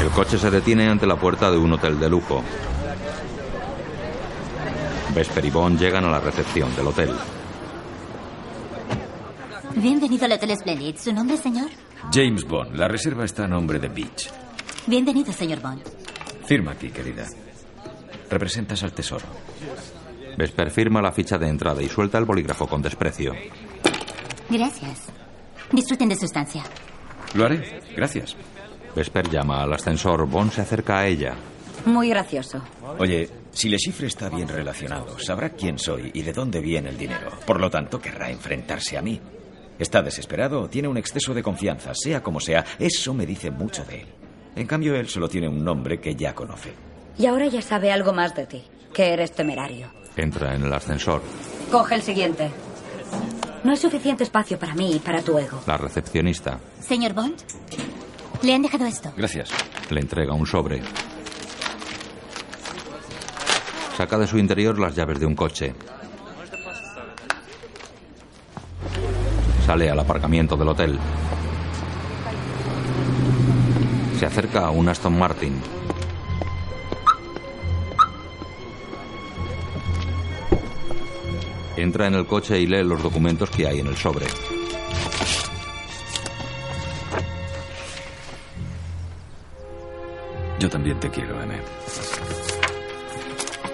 [0.03, 2.43] El coche se detiene ante la puerta de un hotel de lujo.
[5.19, 7.11] Vesper y Bond llegan a la recepción del hotel.
[9.75, 10.97] Bienvenido al Hotel Splendid.
[10.97, 11.69] ¿Su nombre, señor?
[12.13, 12.77] James Bond.
[12.77, 14.31] La reserva está a nombre de Beach.
[14.87, 15.83] Bienvenido, señor Bond.
[16.47, 17.27] Firma aquí, querida.
[18.31, 19.25] Representas al tesoro.
[20.37, 23.33] Vesper firma la ficha de entrada y suelta el bolígrafo con desprecio.
[24.49, 25.09] Gracias.
[25.73, 26.63] Disfruten de su estancia.
[27.35, 27.83] Lo haré.
[27.97, 28.37] Gracias.
[28.95, 30.29] Vesper llama al ascensor.
[30.29, 31.35] Bond se acerca a ella.
[31.87, 32.63] Muy gracioso.
[32.99, 36.99] Oye, si Le Chiffre está bien relacionado, sabrá quién soy y de dónde viene el
[36.99, 37.31] dinero.
[37.47, 39.21] Por lo tanto, querrá enfrentarse a mí.
[39.79, 42.65] Está desesperado o tiene un exceso de confianza, sea como sea.
[42.79, 44.07] Eso me dice mucho de él.
[44.57, 46.73] En cambio, él solo tiene un nombre que ya conoce.
[47.17, 49.91] Y ahora ya sabe algo más de ti, que eres temerario.
[50.17, 51.23] Entra en el ascensor.
[51.71, 52.51] Coge el siguiente.
[53.65, 55.61] No hay suficiente espacio para mí y para tu ego.
[55.67, 57.37] La recepcionista Señor Bond,
[58.43, 59.13] le han dejado esto.
[59.17, 59.51] Gracias.
[59.91, 60.81] le entrega un sobre.
[63.99, 65.75] Saca de su interior las llaves de un coche.
[69.67, 70.97] Sale al aparcamiento del hotel.
[74.17, 75.61] Se acerca a un Aston Martin.
[81.77, 84.27] Entra en el coche y lee los documentos que hay en el sobre.
[90.61, 91.57] Yo también te quiero, M.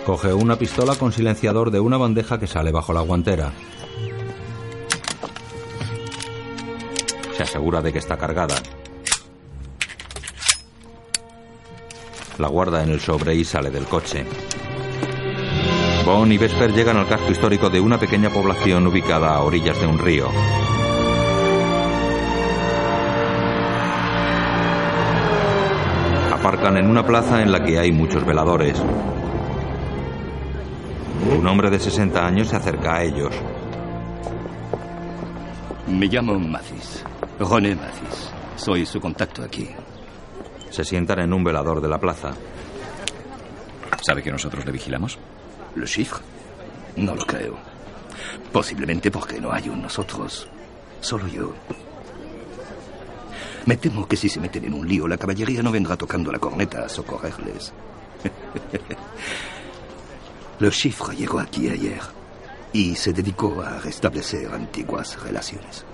[0.05, 3.53] Coge una pistola con silenciador de una bandeja que sale bajo la guantera.
[7.35, 8.57] Se asegura de que está cargada.
[12.37, 14.27] La guarda en el sobre y sale del coche.
[16.05, 19.87] Bond y Vesper llegan al casco histórico de una pequeña población ubicada a orillas de
[19.87, 20.29] un río.
[26.31, 28.83] Aparcan en una plaza en la que hay muchos veladores.
[31.31, 33.35] Un hombre de 60 años se acerca a ellos.
[35.89, 37.03] Me llamo Mathis.
[37.39, 38.31] René Mathis.
[38.57, 39.71] Soy su contacto aquí.
[40.71, 42.33] Se sientan en un velador de la plaza.
[44.03, 45.19] ¿Sabe que nosotros le vigilamos?
[45.75, 46.23] ¿Le chiffre?
[46.97, 47.57] No lo creo.
[48.53, 50.47] Posiblemente porque no hay un nosotros.
[51.01, 51.55] Solo yo.
[53.65, 56.39] Me temo que si se meten en un lío, la caballería no vendrá tocando la
[56.39, 57.73] corneta a socorrerles.
[60.61, 62.01] Le chiffre llegó aquí ayer
[62.73, 65.85] y se dedicó a restablecer antiguas relaciones.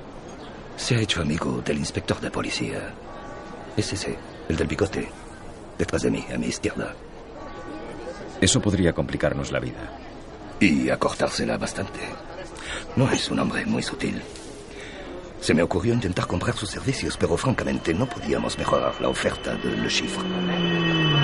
[0.77, 2.95] Se ha hecho amigo del inspector de policía.
[3.77, 5.09] Es ese, el del bigote.
[5.79, 6.95] Detrás de mí, a mi izquierda.
[8.41, 9.99] Eso podría complicarnos la vida.
[10.59, 12.01] Y acortársela bastante.
[12.97, 14.23] No es un hombre muy sutil.
[15.41, 19.77] Se me ocurrió intentar comprar sus servicios, pero francamente no podíamos mejorar la oferta de
[19.77, 20.23] Le Chiffre.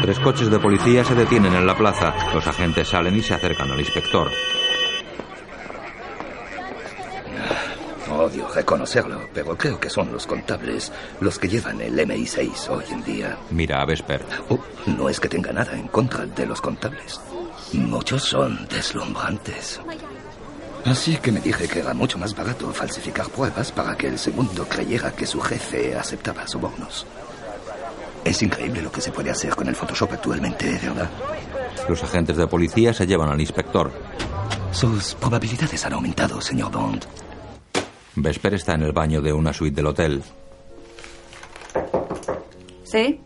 [0.03, 2.15] Tres coches de policía se detienen en la plaza.
[2.35, 4.31] Los agentes salen y se acercan al inspector.
[8.11, 10.91] Odio reconocerlo, pero creo que son los contables
[11.21, 13.37] los que llevan el MI6 hoy en día.
[13.51, 14.25] Mira a Vesper.
[14.49, 17.21] Oh, no es que tenga nada en contra de los contables.
[17.73, 19.81] Muchos son deslumbrantes.
[20.87, 24.69] Así que me dije que era mucho más barato falsificar pruebas para que el segundo
[24.69, 27.05] creyera que su jefe aceptaba sobornos.
[28.25, 31.11] Es increíble lo que se puede hacer con el Photoshop actualmente, ¿verdad?
[31.89, 33.91] Los agentes de policía se llevan al inspector.
[34.71, 37.05] Sus probabilidades han aumentado, señor Bond.
[38.15, 40.23] Vesper está en el baño de una suite del hotel.
[42.85, 43.21] ¿Sí?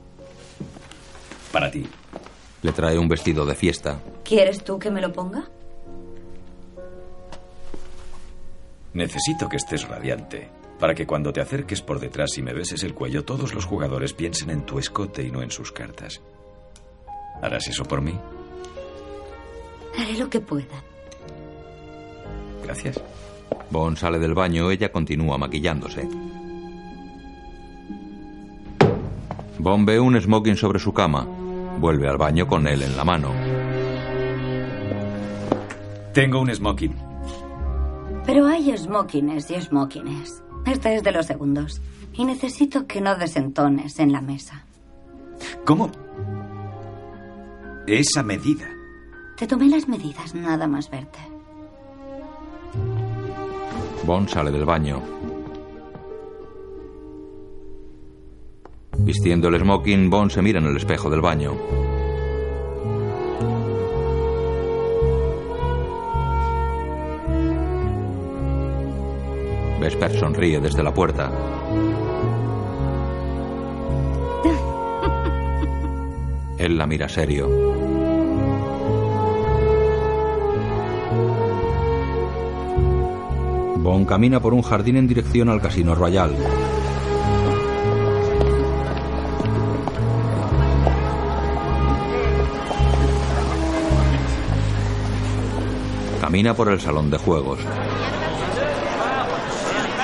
[1.53, 1.87] Para ti.
[2.63, 4.01] Le trae un vestido de fiesta.
[4.25, 5.49] ¿Quieres tú que me lo ponga?
[8.95, 10.49] Necesito que estés radiante.
[10.79, 14.15] Para que cuando te acerques por detrás y me beses el cuello, todos los jugadores
[14.15, 16.21] piensen en tu escote y no en sus cartas.
[17.43, 18.19] ¿Harás eso por mí?
[19.99, 20.83] Haré lo que pueda.
[22.65, 23.01] Gracias.
[23.71, 26.09] Bond sale del baño, ella continúa maquillándose.
[29.59, 31.27] Bond ve un smoking sobre su cama.
[31.79, 33.33] Vuelve al baño con él en la mano.
[36.13, 37.10] Tengo un smoking.
[38.27, 40.43] Pero hay smokines y smokines.
[40.67, 41.81] Este es de los segundos.
[42.13, 44.65] Y necesito que no desentones en la mesa.
[45.65, 45.91] ¿Cómo?
[47.87, 48.69] Esa medida.
[49.37, 51.19] Te tomé las medidas nada más verte.
[54.05, 55.03] Bond sale del baño.
[58.99, 61.55] Vistiendo el smoking, Bond se mira en el espejo del baño.
[69.91, 71.33] Vesper sonríe desde la puerta.
[76.57, 77.49] Él la mira serio.
[83.79, 86.37] Bond camina por un jardín en dirección al Casino Royal.
[96.21, 97.59] Camina por el salón de juegos.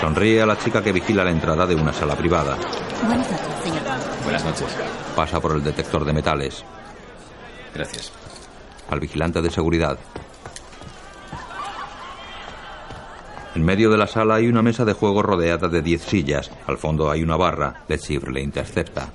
[0.06, 2.56] Sonríe a la chica que vigila la entrada de una sala privada.
[3.04, 3.82] Buenas noches, señor.
[4.22, 4.76] Buenas noches.
[5.16, 6.64] Pasa por el detector de metales.
[7.74, 8.12] Gracias.
[8.88, 9.98] Al vigilante de seguridad.
[13.56, 16.52] En medio de la sala hay una mesa de juego rodeada de 10 sillas.
[16.68, 17.82] Al fondo hay una barra.
[17.88, 19.08] Le Chiffre le intercepta.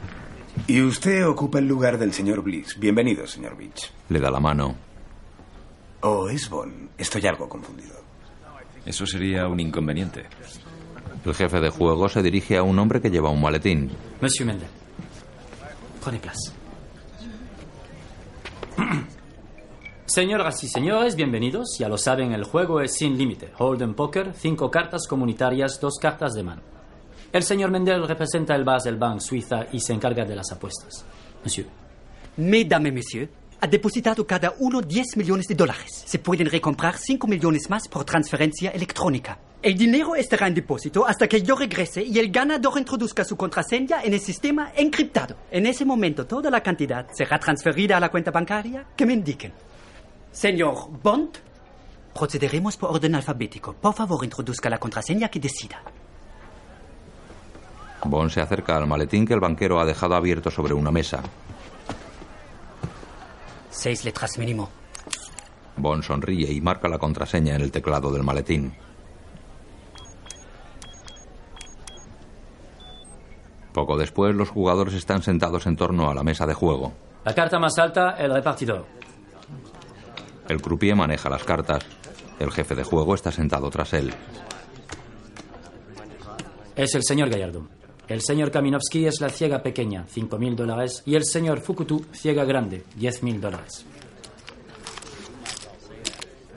[0.67, 2.77] Y usted ocupa el lugar del señor Bliss.
[2.77, 3.93] Bienvenido, señor Beach.
[4.09, 4.75] Le da la mano.
[6.01, 6.89] Oh, es Bond.
[6.97, 7.95] Estoy algo confundido.
[8.85, 10.25] Eso sería un inconveniente.
[11.23, 13.91] El jefe de juego se dirige a un hombre que lleva un maletín.
[14.21, 14.67] Monsieur Mendel,
[16.03, 16.51] prenez place.
[20.05, 21.77] Señoras y señores, bienvenidos.
[21.77, 23.51] Ya lo saben, el juego es sin límite.
[23.57, 26.61] Holden Poker, cinco cartas comunitarias, dos cartas de mano.
[27.31, 31.05] El señor Mendel representa el BAS del Bank Suiza y se encarga de las apuestas.
[31.43, 31.69] Monsieur.
[32.37, 33.29] Mesdames et messieurs,
[33.61, 36.03] ha depositado cada uno 10 millones de dólares.
[36.05, 39.37] Se pueden recomprar 5 millones más por transferencia electrónica.
[39.61, 44.01] El dinero estará en depósito hasta que yo regrese y el ganador introduzca su contraseña
[44.01, 45.35] en el sistema encriptado.
[45.51, 49.53] En ese momento toda la cantidad será transferida a la cuenta bancaria que me indiquen.
[50.31, 51.37] Señor Bond,
[52.11, 53.73] procederemos por orden alfabético.
[53.73, 55.79] Por favor, introduzca la contraseña que decida.
[58.03, 61.21] Bond se acerca al maletín que el banquero ha dejado abierto sobre una mesa.
[63.69, 64.69] Seis letras mínimo.
[65.77, 68.73] Bond sonríe y marca la contraseña en el teclado del maletín.
[73.73, 76.91] Poco después, los jugadores están sentados en torno a la mesa de juego.
[77.23, 78.85] La carta más alta, el repartidor.
[80.49, 81.85] El croupier maneja las cartas.
[82.39, 84.13] El jefe de juego está sentado tras él.
[86.75, 87.67] Es el señor Gallardo.
[88.07, 91.03] El señor Kaminovsky es la ciega pequeña, 5.000 dólares.
[91.05, 93.85] Y el señor Fukutu, ciega grande, 10.000 dólares.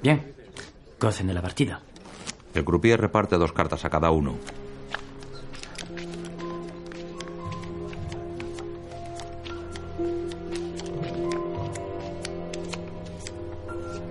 [0.02, 0.34] Bien,
[0.98, 1.80] gocen de la partida.
[2.54, 4.36] El croupier reparte dos cartas a cada uno.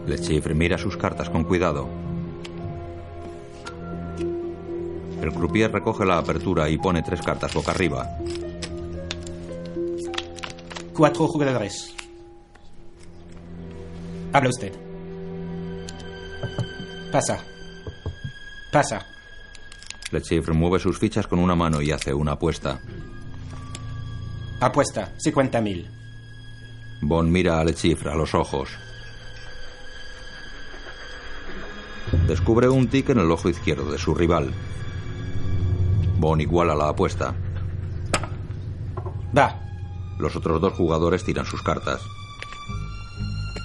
[0.05, 1.87] Le Chiffre mira sus cartas con cuidado.
[5.21, 8.17] El croupier recoge la apertura y pone tres cartas boca arriba.
[10.93, 11.95] Cuatro jugadores.
[14.33, 14.73] Habla usted.
[17.11, 17.39] Pasa.
[18.71, 19.05] Pasa.
[20.11, 22.81] Le Chiffre mueve sus fichas con una mano y hace una apuesta.
[24.59, 25.87] Apuesta, 50.000.
[27.01, 28.69] Bond mira a Le Chiffre a los ojos.
[32.27, 34.53] Descubre un tic en el ojo izquierdo de su rival.
[36.19, 37.35] Bond iguala la apuesta.
[39.37, 39.59] Va.
[40.19, 42.01] Los otros dos jugadores tiran sus cartas.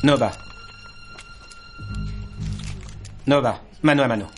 [0.03, 0.33] No va.
[3.27, 3.61] No va.
[3.83, 4.29] Mano a mano.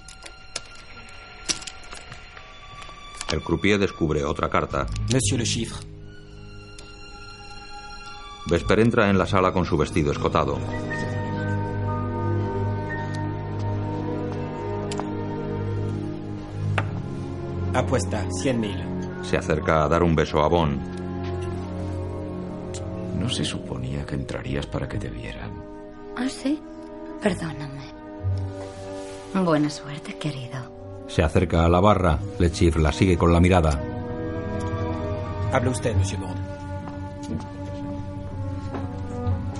[3.32, 4.86] El croupier descubre otra carta.
[5.12, 5.78] Monsieur le chiffre.
[8.46, 10.58] Vesper entra en la sala con su vestido escotado.
[17.74, 19.22] Apuesta, 100.000.
[19.22, 20.80] Se acerca a dar un beso a Bond.
[23.18, 25.52] No se suponía que entrarías para que te vieran.
[26.16, 26.60] ¿Ah, sí?
[27.22, 27.84] Perdóname.
[29.34, 31.04] Buena suerte, querido.
[31.06, 32.18] Se acerca a la barra.
[32.38, 33.78] Le Chiffre la sigue con la mirada.
[35.52, 36.40] Habla usted, Monsieur Bond.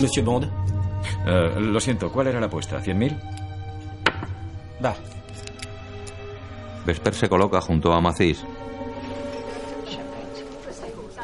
[0.01, 0.51] Monsieur Bond.
[1.27, 2.83] Eh, lo siento, ¿cuál era la apuesta?
[2.83, 3.21] ¿100.000?
[4.85, 4.95] Va.
[6.91, 8.43] Vesper se coloca junto a Macís.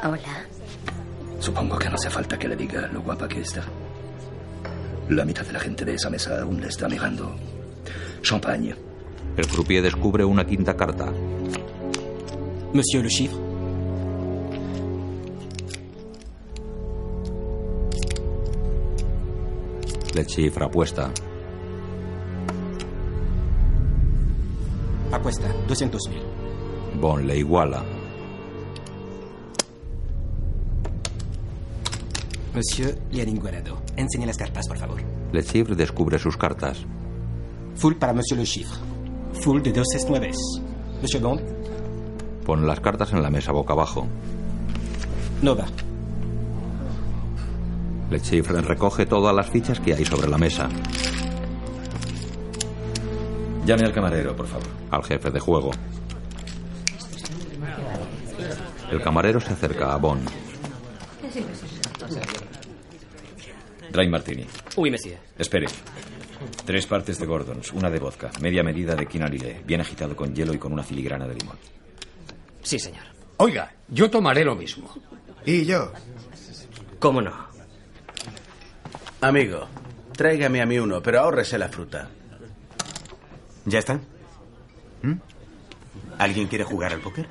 [0.04, 0.46] Hola.
[1.40, 3.64] Supongo que no hace falta que le diga lo guapa que está.
[5.08, 7.34] La mitad de la gente de esa mesa aún le está mirando.
[8.22, 8.76] Champagne.
[9.36, 11.12] El croupier descubre una quinta carta.
[12.72, 13.40] Monsieur le chiffre.
[20.14, 21.10] Le Chiffre apuesta.
[25.26, 27.00] Apuesta, 200.000.
[27.00, 27.82] Bond le iguala.
[32.54, 35.00] Monsieur Lianinguerado, enseñe las cartas, por favor.
[35.32, 36.78] Le Chiffre descubre sus cartas.
[37.74, 38.78] Full para Monsieur le chiffre.
[39.42, 40.36] Full de doses nueves.
[41.02, 41.40] Monsieur Bond.
[42.44, 44.06] Pone las cartas en la mesa boca abajo.
[45.42, 45.66] No va.
[48.10, 50.68] Le Chiffre recoge todas las fichas que hay sobre la mesa.
[53.66, 54.85] Llame al camarero, por favor.
[54.90, 55.70] Al jefe de juego.
[58.90, 60.28] El camarero se acerca a Bond.
[63.90, 64.46] Dry Martini.
[64.76, 65.18] Oui, monsieur.
[65.38, 65.66] Espere.
[66.64, 70.52] Tres partes de Gordons, una de vodka, media medida de quinalile, bien agitado con hielo
[70.52, 71.56] y con una filigrana de limón.
[72.62, 73.04] Sí, señor.
[73.38, 74.92] Oiga, yo tomaré lo mismo.
[75.44, 75.92] ¿Y yo?
[76.98, 77.32] ¿Cómo no?
[79.20, 79.66] Amigo,
[80.12, 82.08] tráigame a mí uno, pero ahórrese la fruta.
[83.64, 84.00] ¿Ya está?
[85.06, 85.20] ¿Mm?
[86.18, 87.28] ¿Alguien quiere jugar al póker?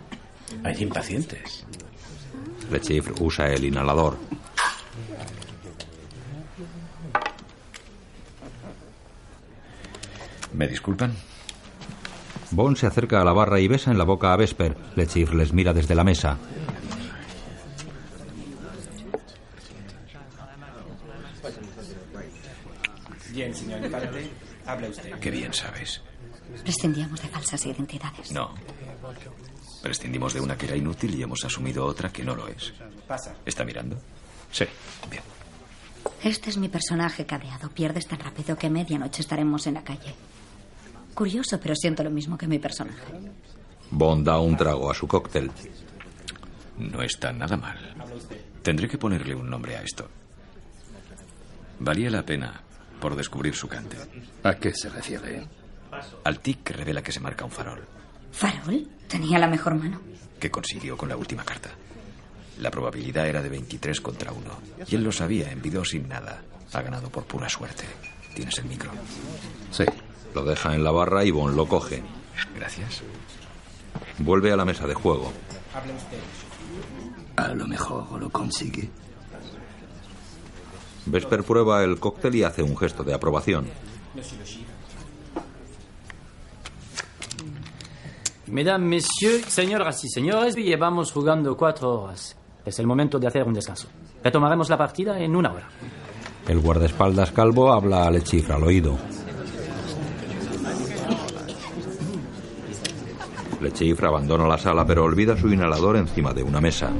[0.64, 1.66] Hay impacientes.
[2.72, 4.18] Le Chiffre usa el inhalador.
[10.54, 11.14] ¿Me disculpan?
[12.52, 14.78] Bond se acerca a la barra y besa en la boca a Vesper.
[14.96, 16.38] Le Chiffre les mira desde la mesa.
[23.34, 24.30] Bien, señor Infante.
[24.66, 25.20] Habla usted.
[25.20, 26.02] Qué bien sabes.
[26.66, 28.32] Prescindíamos de falsas identidades.
[28.32, 28.50] No.
[29.84, 32.74] Prescindimos de una que era inútil y hemos asumido otra que no lo es.
[33.08, 33.36] Pasa.
[33.46, 34.02] ¿Está mirando?
[34.52, 34.66] Sí.
[35.08, 35.22] Bien.
[36.24, 37.70] Este es mi personaje cadeado.
[37.70, 40.16] Pierdes tan rápido que a medianoche estaremos en la calle.
[41.14, 43.14] Curioso, pero siento lo mismo que mi personaje.
[43.92, 45.52] Bond da un trago a su cóctel.
[46.80, 47.78] No está nada mal.
[48.64, 50.10] Tendré que ponerle un nombre a esto.
[51.80, 52.60] Valía la pena
[53.00, 53.98] por descubrir su cante.
[54.42, 55.48] ¿A qué se refiere?
[56.24, 57.86] Al tic que revela que se marca un farol.
[58.32, 58.88] ¿Farol?
[59.08, 60.02] Tenía la mejor mano.
[60.40, 61.70] Que consiguió con la última carta.
[62.60, 64.42] La probabilidad era de 23 contra 1.
[64.88, 66.42] Y él lo sabía, envidó sin nada.
[66.74, 67.84] Ha ganado por pura suerte.
[68.34, 68.92] ¿Tienes el micro?
[69.72, 69.86] Sí.
[70.34, 72.04] Lo deja en la barra y Bond lo coge.
[72.56, 73.02] Gracias.
[74.18, 75.32] Vuelve a la mesa de juego.
[77.38, 78.90] A lo mejor lo consigue.
[81.06, 83.68] Vesper prueba el cóctel y hace un gesto de aprobación.
[84.16, 84.76] Monsieur le chiffre.
[88.48, 92.38] Mesdames, messieurs, señoras y señores, llevamos jugando cuatro horas.
[92.64, 93.88] Es el momento de hacer un descanso.
[94.24, 95.68] Retomaremos la partida en una hora.
[96.48, 98.98] El guardaespaldas calvo habla a Le Chiffre al oído.
[103.62, 106.92] Le Chiffre abandona la sala pero olvida su inhalador encima de una mesa.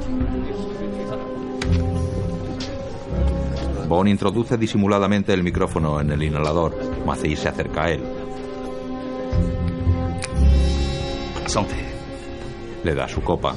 [3.86, 6.74] Bond introduce disimuladamente el micrófono en el inhalador.
[7.06, 8.25] Macei se acerca a él.
[12.84, 13.54] Le da su copa.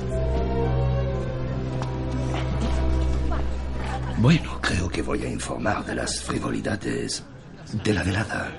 [4.18, 7.24] Bueno, creo que voy a informar de las frivolidades
[7.84, 8.52] de la velada.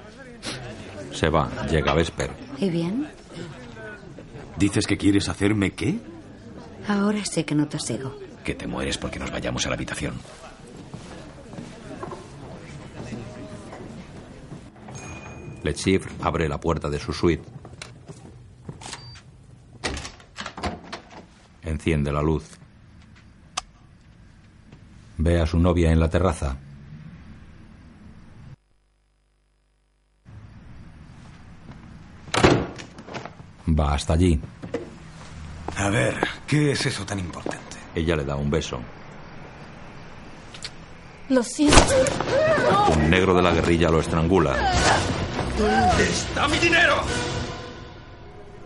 [1.12, 1.48] Se va.
[1.70, 2.30] Llega Vesper.
[2.58, 3.08] ¿Y bien?
[4.58, 5.98] ¿Dices que quieres hacerme qué?
[6.86, 8.14] Ahora sé que no te sigo.
[8.44, 10.14] Que te mueres porque nos vayamos a la habitación.
[15.62, 17.59] Le Chiffre abre la puerta de su suite.
[21.70, 22.58] Enciende la luz.
[25.18, 26.56] Ve a su novia en la terraza.
[33.68, 34.40] Va hasta allí.
[35.76, 36.16] A ver,
[36.48, 37.76] ¿qué es eso tan importante?
[37.94, 38.80] Ella le da un beso.
[41.28, 41.94] Lo siento.
[42.96, 44.56] Un negro de la guerrilla lo estrangula.
[45.56, 46.96] ¿Dónde está mi dinero?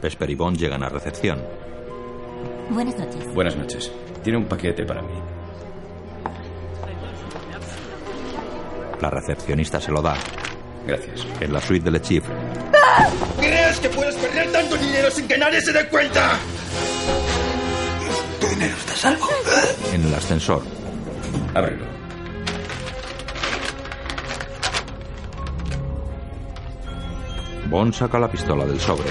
[0.00, 1.42] Vesper y Bond llegan a recepción.
[2.70, 3.34] Buenas noches.
[3.34, 3.92] Buenas noches.
[4.22, 5.14] Tiene un paquete para mí.
[9.00, 10.16] La recepcionista se lo da.
[10.86, 11.26] Gracias.
[11.40, 12.34] En la suite de Le Chiffre.
[13.38, 16.38] ¿Crees que puedes perder tanto dinero sin que nadie se dé cuenta?
[18.40, 19.28] ¿Tu dinero está salvo?
[19.92, 20.62] En el ascensor.
[21.54, 21.84] Ábrelo.
[27.68, 29.08] Bond saca la pistola del sobre.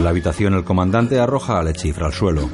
[0.00, 2.48] En la habitación el comandante arroja a Le Chiffre al suelo.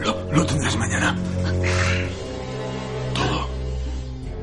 [0.00, 1.16] Lo, lo tendrás mañana.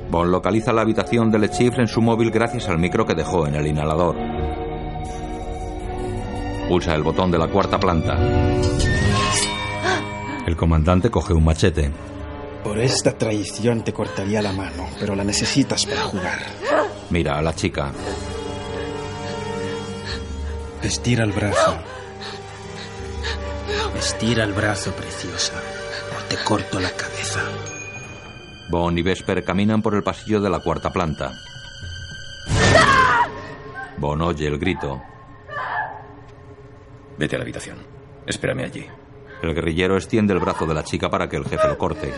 [0.10, 3.46] Bond localiza la habitación de Le Chiffre en su móvil gracias al micro que dejó
[3.46, 4.16] en el inhalador.
[6.68, 8.18] Pulsa el botón de la cuarta planta.
[10.48, 11.92] El comandante coge un machete.
[12.64, 16.40] Por esta traición te cortaría la mano, pero la necesitas para jugar.
[17.12, 17.92] Mira a la chica.
[20.84, 21.78] Estira el brazo.
[23.96, 25.54] Estira el brazo, preciosa,
[26.18, 27.42] o te corto la cabeza.
[28.70, 31.32] Bond y Vesper caminan por el pasillo de la cuarta planta.
[33.98, 35.02] Bond oye el grito.
[37.18, 37.78] Vete a la habitación.
[38.26, 38.88] Espérame allí.
[39.44, 42.12] El guerrillero extiende el brazo de la chica para que el jefe lo corte.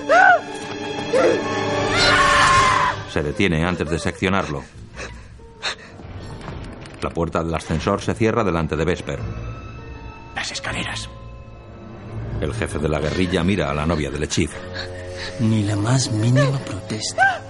[3.11, 4.63] Se detiene antes de seccionarlo.
[7.03, 9.19] La puerta del ascensor se cierra delante de Vesper.
[10.33, 11.09] Las escaleras.
[12.39, 14.59] El jefe de la guerrilla mira a la novia de Le Chiffre.
[15.41, 17.41] Ni la más mínima protesta.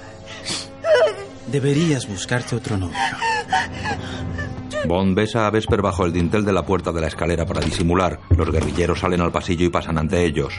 [1.46, 2.98] Deberías buscarte otro novio.
[4.86, 8.20] Bond besa a Vesper bajo el dintel de la puerta de la escalera para disimular.
[8.36, 10.56] Los guerrilleros salen al pasillo y pasan ante ellos.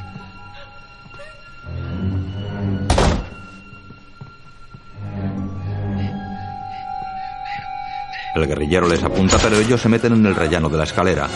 [8.35, 11.29] El guerrillero les apunta, pero ellos se meten en el rellano de la escalera.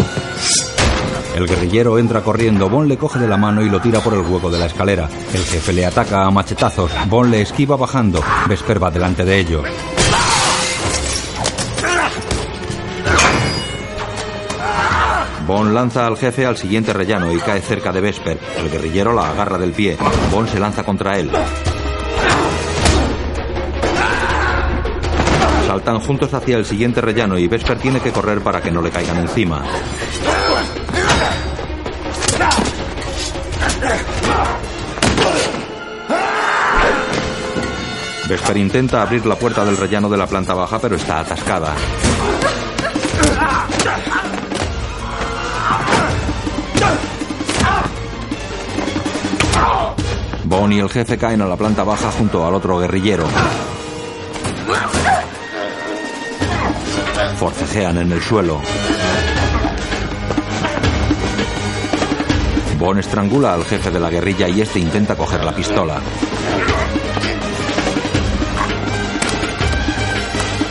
[1.36, 4.20] El guerrillero entra corriendo, Bond le coge de la mano y lo tira por el
[4.20, 5.08] hueco de la escalera.
[5.32, 9.62] El jefe le ataca a machetazos, Bond le esquiva bajando, Vesper va delante de ellos.
[15.46, 18.38] Bond lanza al jefe al siguiente rellano y cae cerca de Vesper.
[18.58, 19.96] El guerrillero la agarra del pie.
[20.32, 21.30] Bond se lanza contra él.
[25.78, 28.90] Saltan juntos hacia el siguiente rellano y Vesper tiene que correr para que no le
[28.90, 29.62] caigan encima.
[38.28, 41.72] Vesper intenta abrir la puerta del rellano de la planta baja, pero está atascada.
[50.42, 53.26] Bond y el jefe caen a la planta baja junto al otro guerrillero.
[57.38, 58.60] Forcejean en el suelo.
[62.80, 66.00] Bond estrangula al jefe de la guerrilla y este intenta coger la pistola.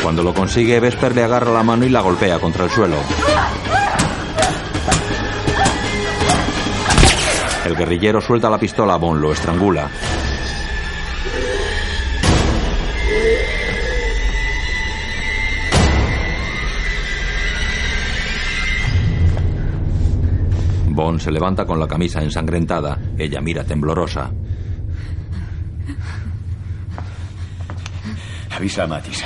[0.04, 2.98] Cuando lo consigue, Vesper le agarra la mano y la golpea contra el suelo.
[7.66, 9.90] El guerrillero suelta la pistola, Bond lo estrangula.
[20.98, 22.98] Bond se levanta con la camisa ensangrentada.
[23.20, 24.32] Ella mira temblorosa.
[28.50, 29.24] Avisa a Matis.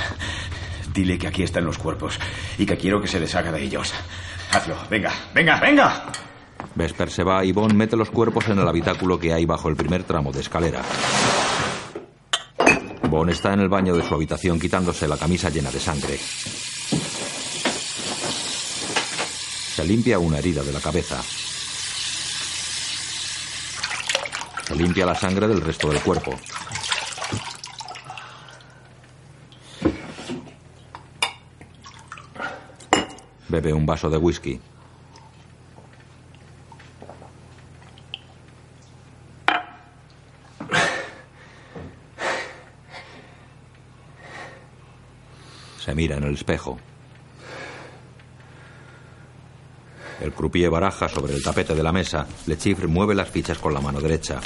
[0.92, 2.18] Dile que aquí están los cuerpos
[2.58, 3.90] y que quiero que se deshaga de ellos.
[4.52, 4.76] Hazlo.
[4.90, 6.12] Venga, venga, venga.
[6.74, 9.76] Vesper se va y Bond mete los cuerpos en el habitáculo que hay bajo el
[9.76, 10.82] primer tramo de escalera.
[13.08, 16.18] Bond está en el baño de su habitación quitándose la camisa llena de sangre.
[19.74, 21.18] Se limpia una herida de la cabeza.
[24.74, 26.34] Limpia la sangre del resto del cuerpo.
[33.48, 34.60] Bebe un vaso de whisky.
[45.78, 46.78] Se mira en el espejo.
[50.22, 52.28] El croupier baraja sobre el tapete de la mesa.
[52.46, 54.38] Le Chiffre mueve las fichas con la mano derecha.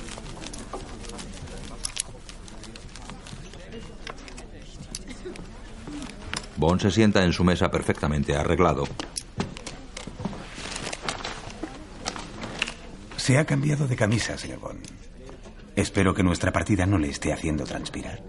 [6.56, 8.84] Bond se sienta en su mesa perfectamente arreglado.
[13.18, 14.86] Se ha cambiado de camisa, señor Bond.
[15.74, 18.22] Espero que nuestra partida no le esté haciendo transpirar.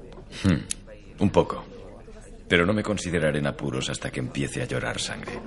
[0.44, 1.64] Hmm, un poco.
[2.50, 5.40] Pero no me consideraré en apuros hasta que empiece a llorar sangre.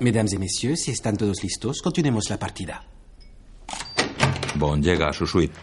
[0.00, 2.82] Mesdames et messieurs, si están todos listos, continuemos la partida.
[4.54, 5.54] Bond llega a su suite.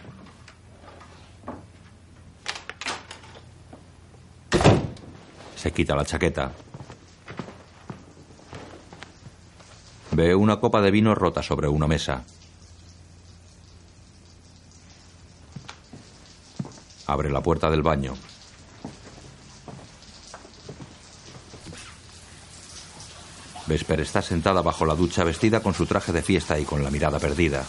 [5.56, 6.52] Se quita la chaqueta.
[10.12, 12.22] Ve una copa de vino rota sobre una mesa.
[17.06, 18.14] Abre la puerta del baño.
[23.68, 26.90] Vesper está sentada bajo la ducha vestida con su traje de fiesta y con la
[26.90, 27.64] mirada perdida.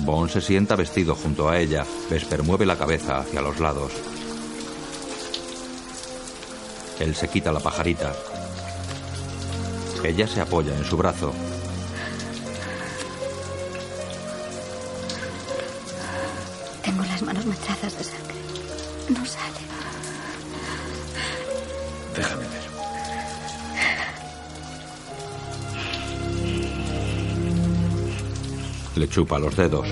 [0.00, 1.86] Bond se sienta vestido junto a ella.
[2.10, 3.92] Vesper mueve la cabeza hacia los lados.
[6.98, 8.12] Él se quita la pajarita.
[10.02, 11.32] Ella se apoya en su brazo.
[17.64, 18.34] Manchadas de sangre.
[19.08, 19.60] No sale.
[22.16, 22.64] Déjame ver.
[28.96, 29.86] Le chupa los dedos.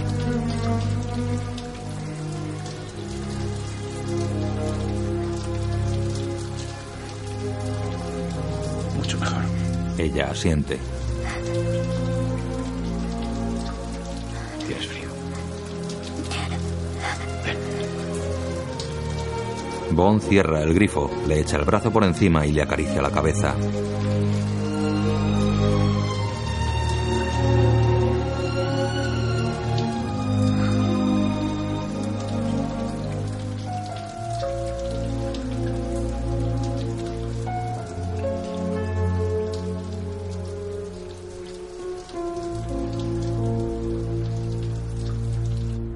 [8.97, 9.43] Mucho mejor.
[9.99, 10.79] Ella asiente.
[19.95, 23.55] Bond cierra el grifo, le echa el brazo por encima y le acaricia la cabeza.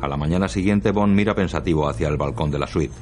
[0.03, 2.95] A la mañana siguiente, Bond mira pensativo hacia el balcón de la suite.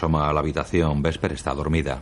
[0.00, 1.02] Asoma a la habitación.
[1.02, 2.00] Vesper está dormida.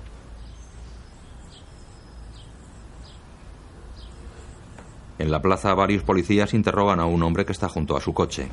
[5.19, 8.49] En la plaza, varios policías interrogan a un hombre que está junto a su coche.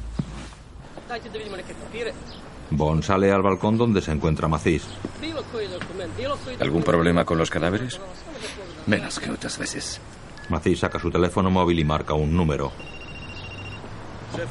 [2.72, 4.88] Bond sale al balcón donde se encuentra Macis.
[6.60, 8.00] ¿Algún problema con los cadáveres?
[8.88, 10.02] Menos que otras veces.
[10.50, 12.72] Macis saca su teléfono móvil y marca un número.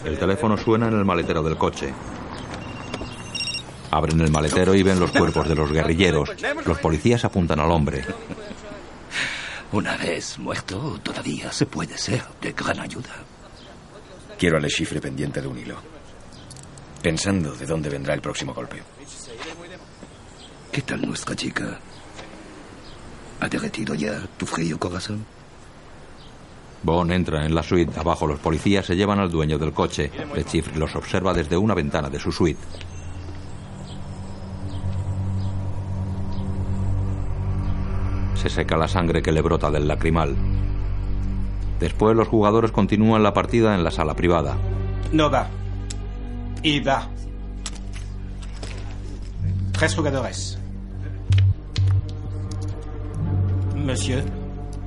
[0.04, 1.92] El teléfono suena en el maletero del coche.
[3.94, 6.28] Abren el maletero y ven los cuerpos de los guerrilleros.
[6.66, 8.04] Los policías apuntan al hombre.
[9.70, 13.14] Una vez muerto, todavía se puede ser de gran ayuda.
[14.36, 15.76] Quiero al chifre pendiente de un hilo.
[17.02, 18.82] Pensando de dónde vendrá el próximo golpe.
[20.72, 21.78] ¿Qué tal nuestra chica?
[23.38, 25.24] ¿Ha derretido ya tu frío corazón?
[26.82, 27.96] Bond entra en la suite.
[27.96, 30.10] Abajo los policías se llevan al dueño del coche.
[30.34, 32.58] Le Chiffre los observa desde una ventana de su suite.
[38.44, 40.36] Se seca la sangre que le brota del lacrimal.
[41.80, 44.58] Después los jugadores continúan la partida en la sala privada.
[45.12, 45.48] No va.
[46.62, 47.08] Y va.
[49.72, 50.58] Tres jugadores.
[53.76, 54.22] Monsieur,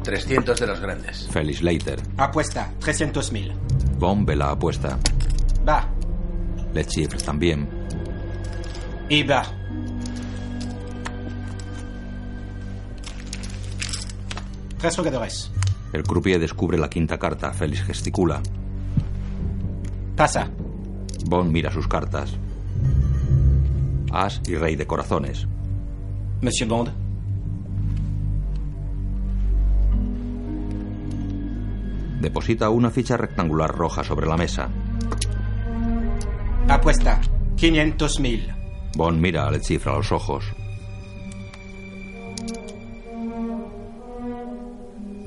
[0.04, 1.28] 300 de los grandes.
[1.32, 2.00] Felix Leiter.
[2.18, 3.54] apuesta 300.000.
[3.98, 5.00] Bond ve la apuesta.
[5.68, 5.90] Va.
[6.76, 7.68] Le Chiffre también.
[9.10, 9.57] Y va.
[14.78, 15.52] Tres jugadores.
[15.92, 17.52] El croupier descubre la quinta carta.
[17.52, 18.42] Félix gesticula.
[20.16, 20.50] Pasa.
[21.26, 22.38] Bond mira sus cartas.
[24.12, 25.48] As y rey de corazones.
[26.42, 26.92] Monsieur Bond.
[32.22, 34.70] Deposita una ficha rectangular roja sobre la mesa.
[36.68, 37.22] Apuesta
[37.56, 38.56] 500.000.
[38.96, 40.46] Bond mira a Le Chiffre a los ojos.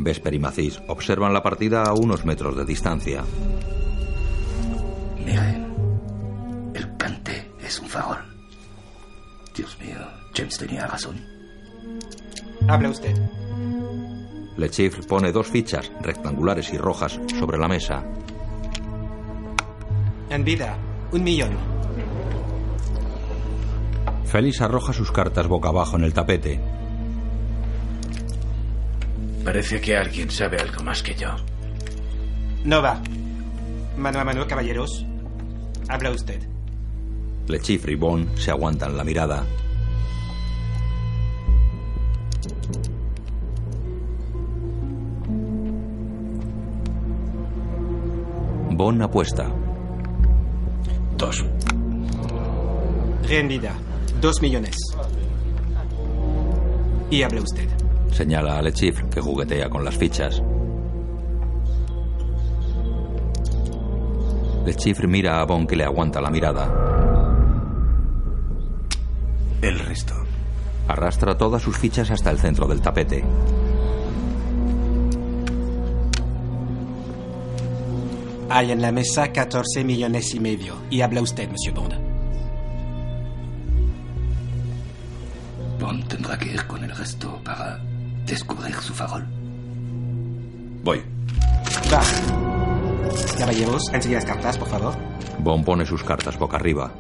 [0.05, 3.25] Vesper y Macís observan la partida a unos metros de distancia.
[5.25, 5.65] Mire,
[6.75, 8.19] el cante es un farol.
[9.55, 9.99] Dios mío,
[10.35, 11.21] James tenía razón.
[12.69, 13.15] Habla usted.
[14.57, 18.05] Le Chiffre pone dos fichas rectangulares y rojas sobre la mesa.
[20.29, 20.77] En vida,
[21.13, 21.51] un millón.
[24.25, 26.61] Félix arroja sus cartas boca abajo en el tapete.
[29.51, 31.35] Parece que alguien sabe algo más que yo.
[32.63, 33.03] No va.
[33.97, 35.05] Mano a mano, caballeros.
[35.89, 36.41] Habla usted.
[37.49, 39.45] Le Chiffre y Bond se aguantan la mirada.
[48.71, 49.51] Bond apuesta.
[51.17, 51.45] Dos.
[53.29, 53.75] En vida,
[54.21, 54.77] dos millones.
[57.11, 57.80] Y hable usted.
[58.21, 60.43] Señala a Le Chiffre que juguetea con las fichas.
[64.67, 66.67] Le Chiffre mira a Bond que le aguanta la mirada.
[69.63, 70.13] El resto.
[70.87, 73.25] Arrastra todas sus fichas hasta el centro del tapete.
[78.51, 80.75] Hay en la mesa 14 millones y medio.
[80.91, 81.95] Y habla usted, Monsieur Bond.
[85.81, 87.81] Bond tendrá que ir con el resto para
[88.31, 89.27] descubrir su farol.
[90.83, 91.03] Voy.
[91.93, 92.01] Va.
[93.37, 94.95] Caballeros, enseguida las cartas, por favor.
[95.41, 96.91] Bond pone sus cartas boca arriba.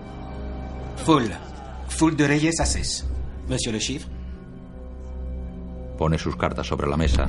[1.04, 1.26] Full.
[1.88, 3.06] Full de reyes ases.
[3.48, 4.10] Monsieur le chiffre.
[5.96, 7.28] Pone sus cartas sobre la mesa.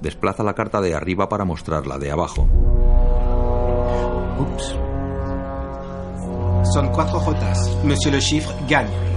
[0.00, 2.46] Desplaza la carta de arriba para mostrarla de abajo.
[4.38, 4.76] Ups.
[6.72, 7.58] Son cuatro jotas.
[7.84, 9.13] Monsieur le chiffre gagne.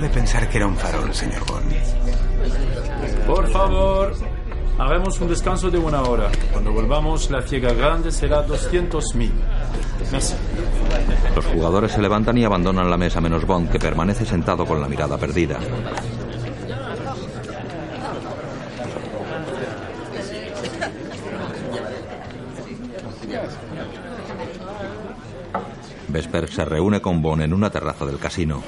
[0.00, 1.72] De pensar que era un farol, señor Bond.
[3.26, 4.14] Por favor,
[4.78, 6.30] haremos un descanso de una hora.
[6.52, 9.30] Cuando volvamos, la fiega grande será 200.000.
[10.10, 10.34] Merci.
[11.36, 14.88] Los jugadores se levantan y abandonan la mesa menos Bond, que permanece sentado con la
[14.88, 15.58] mirada perdida.
[26.08, 28.62] Vesper se reúne con Bond en una terraza del casino.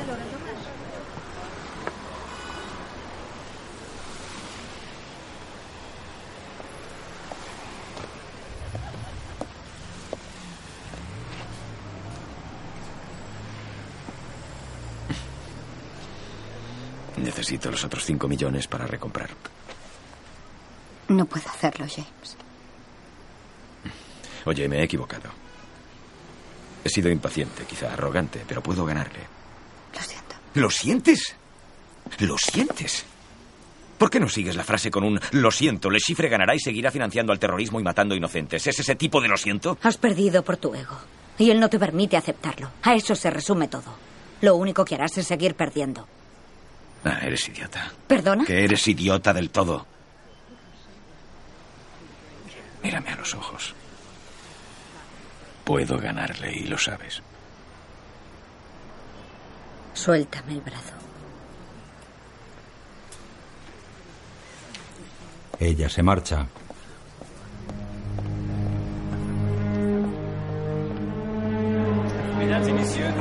[17.63, 19.31] Necesito los otros cinco millones para recomprar.
[21.07, 22.37] No puedo hacerlo, James.
[24.47, 25.31] Oye, me he equivocado.
[26.83, 29.21] He sido impaciente, quizá arrogante, pero puedo ganarle.
[29.95, 30.35] Lo siento.
[30.55, 31.37] ¿Lo sientes?
[32.19, 33.05] ¿Lo sientes?
[33.97, 36.91] ¿Por qué no sigues la frase con un lo siento, Le Chiffre ganará y seguirá
[36.91, 38.67] financiando al terrorismo y matando inocentes?
[38.67, 39.79] ¿Es ese tipo de lo siento?
[39.83, 40.99] Has perdido por tu ego.
[41.39, 42.73] Y él no te permite aceptarlo.
[42.83, 43.95] A eso se resume todo.
[44.41, 46.09] Lo único que harás es seguir perdiendo.
[47.05, 47.91] Ah, eres idiota.
[48.07, 48.45] ¿Perdona?
[48.45, 49.87] Que eres idiota del todo.
[52.83, 53.75] Mírame a los ojos.
[55.65, 57.23] Puedo ganarle y lo sabes.
[59.95, 60.95] Suéltame el brazo.
[65.61, 66.47] Ella se marcha.
[72.39, 73.13] Mesdames et messieurs,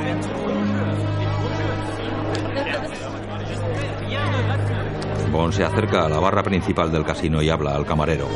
[5.32, 8.28] Bond se acerca a la barra principal del casino y habla al camarero.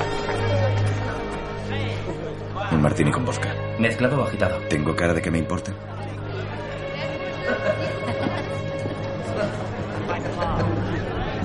[2.73, 3.55] Un martini con vodka.
[3.79, 4.59] Mezclado o agitado.
[4.71, 5.73] ¿Tengo cara de que me importa?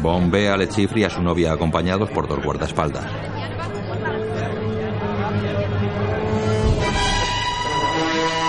[0.01, 3.05] Bond ve a Le Chiffre y a su novia acompañados por dos guardaespaldas.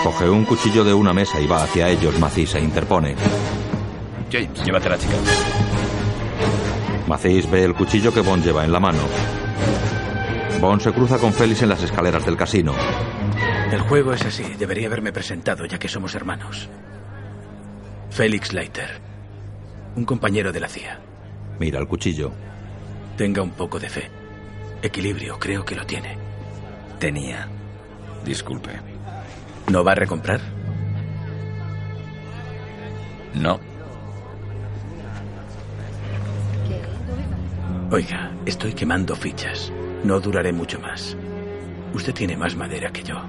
[0.05, 2.17] Coge un cuchillo de una mesa y va hacia ellos.
[2.17, 3.15] Macis se interpone.
[4.31, 5.15] James, llévate a la chica.
[7.07, 9.01] Macis ve el cuchillo que Bond lleva en la mano.
[10.61, 12.73] Bond se cruza con Félix en las escaleras del casino.
[13.71, 14.43] El juego es así.
[14.57, 16.69] Debería haberme presentado ya que somos hermanos.
[18.09, 19.01] Félix Leiter.
[19.95, 20.99] Un compañero de la CIA.
[21.59, 22.31] Mira el cuchillo.
[23.17, 24.09] Tenga un poco de fe.
[24.81, 26.17] Equilibrio, creo que lo tiene.
[26.99, 27.47] Tenía.
[28.23, 28.71] Disculpe.
[29.69, 30.39] ¿No va a recomprar?
[33.33, 33.59] No.
[37.93, 39.71] Oiga, estoy quemando fichas.
[40.03, 41.15] No duraré mucho más.
[41.93, 43.21] Usted tiene más madera que yo.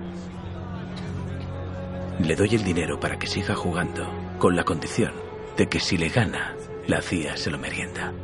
[2.21, 4.09] Le doy el dinero para que siga jugando,
[4.39, 5.13] con la condición
[5.59, 8.15] de que si le gana, la CIA se lo merienda.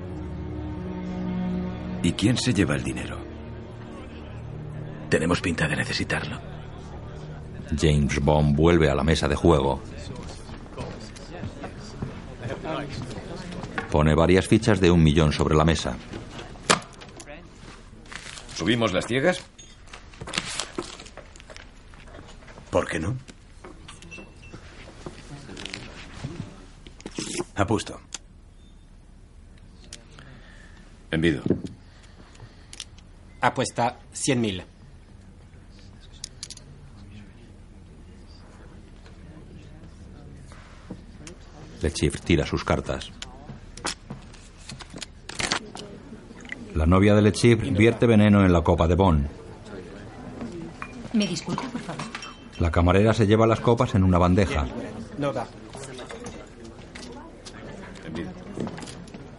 [2.02, 3.18] ¿Y quién se lleva el dinero?
[5.10, 6.40] Tenemos pinta de necesitarlo.
[7.78, 9.82] James Bond vuelve a la mesa de juego.
[13.90, 15.98] Pone varias fichas de un millón sobre la mesa.
[18.60, 19.40] ¿Subimos las ciegas?
[22.70, 23.16] ¿Por qué no?
[27.54, 27.98] Apuesto.
[31.10, 31.42] Envido.
[33.40, 34.62] Apuesta 100.000.
[41.80, 43.10] Le Chiffre tira sus cartas.
[46.74, 49.26] La novia de Le Chiffre vierte veneno en la copa de Bond.
[51.12, 52.02] ¿Me disculpa, por favor?
[52.58, 54.66] La camarera se lleva las copas en una bandeja.
[55.18, 55.46] No va.
[58.06, 58.30] Envido.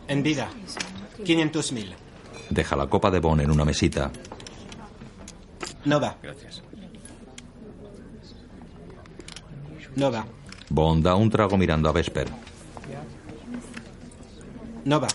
[0.07, 0.49] En vida.
[1.23, 1.93] 500.000.
[2.49, 4.11] Deja la copa de Bond en una mesita.
[5.85, 6.17] No va.
[6.21, 6.61] Gracias.
[9.95, 10.25] No va.
[10.69, 12.27] Bond da un trago mirando a Vesper.
[14.85, 15.07] No va.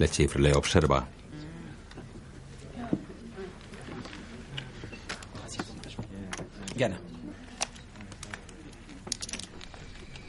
[0.00, 1.06] Le Chiffre le observa.
[6.74, 6.98] Gana.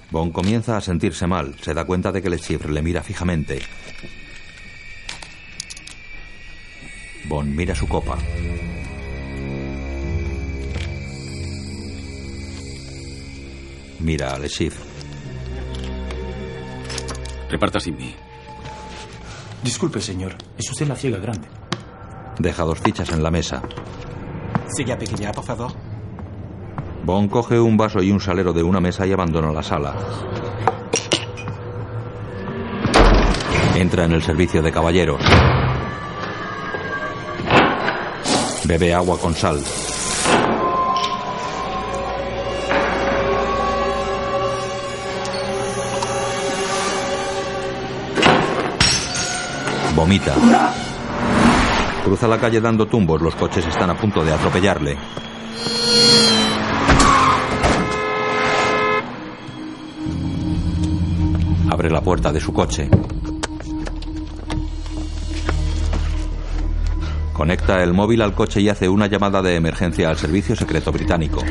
[0.10, 1.56] Bond comienza a sentirse mal.
[1.61, 3.61] Se da cuenta de que Le Chiffre le mira fijamente.
[7.30, 8.18] Bond mira su copa.
[13.99, 14.84] Mira a Le Chiffre.
[17.49, 18.14] Reparta sin mí.
[19.63, 20.35] Disculpe, señor.
[20.57, 21.47] Es usted la ciega grande.
[22.39, 23.61] Deja dos fichas en la mesa.
[24.75, 25.71] Sigue a pequeña, por favor.
[27.03, 29.95] Bond coge un vaso y un salero de una mesa y abandona la sala.
[33.75, 35.21] Entra en el servicio de caballeros.
[38.65, 39.59] Bebe agua con sal.
[50.01, 50.33] Vomita.
[52.03, 53.21] Cruza la calle dando tumbos.
[53.21, 54.97] Los coches están a punto de atropellarle.
[61.69, 62.89] Abre la puerta de su coche.
[67.31, 71.43] Conecta el móvil al coche y hace una llamada de emergencia al servicio secreto británico.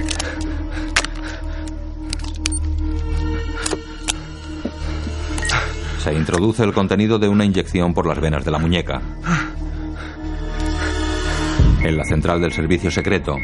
[6.10, 9.00] Se introduce el contenido de una inyección por las venas de la muñeca.
[11.84, 13.36] En la central del servicio secreto,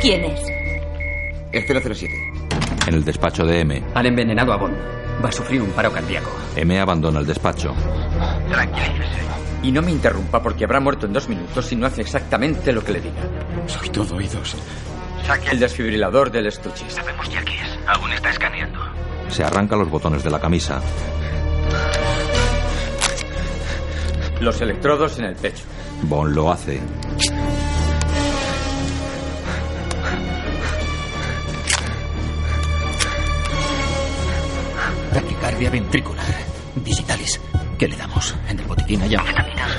[0.00, 0.40] ¿Quién es?
[1.52, 1.62] El
[1.94, 2.14] 007.
[2.86, 4.78] en el despacho de M, Han envenenado a Bond.
[5.22, 6.30] Va a sufrir un paro cardíaco.
[6.56, 7.74] M abandona el despacho.
[8.48, 9.20] Tranquilícese.
[9.62, 12.82] Y no me interrumpa porque habrá muerto en dos minutos si no hace exactamente lo
[12.82, 13.28] que le diga.
[13.66, 14.56] Soy todo oídos.
[15.26, 16.88] Saque el desfibrilador del estuche.
[16.88, 17.78] Sabemos ya qué es.
[17.86, 18.87] Aún está escaneando.
[19.28, 20.80] Se arranca los botones de la camisa.
[24.40, 25.64] Los electrodos en el pecho.
[26.02, 26.80] Bond lo hace.
[35.12, 36.24] Taquicardia ventricular.
[36.76, 37.40] Digitalis.
[37.78, 38.34] ¿Qué le damos?
[38.48, 39.70] En el botiquín hay anfetaminas.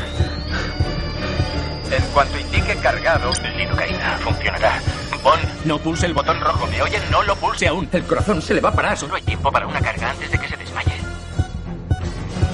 [1.92, 4.80] En cuanto indique cargado, lidocaína funcionará.
[5.24, 6.68] Bond, no pulse el botón rojo.
[6.68, 7.02] ¿Me oyen?
[7.12, 7.88] No lo pulse aún.
[7.92, 8.98] El corazón se le va a parar.
[8.98, 10.94] Solo hay tiempo para una carga antes de que se desmaye.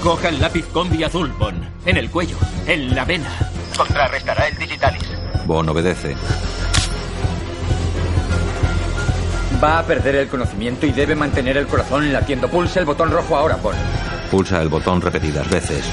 [0.02, 1.62] Coja el lápiz combi azul, Bond.
[1.86, 2.36] En el cuello,
[2.66, 3.30] en la vena.
[3.76, 5.04] Contrarrestará el digitalis.
[5.46, 6.16] Bond obedece.
[9.62, 12.48] Va a perder el conocimiento y debe mantener el corazón latiendo.
[12.48, 13.78] Pulse el botón rojo ahora, Bond.
[14.30, 15.84] Pulsa el botón repetidas veces.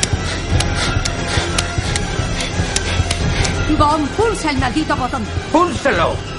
[3.78, 5.24] Bond, pulsa el maldito botón.
[5.52, 6.33] ¡Púlselo!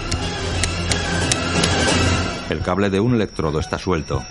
[2.55, 4.23] El cable de un electrodo está suelto.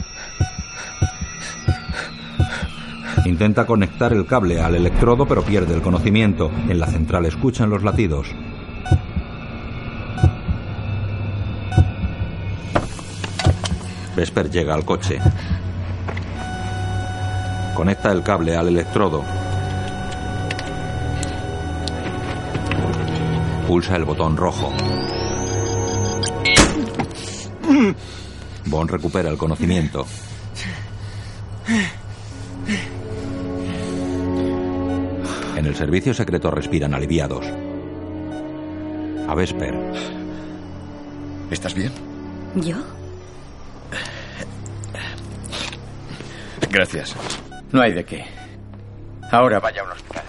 [3.26, 6.50] Intenta conectar el cable al electrodo pero pierde el conocimiento.
[6.70, 8.28] En la central escuchan los latidos.
[14.16, 15.20] Vesper llega al coche.
[17.76, 19.22] Conecta el cable al electrodo.
[23.68, 24.72] Pulsa el botón rojo.
[28.66, 30.06] Bond recupera el conocimiento.
[35.56, 37.46] En el servicio secreto respiran aliviados.
[39.28, 39.76] A Vesper.
[41.52, 41.92] ¿Estás bien?
[42.56, 42.76] ¿Yo?
[46.70, 47.16] Gracias.
[47.72, 48.26] No hay de qué.
[49.32, 50.24] Ahora vaya a un hospital.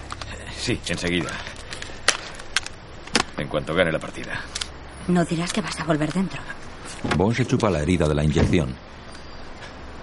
[0.55, 1.31] Sí, enseguida.
[3.37, 4.39] En cuanto gane la partida.
[5.07, 6.41] No dirás que vas a volver dentro.
[7.17, 8.73] Bond se chupa la herida de la inyección.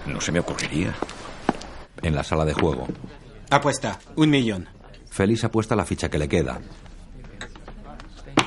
[0.06, 0.94] No se me ocurriría.
[2.02, 2.88] En la sala de juego,
[3.50, 4.68] Apuesta, un millón.
[5.10, 6.58] Félix apuesta la ficha que le queda.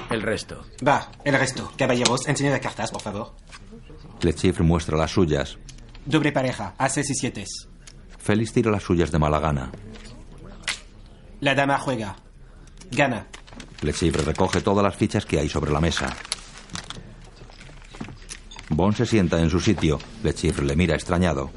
[0.10, 0.65] El resto.
[0.86, 1.72] Va, el resto.
[1.77, 3.34] Caballeros, enseñad las cartas, por favor.
[4.22, 5.57] Lechifre muestra las suyas.
[6.06, 7.45] Doble pareja, ases y siete.
[8.18, 9.72] Félix tira las suyas de mala gana.
[11.40, 12.15] La dama juega.
[12.91, 13.27] Gana.
[13.82, 16.15] Lechifre recoge todas las fichas que hay sobre la mesa.
[18.76, 19.99] Bond se sienta en su sitio.
[20.23, 21.49] Lechifre le mira extrañado.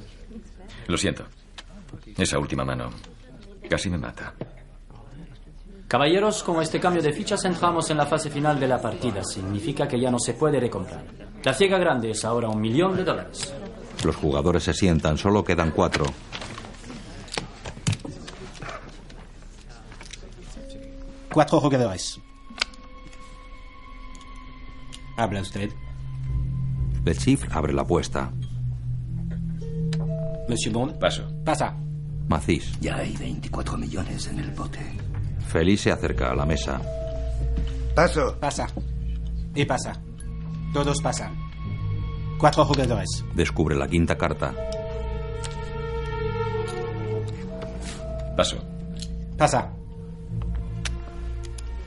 [0.86, 1.24] Lo siento.
[2.16, 2.90] Esa última mano
[3.68, 4.32] casi me mata.
[5.88, 9.24] Caballeros, con este cambio de fichas entramos en la fase final de la partida.
[9.24, 11.04] Significa que ya no se puede recomprar.
[11.42, 13.52] La ciega grande es ahora un millón de dólares.
[14.04, 16.04] Los jugadores se sientan, solo quedan cuatro.
[21.32, 22.20] Cuatro jugadores.
[25.16, 25.70] Habla usted.
[27.09, 28.30] Lechifre abre la apuesta.
[30.47, 30.98] Monsieur Bond.
[30.98, 31.22] Paso.
[31.43, 31.74] Pasa.
[32.28, 32.78] Macís.
[32.82, 34.80] Ya hay 24 millones en el bote.
[35.47, 36.78] Félix se acerca a la mesa.
[37.94, 38.36] Paso.
[38.39, 38.66] Pasa.
[39.55, 39.94] Y pasa.
[40.74, 41.35] Todos pasan.
[42.39, 43.24] Cuatro jugadores.
[43.35, 44.55] Descubre la quinta carta.
[48.36, 48.59] Paso.
[49.39, 49.72] Pasa.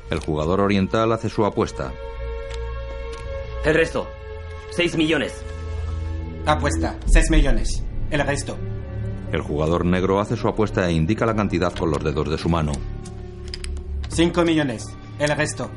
[0.10, 1.94] El jugador oriental hace su apuesta.
[3.64, 4.08] El resto.
[4.72, 5.34] 6 millones.
[6.46, 6.98] Apuesta.
[7.06, 7.84] Seis millones.
[8.10, 8.58] El resto.
[9.32, 12.50] El jugador negro hace su apuesta e indica la cantidad con los dedos de su
[12.50, 12.72] mano.
[14.10, 14.84] Cinco millones.
[15.20, 15.70] El resto.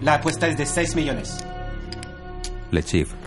[0.00, 1.44] La apuesta es de seis millones.
[2.70, 3.18] Lechifre.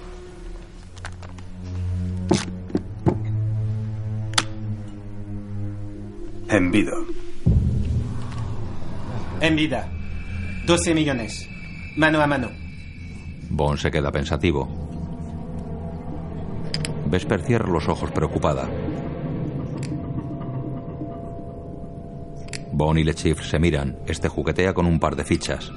[6.50, 6.94] Envido.
[9.40, 9.88] En vida.
[10.66, 11.48] 12 millones.
[11.96, 12.50] Mano a mano.
[13.50, 14.85] Bond se queda pensativo.
[17.06, 18.68] Vesper cierra los ojos preocupada.
[22.72, 23.98] Bond y Lechifre se miran.
[24.06, 25.72] Este juguetea con un par de fichas.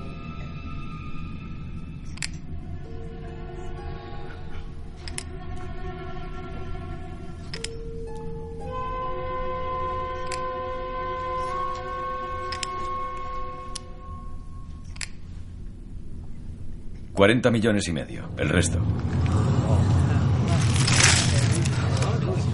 [17.13, 18.29] Cuarenta millones y medio.
[18.39, 18.79] El resto.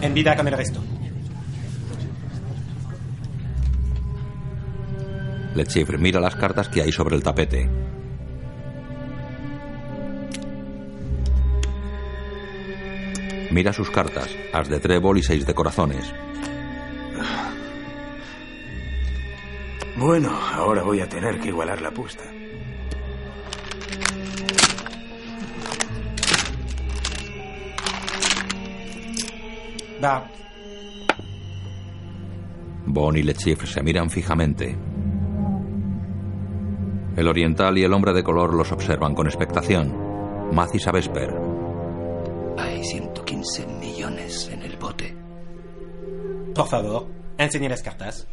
[0.04, 0.82] En vida con el resto.
[5.54, 7.70] Lechifre mira las cartas que hay sobre el tapete.
[13.50, 16.12] Mira sus cartas, as de trébol y seis de corazones.
[19.96, 22.24] Bueno, ahora voy a tener que igualar la apuesta.
[30.02, 30.24] Va.
[32.86, 34.76] Bond y Lechifre se miran fijamente.
[37.16, 40.52] El oriental y el hombre de color los observan con expectación.
[40.52, 41.34] Macis a Vesper.
[42.58, 45.16] Hay 115 millones en el bote.
[46.54, 47.06] Por favor,
[47.38, 48.26] enseñe las cartas.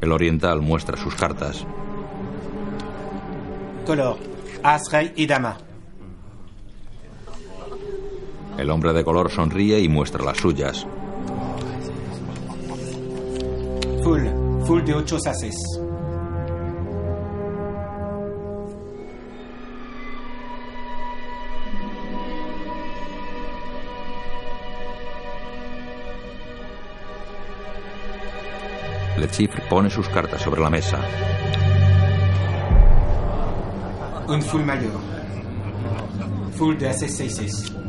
[0.00, 1.66] El oriental muestra sus cartas.
[3.86, 4.16] Color.
[4.62, 5.58] As, rey y dama.
[8.58, 10.86] El hombre de color sonríe y muestra las suyas.
[14.02, 14.26] Full,
[14.66, 15.56] full de ocho saces.
[29.18, 30.98] Le Chiffre pone sus cartas sobre la mesa.
[34.28, 35.00] Un full mayor.
[36.56, 37.81] Full de hace 6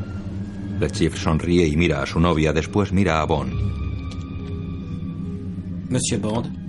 [0.79, 3.53] The Chief sonríe y mira a su novia, después mira a Bond.
[5.89, 6.63] Monsieur Bond.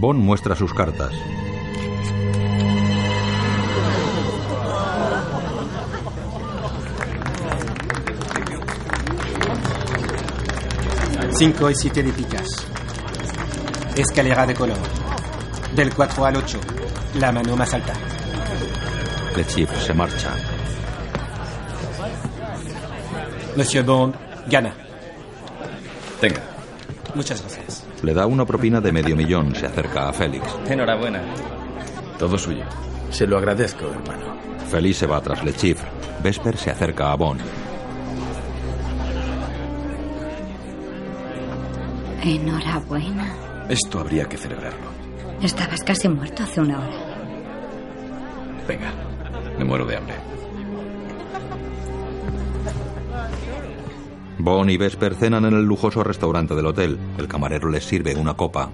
[0.00, 1.12] Bond muestra sus cartas.
[11.32, 12.48] Cinco y siete de picas.
[13.94, 14.78] Escalera de color.
[15.74, 16.60] Del 4 al 8.
[17.20, 17.92] La mano más alta.
[19.36, 20.30] Lechifre se marcha.
[23.56, 24.14] Monsieur Bond
[24.48, 24.72] gana.
[26.20, 26.40] Tenga.
[27.14, 27.84] Muchas gracias.
[28.02, 29.54] Le da una propina de medio millón.
[29.54, 30.46] Se acerca a Félix.
[30.68, 31.20] Enhorabuena.
[32.18, 32.64] Todo suyo.
[33.10, 34.36] Se lo agradezco, hermano.
[34.70, 35.88] Félix se va tras Le Chiffre.
[36.22, 37.40] Vesper se acerca a Bond.
[42.22, 43.34] Enhorabuena.
[43.68, 44.90] Esto habría que celebrarlo.
[45.42, 46.96] Estabas casi muerto hace una hora.
[48.66, 48.90] Venga,
[49.58, 50.14] me muero de hambre.
[54.38, 56.98] Bon y Vesper cenan en el lujoso restaurante del hotel.
[57.18, 58.70] El camarero les sirve una copa.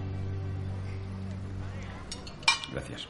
[2.72, 3.06] Gracias.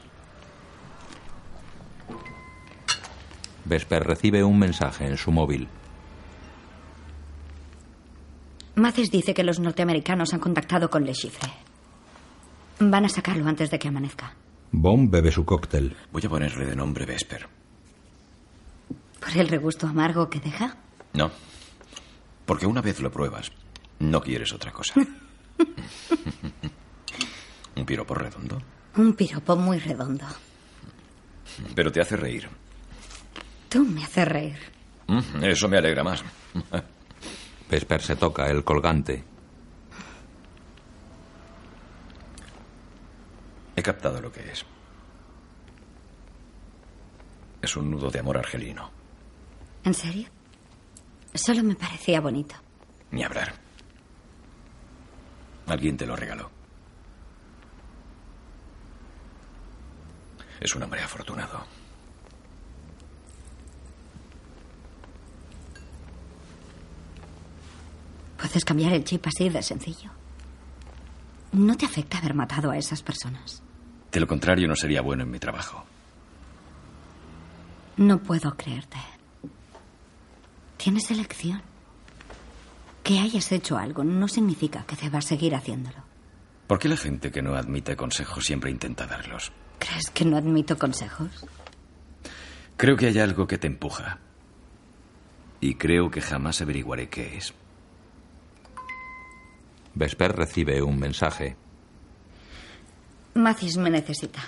[3.65, 5.67] Vesper recibe un mensaje en su móvil.
[8.75, 11.51] Maces dice que los norteamericanos han contactado con Le Chiffre.
[12.81, 14.35] Van a sacarlo antes de que amanezca.
[14.71, 15.97] Bon bebe su cóctel.
[16.13, 17.62] Voy a ponerle de nombre Vesper.
[19.23, 20.77] ¿Por el regusto amargo que deja?
[21.15, 21.31] No.
[22.45, 23.53] Porque una vez lo pruebas,
[24.01, 24.95] no quieres otra cosa.
[27.77, 28.61] ¿Un piropo redondo?
[28.97, 30.27] Un piropo muy redondo.
[31.75, 32.49] Pero te hace reír.
[33.69, 34.59] Tú me haces reír.
[35.07, 36.23] Mm, Eso me alegra más.
[37.71, 39.25] Vesper se toca el colgante.
[43.77, 44.65] He captado lo que es.
[47.63, 48.91] Es un nudo de amor argelino.
[49.85, 50.29] ¿En serio?
[51.35, 52.55] Solo me parecía bonito.
[53.11, 53.55] Ni hablar.
[55.67, 56.51] Alguien te lo regaló.
[60.61, 61.65] Es un hombre afortunado.
[68.39, 70.11] Puedes cambiar el chip así de sencillo.
[71.53, 73.63] ¿No te afecta haber matado a esas personas?
[74.11, 75.85] De lo contrario, no sería bueno en mi trabajo.
[77.97, 78.99] No puedo creerte.
[80.83, 81.63] Tienes elección.
[83.05, 85.99] Que hayas hecho algo no significa que debas seguir haciéndolo.
[86.67, 89.53] ¿Por qué la gente que no admite consejos siempre intenta darlos?
[89.79, 91.47] ¿Crees que no admito consejos?
[92.77, 94.19] Creo que hay algo que te empuja.
[95.61, 97.55] Y creo que jamás averiguaré qué es.
[99.95, 101.57] Vesper recibe un mensaje.
[103.35, 104.43] Macis me necesita.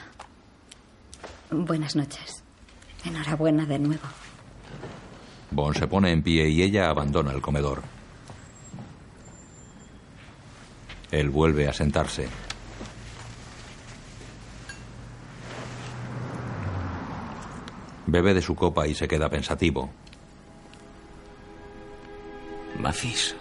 [1.52, 2.42] Buenas noches.
[3.04, 4.08] Enhorabuena de nuevo.
[5.54, 7.80] Bon se pone en pie y ella abandona el comedor.
[11.12, 12.26] Él vuelve a sentarse.
[18.06, 19.90] Bebe de su copa y se queda pensativo.
[22.80, 23.36] Macis.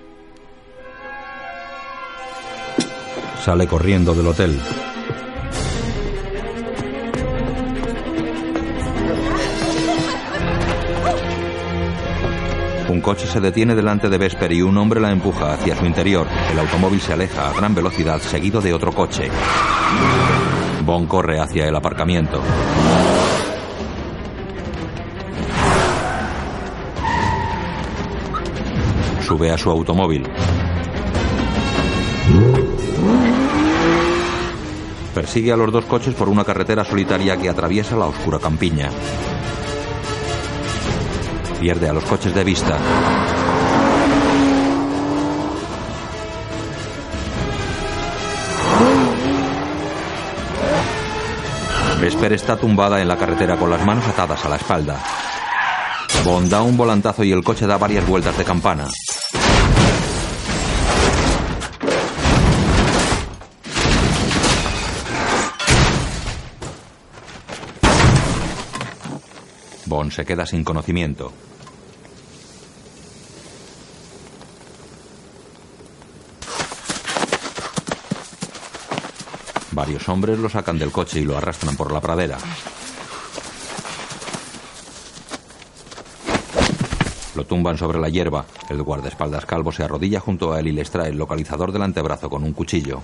[3.43, 4.92] Sale corriendo del hotel.
[13.03, 16.25] Coche se detiene delante de Vesper y un hombre la empuja hacia su interior.
[16.49, 19.29] El automóvil se aleja a gran velocidad seguido de otro coche.
[20.85, 22.41] Bon corre hacia el aparcamiento.
[29.21, 30.25] Sube a su automóvil.
[35.13, 38.89] Persigue a los dos coches por una carretera solitaria que atraviesa la oscura campiña.
[41.63, 42.77] Pierde a los coches de vista.
[52.01, 55.01] Vesper está tumbada en la carretera con las manos atadas a la espalda.
[56.25, 58.89] Bond da un volantazo y el coche da varias vueltas de campana.
[69.85, 71.31] Bond se queda sin conocimiento.
[79.83, 82.37] Varios hombres lo sacan del coche y lo arrastran por la pradera.
[87.35, 88.45] Lo tumban sobre la hierba.
[88.69, 92.29] El guardaespaldas calvo se arrodilla junto a él y le extrae el localizador del antebrazo
[92.29, 93.01] con un cuchillo.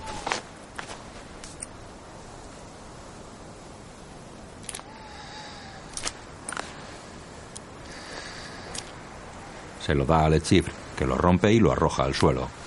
[9.84, 12.59] Se lo da a Le Chiffre, que lo rompe y lo arroja al suelo.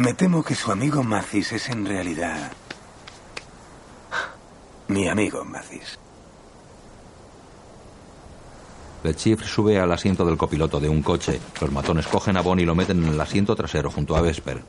[0.00, 2.52] Me temo que su amigo Macis es en realidad...
[4.88, 5.98] Mi amigo Macis.
[9.04, 11.38] Le Chiffre sube al asiento del copiloto de un coche.
[11.60, 14.64] Los matones cogen a Bon y lo meten en el asiento trasero junto a Vesper.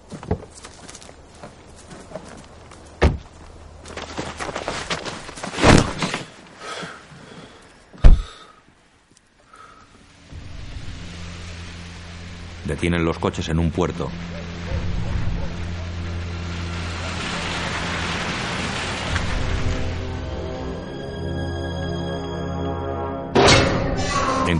[12.66, 14.12] Detienen los coches en un puerto.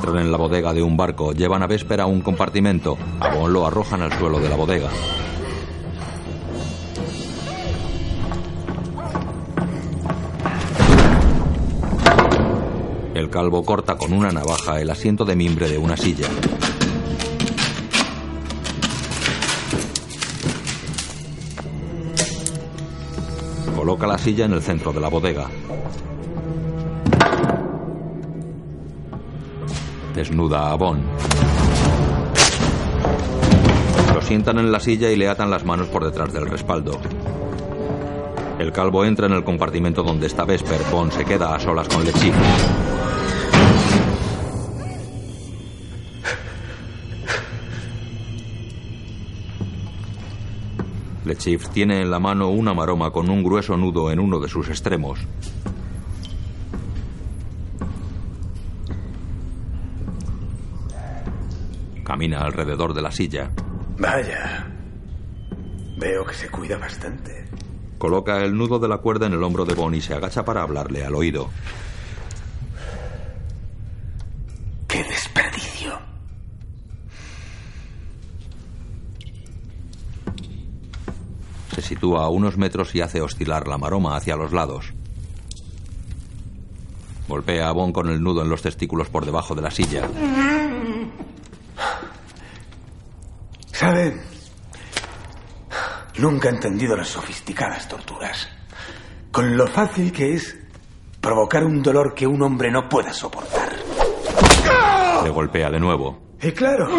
[0.02, 2.98] Entran en la bodega de un barco, llevan a Vesper a un compartimento.
[3.20, 4.90] A lo arrojan al suelo de la bodega.
[13.14, 16.30] El calvo corta con una navaja el asiento de mimbre de una silla.
[23.76, 25.48] Coloca la silla en el centro de la bodega.
[30.14, 31.02] Desnuda a Bon.
[34.14, 37.00] Lo sientan en la silla y le atan las manos por detrás del respaldo.
[38.60, 40.82] El calvo entra en el compartimento donde está Vesper.
[40.92, 42.36] Bon se queda a solas con Lechif.
[51.26, 54.68] Lechif tiene en la mano una maroma con un grueso nudo en uno de sus
[54.68, 55.20] extremos.
[62.22, 63.50] Camina alrededor de la silla.
[63.98, 64.68] Vaya.
[65.98, 67.48] Veo que se cuida bastante.
[67.98, 70.62] Coloca el nudo de la cuerda en el hombro de Bon y se agacha para
[70.62, 71.50] hablarle al oído.
[74.88, 75.98] ¡Qué desperdicio!
[81.74, 84.94] Se sitúa a unos metros y hace oscilar la maroma hacia los lados.
[87.28, 90.08] Golpea a Bon con el nudo en los testículos por debajo de la silla.
[93.82, 94.22] ¿Saben?
[96.20, 98.48] Nunca he entendido las sofisticadas torturas.
[99.32, 100.56] Con lo fácil que es
[101.20, 103.72] provocar un dolor que un hombre no pueda soportar.
[105.24, 106.36] Le golpea de nuevo.
[106.40, 106.90] Y claro,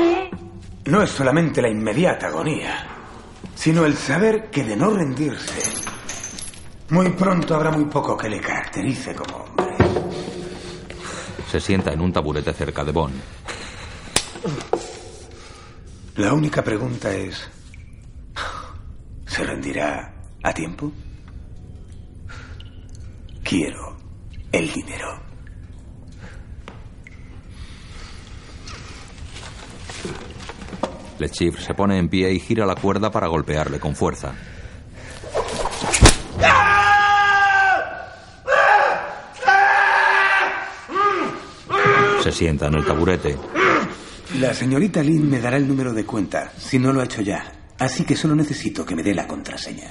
[0.87, 2.85] no es solamente la inmediata agonía,
[3.55, 5.63] sino el saber que de no rendirse,
[6.91, 9.77] muy pronto habrá muy poco que le caracterice como hombre.
[11.49, 13.13] Se sienta en un taburete cerca de Bon.
[16.17, 17.49] La única pregunta es,
[19.27, 20.13] ¿se rendirá
[20.43, 20.93] a tiempo?
[23.43, 23.97] Quiero
[24.53, 25.23] el dinero.
[31.19, 34.35] Lechif se pone en pie y gira la cuerda para golpearle con fuerza.
[42.23, 43.62] Se sienta en el taburete.
[44.39, 47.53] La señorita Lynn me dará el número de cuenta, si no lo ha hecho ya.
[47.79, 49.91] Así que solo necesito que me dé la contraseña.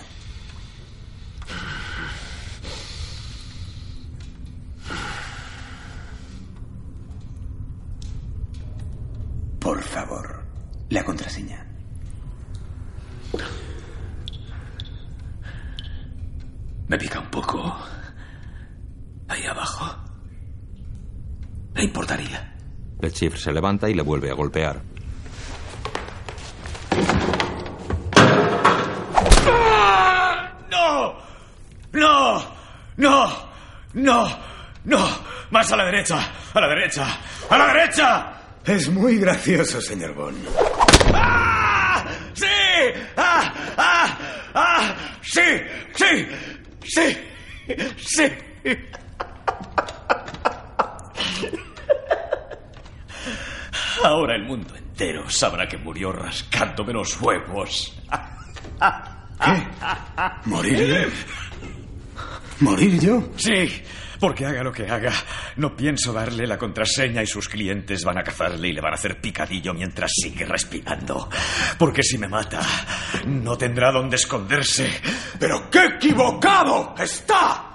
[9.60, 10.44] Por favor,
[10.90, 11.66] la contraseña.
[16.88, 17.78] Me pica un poco.
[19.28, 19.96] Ahí abajo.
[21.76, 22.58] ¿Le importaría?
[23.22, 24.82] Lechif se levanta y le vuelve a golpear.
[30.72, 31.16] ¡No!
[31.92, 32.44] ¡No!
[32.98, 33.50] ¡No!
[33.94, 34.40] ¡No!
[34.86, 35.10] ¡No!
[35.52, 36.18] ¡Más a la derecha!
[36.54, 37.06] ¡A la derecha!
[37.50, 38.34] ¡A la derecha!
[38.66, 40.44] Es muy gracioso, señor Bond.
[41.14, 42.04] ¡Ah!
[42.34, 42.46] ¡Sí!
[43.18, 43.54] ¡Ah!
[43.78, 44.18] ¡Ah!
[44.56, 44.96] ¡Ah!
[45.22, 45.42] ¡Sí!
[45.94, 46.28] ¡Sí!
[46.84, 47.18] ¡Sí!
[47.98, 48.24] ¡Sí!
[54.04, 57.96] Ahora el mundo entero sabrá que murió rascándome los huevos.
[59.44, 59.68] ¿Qué?
[60.46, 61.12] ¿Morir?
[62.60, 63.30] ¿Morir yo?
[63.38, 63.84] Sí,
[64.20, 65.12] porque haga lo que haga,
[65.56, 68.96] no pienso darle la contraseña y sus clientes van a cazarle y le van a
[68.96, 71.30] hacer picadillo mientras sigue respirando.
[71.78, 72.62] Porque si me mata,
[73.26, 75.02] no tendrá dónde esconderse.
[75.40, 77.71] ¡Pero qué equivocado está!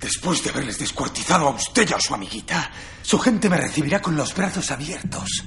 [0.00, 2.70] Después de haberles descuartizado a usted y a su amiguita,
[3.02, 5.44] su gente me recibirá con los brazos abiertos.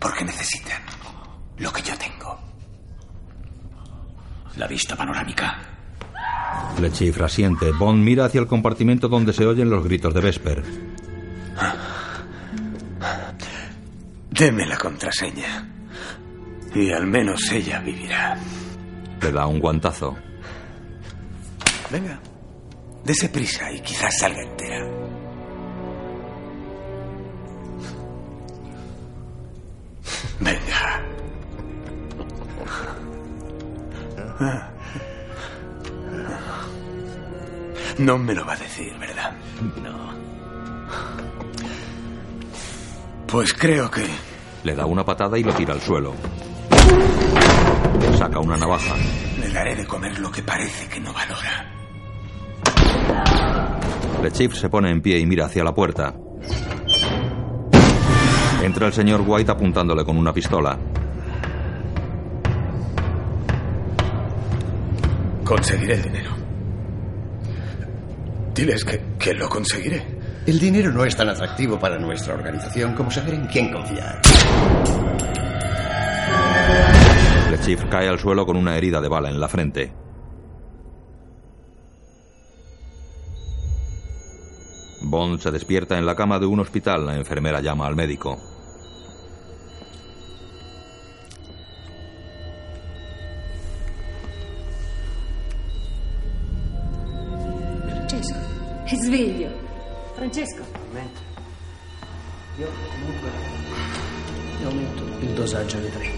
[0.00, 0.82] Porque necesitan
[1.58, 2.36] lo que yo tengo.
[4.56, 5.58] La vista panorámica.
[6.80, 7.70] Lechif asiente.
[7.70, 10.64] Bond mira hacia el compartimento donde se oyen los gritos de Vesper.
[14.30, 15.68] Deme la contraseña.
[16.74, 18.36] Y al menos ella vivirá.
[19.20, 20.16] Le da un guantazo.
[21.90, 22.18] Venga.
[23.04, 24.86] Dese prisa y quizás salga entera.
[30.40, 31.02] Venga.
[37.98, 39.32] No me lo va a decir, ¿verdad?
[39.82, 40.10] No.
[43.26, 44.06] Pues creo que...
[44.64, 46.14] Le da una patada y lo tira al suelo.
[48.18, 48.94] Saca una navaja.
[49.38, 51.79] Le daré de comer lo que parece que no valora.
[54.22, 56.14] Lechif se pone en pie y mira hacia la puerta.
[58.62, 60.78] Entra el señor White apuntándole con una pistola.
[65.44, 66.30] Conseguiré el dinero.
[68.54, 70.20] Diles que, que lo conseguiré.
[70.46, 74.20] El dinero no es tan atractivo para nuestra organización como saber en quién confiar.
[77.50, 79.92] El chief cae al suelo con una herida de bala en la frente.
[85.02, 87.06] Bond se despierta en la cama de un hospital.
[87.06, 88.38] La enfermera llama al médico.
[97.86, 98.38] Francesco,
[98.86, 99.48] sveglio.
[100.14, 100.64] Francesco.
[102.58, 103.30] Io comunque
[104.64, 106.10] aumento il dosaggio di tre.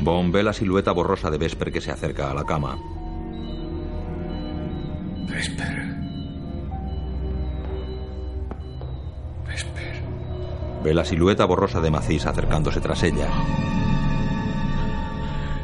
[0.00, 2.78] Bond ve la silueta borrosa de Vesper que se acerca a la cama.
[5.26, 5.99] Vesper.
[10.82, 13.28] Ve la silueta borrosa de Macis acercándose tras ella.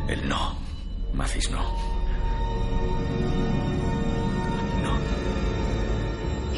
[0.09, 0.55] Él no.
[1.15, 1.87] Macis no.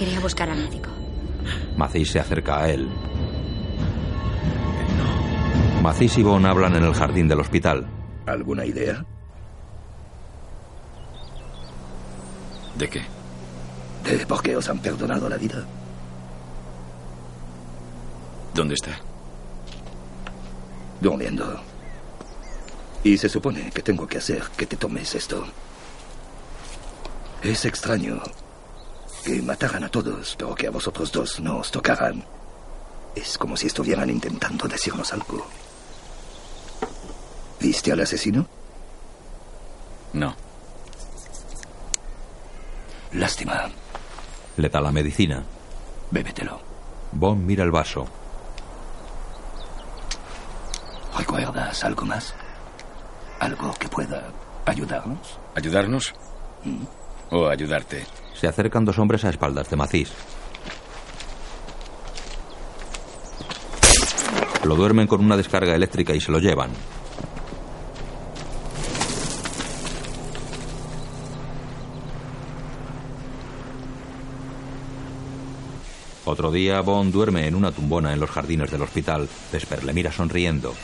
[0.00, 0.90] Iré a buscar al médico.
[1.76, 2.88] Macis se acerca a él.
[5.82, 7.86] Macis y Bond hablan en el jardín del hospital.
[8.26, 9.05] ¿Alguna idea?
[12.76, 13.02] ¿De qué?
[14.05, 15.64] ¿De por qué os han perdonado la vida?
[18.59, 18.98] ¿Dónde está?
[21.01, 21.60] Durmiendo.
[23.05, 25.47] Y se supone que tengo que hacer que te tomes esto.
[27.40, 28.20] Es extraño
[29.24, 32.24] que mataran a todos, pero que a vosotros dos no os tocaran.
[33.14, 35.47] Es como si estuvieran intentando decirnos algo.
[37.60, 38.44] ¿Viste al asesino?
[40.14, 40.35] No.
[43.12, 43.70] Lástima.
[44.56, 45.44] Le da la medicina.
[46.10, 46.59] Bébetelo.
[47.12, 48.18] Bond mira el vaso.
[51.19, 52.32] ¿Recuerdas algo más?
[53.40, 54.32] ¿Algo que pueda
[54.66, 55.39] ayudarnos?
[55.57, 56.15] ¿Ayudarnos?
[57.31, 58.07] ¿O ayudarte?
[58.35, 60.12] Se acercan dos hombres a espaldas de Macis.
[64.65, 66.70] Lo duermen con una descarga eléctrica y se lo llevan.
[76.24, 79.28] Otro día, Bond duerme en una tumbona en los jardines del hospital.
[79.51, 80.74] Vesper le mira sonriendo.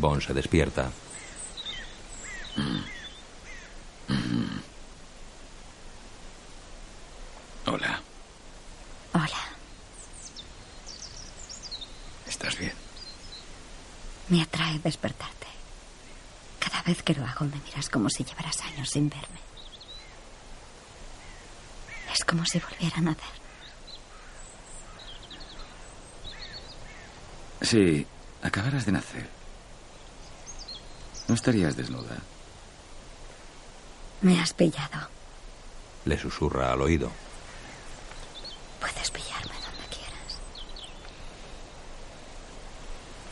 [0.00, 0.90] Bond se despierta.
[7.66, 8.00] Hola.
[9.12, 9.42] Hola.
[12.26, 12.72] ¿Estás bien?
[14.28, 15.46] Me atrae despertarte.
[16.58, 19.40] Cada vez que lo hago me miras como si llevaras años sin verme.
[22.12, 23.40] Es como si volviera a nacer.
[27.60, 28.06] Si
[28.42, 29.39] acabaras de nacer,
[31.30, 32.16] no estarías desnuda.
[34.20, 35.08] Me has pillado.
[36.04, 37.08] Le susurra al oído.
[38.80, 40.30] Puedes pillarme donde quieras.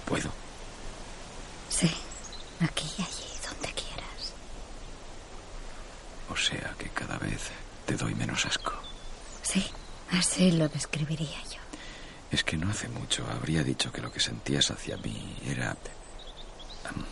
[0.07, 0.31] Puedo.
[1.69, 1.91] Sí,
[2.61, 4.33] aquí y allí, donde quieras.
[6.31, 7.51] O sea que cada vez
[7.85, 8.75] te doy menos asco.
[9.43, 9.67] Sí,
[10.13, 11.59] así lo describiría yo.
[12.31, 15.77] Es que no hace mucho habría dicho que lo que sentías hacia mí era...
[16.85, 17.05] am,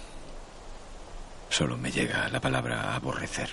[1.50, 3.50] solo me llega la palabra aborrecer.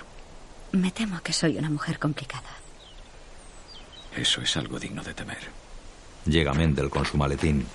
[0.71, 2.49] Me temo que soy una mujer complicada.
[4.15, 5.39] Eso es algo digno de temer.
[6.25, 7.65] Llega Mendel con su maletín.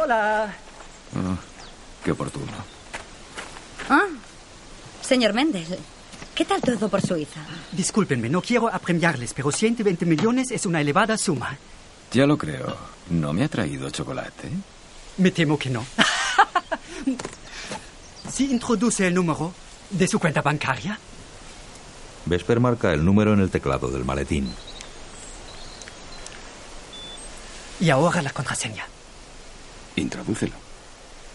[0.00, 0.52] Hola.
[1.14, 1.36] Oh,
[2.04, 2.52] qué oportuno.
[3.88, 4.06] Ah,
[5.02, 5.78] señor Mendel,
[6.34, 7.40] ¿qué tal todo por Suiza?
[7.72, 11.56] Discúlpenme, no quiero apremiarles, pero 120 millones es una elevada suma.
[12.12, 12.76] Ya lo creo.
[13.10, 14.48] ¿No me ha traído chocolate?
[15.18, 15.84] Me temo que no.
[18.30, 19.52] si introduce el número
[19.90, 20.98] de su cuenta bancaria.
[22.26, 24.52] Vesper marca el número en el teclado del maletín.
[27.80, 28.84] Y ahora la contraseña.
[29.96, 30.54] Introdúcelo.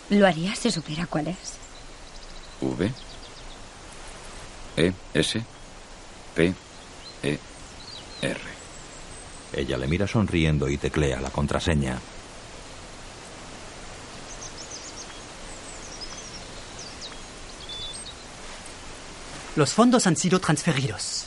[0.10, 1.38] Lo haría si supiera cuál es.
[2.62, 2.92] V.
[4.78, 4.94] E.
[5.14, 5.44] S.
[6.36, 6.54] P.
[7.24, 7.40] E.
[8.22, 8.40] R.
[9.54, 12.00] Ella le mira sonriendo y teclea la contraseña.
[19.56, 21.26] Los fondos han sido transferidos.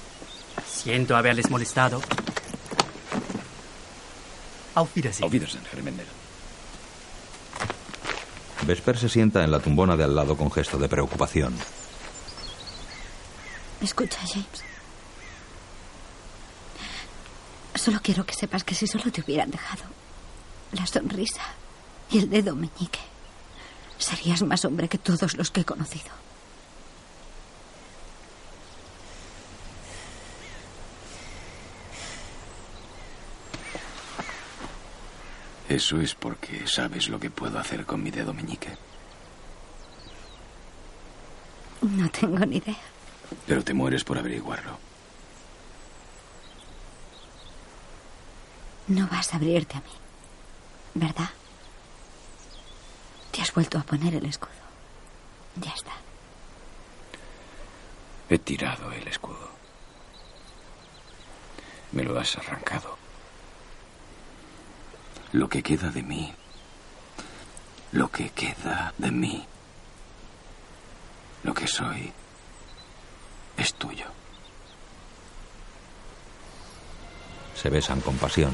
[0.67, 2.03] Siento haberles molestado.
[4.75, 5.25] Auf Wiedersehen.
[5.25, 6.07] Auf Wiedersehen, Herr Mendel.
[8.67, 11.55] Vesper se sienta en la tumbona de al lado con gesto de preocupación.
[13.81, 14.63] Escucha, James.
[17.75, 19.85] Solo quiero que sepas que si solo te hubieran dejado
[20.73, 21.41] la sonrisa
[22.11, 23.01] y el dedo meñique,
[23.97, 26.28] serías más hombre que todos los que he conocido.
[35.69, 38.71] Eso es porque sabes lo que puedo hacer con mi dedo meñique.
[41.83, 42.79] No tengo ni idea.
[43.47, 44.79] Pero te mueres por averiguarlo.
[48.89, 49.93] No vas a abrirte a mí,
[50.95, 51.29] ¿verdad?
[53.31, 54.51] Te has vuelto a poner el escudo.
[55.57, 55.93] Ya está.
[58.31, 59.51] He tirado el escudo.
[61.93, 62.98] Me lo has arrancado.
[65.33, 66.33] Lo que queda de mí.
[67.93, 69.45] Lo que queda de mí.
[71.45, 72.13] Lo que soy.
[73.57, 74.07] Es tuyo.
[77.55, 78.53] Se besan con pasión.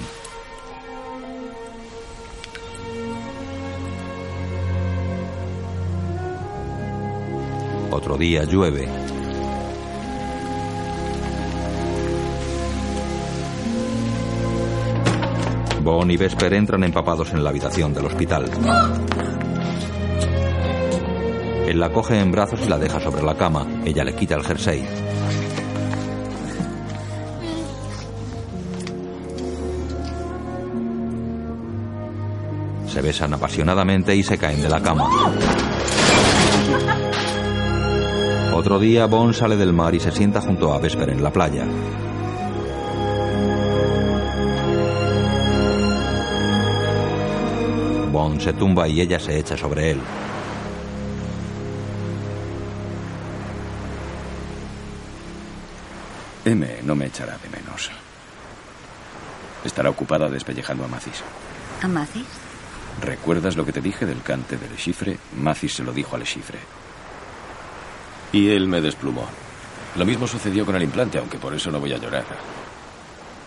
[7.91, 9.14] Otro día llueve.
[15.85, 18.47] Bon y Vesper entran empapados en la habitación del hospital.
[21.67, 23.67] Él la coge en brazos y la deja sobre la cama.
[23.85, 24.83] Ella le quita el jersey.
[32.87, 35.07] Se besan apasionadamente y se caen de la cama.
[38.55, 41.67] Otro día, Bon sale del mar y se sienta junto a Vesper en la playa.
[48.39, 50.01] Se tumba y ella se echa sobre él.
[56.45, 57.91] M no me echará de menos.
[59.65, 61.23] Estará ocupada despellejando a Macis.
[61.83, 62.27] ¿A Macis?
[63.01, 65.19] ¿Recuerdas lo que te dije del cante de Le Chiffre?
[65.37, 66.59] Macis se lo dijo a Le Chiffre.
[68.33, 69.27] Y él me desplumó.
[69.97, 72.25] Lo mismo sucedió con el implante, aunque por eso no voy a llorar.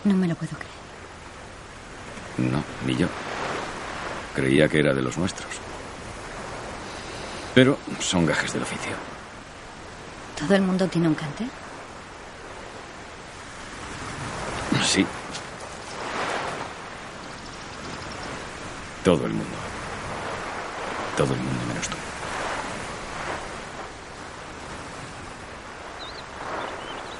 [0.06, 2.52] No me lo puedo creer.
[2.52, 3.08] No, ni yo.
[4.38, 5.50] Creía que era de los nuestros.
[7.56, 8.92] Pero son gajes del oficio.
[10.38, 11.48] ¿Todo el mundo tiene un cante?
[14.86, 15.04] Sí.
[19.04, 19.58] Todo el mundo.
[21.18, 21.98] Todo el mundo menos tú.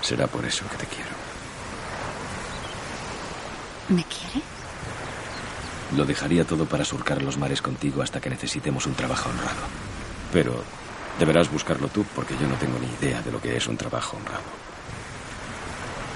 [0.04, 1.10] Será por eso que te quiero.
[3.90, 4.57] ¿Me quiere?
[5.96, 9.62] Lo dejaría todo para surcar los mares contigo hasta que necesitemos un trabajo honrado.
[10.34, 10.64] Pero
[11.20, 14.18] deberás buscarlo tú porque yo no tengo ni idea de lo que es un trabajo
[14.18, 14.44] honrado.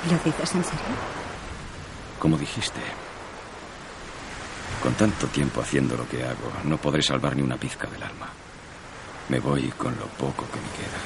[0.10, 0.96] ¿Lo dices en serio?
[2.20, 2.82] Como dijiste,
[4.82, 8.28] con tanto tiempo haciendo lo que hago, no podré salvar ni una pizca del alma.
[9.30, 11.00] Me voy con lo poco que me queda.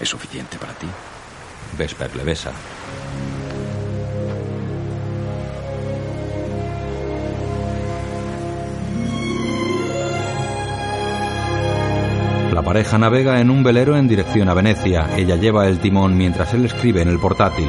[0.00, 0.86] ¿Es suficiente para ti?
[1.76, 2.52] Vesper le besa.
[12.72, 15.14] Pareja navega en un velero en dirección a Venecia.
[15.14, 17.68] Ella lleva el timón mientras él escribe en el portátil.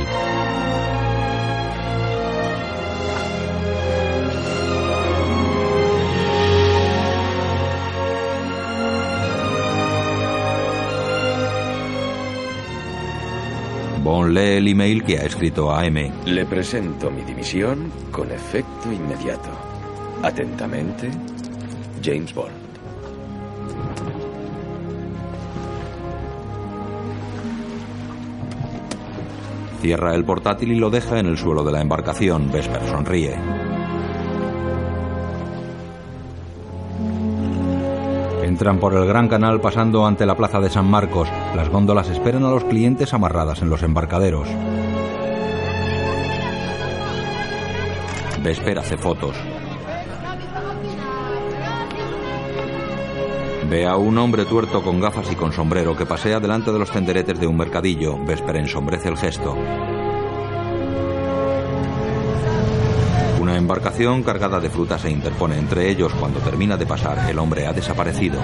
[14.05, 16.13] Bon lee el email que ha escrito a M.
[16.25, 19.49] Le presento mi dimisión con efecto inmediato.
[20.21, 21.11] Atentamente,
[22.01, 22.72] James Bond.
[29.83, 32.49] Cierra el portátil y lo deja en el suelo de la embarcación.
[32.49, 33.35] Vesper sonríe.
[38.43, 41.27] Entran por el gran canal pasando ante la plaza de San Marcos.
[41.53, 44.47] Las góndolas esperan a los clientes amarradas en los embarcaderos.
[48.41, 49.35] Vesper hace fotos.
[53.73, 56.91] Ve a un hombre tuerto con gafas y con sombrero que pasea delante de los
[56.91, 58.23] tenderetes de un mercadillo.
[58.23, 59.57] Vesper ensombrece el gesto.
[63.41, 66.13] Una embarcación cargada de frutas se interpone entre ellos.
[66.13, 68.39] Cuando termina de pasar, el hombre ha desaparecido.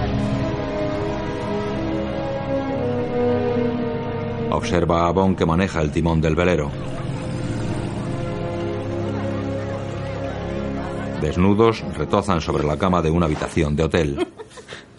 [4.50, 6.72] Observa a Bon que maneja el timón del velero.
[11.20, 14.26] Desnudos, retozan sobre la cama de una habitación de hotel.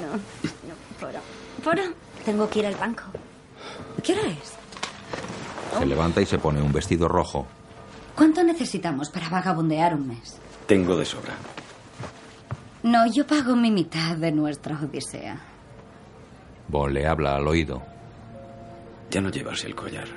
[0.00, 1.18] No, no, no, Foro.
[1.62, 1.82] Foro,
[2.24, 3.04] tengo que ir al banco.
[4.02, 4.54] ¿Qué hora es?
[5.78, 7.46] Se levanta y se pone un vestido rojo.
[8.14, 10.38] ¿Cuánto necesitamos para vagabundear un mes?
[10.66, 11.34] Tengo de sobra.
[12.82, 15.38] No, yo pago mi mitad de nuestra odisea.
[16.68, 17.82] Bon le habla al oído.
[19.10, 20.08] Ya no llevas el collar.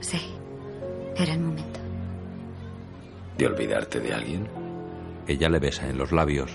[0.00, 0.20] Sí,
[1.16, 1.80] era el momento.
[3.38, 4.48] ¿De olvidarte de alguien?
[5.26, 6.50] Ella le besa en los labios.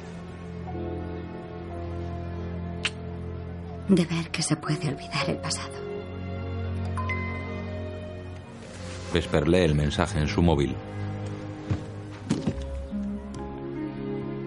[3.88, 5.82] De ver que se puede olvidar el pasado.
[9.14, 10.76] Vesper lee el mensaje en su móvil.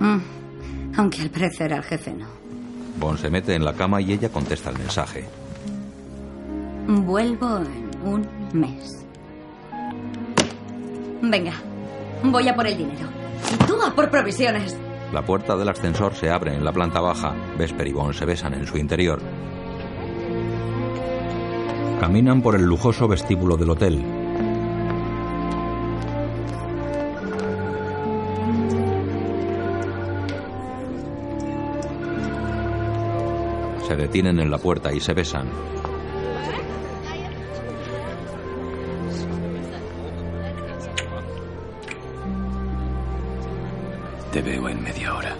[0.01, 0.19] Mm,
[0.97, 2.27] Aunque al parecer al jefe no.
[2.98, 5.24] Bon se mete en la cama y ella contesta el mensaje.
[6.86, 9.05] Vuelvo en un mes.
[11.23, 11.52] Venga,
[12.23, 13.09] voy a por el dinero.
[13.52, 14.77] Y tú a por provisiones.
[15.13, 17.35] La puerta del ascensor se abre en la planta baja.
[17.57, 19.21] Vesper y Bon se besan en su interior.
[22.01, 24.05] Caminan por el lujoso vestíbulo del hotel.
[33.87, 35.49] Se detienen en la puerta y se besan.
[44.35, 45.36] Te veo en media hora.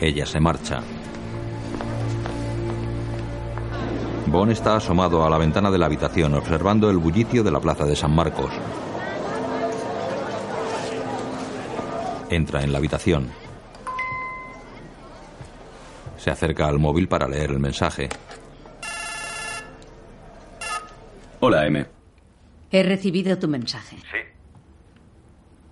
[0.00, 0.80] Ella se marcha.
[4.26, 7.84] Bon está asomado a la ventana de la habitación observando el bullicio de la plaza
[7.84, 8.50] de San Marcos.
[12.30, 13.28] Entra en la habitación.
[16.16, 18.08] Se acerca al móvil para leer el mensaje.
[21.38, 21.86] Hola, M.
[22.72, 23.98] He recibido tu mensaje.
[23.98, 24.39] Sí.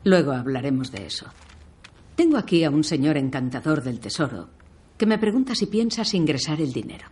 [0.05, 1.27] Luego hablaremos de eso.
[2.17, 4.49] Tengo aquí a un señor encantador del tesoro
[4.97, 7.07] que me pregunta si piensas ingresar el dinero.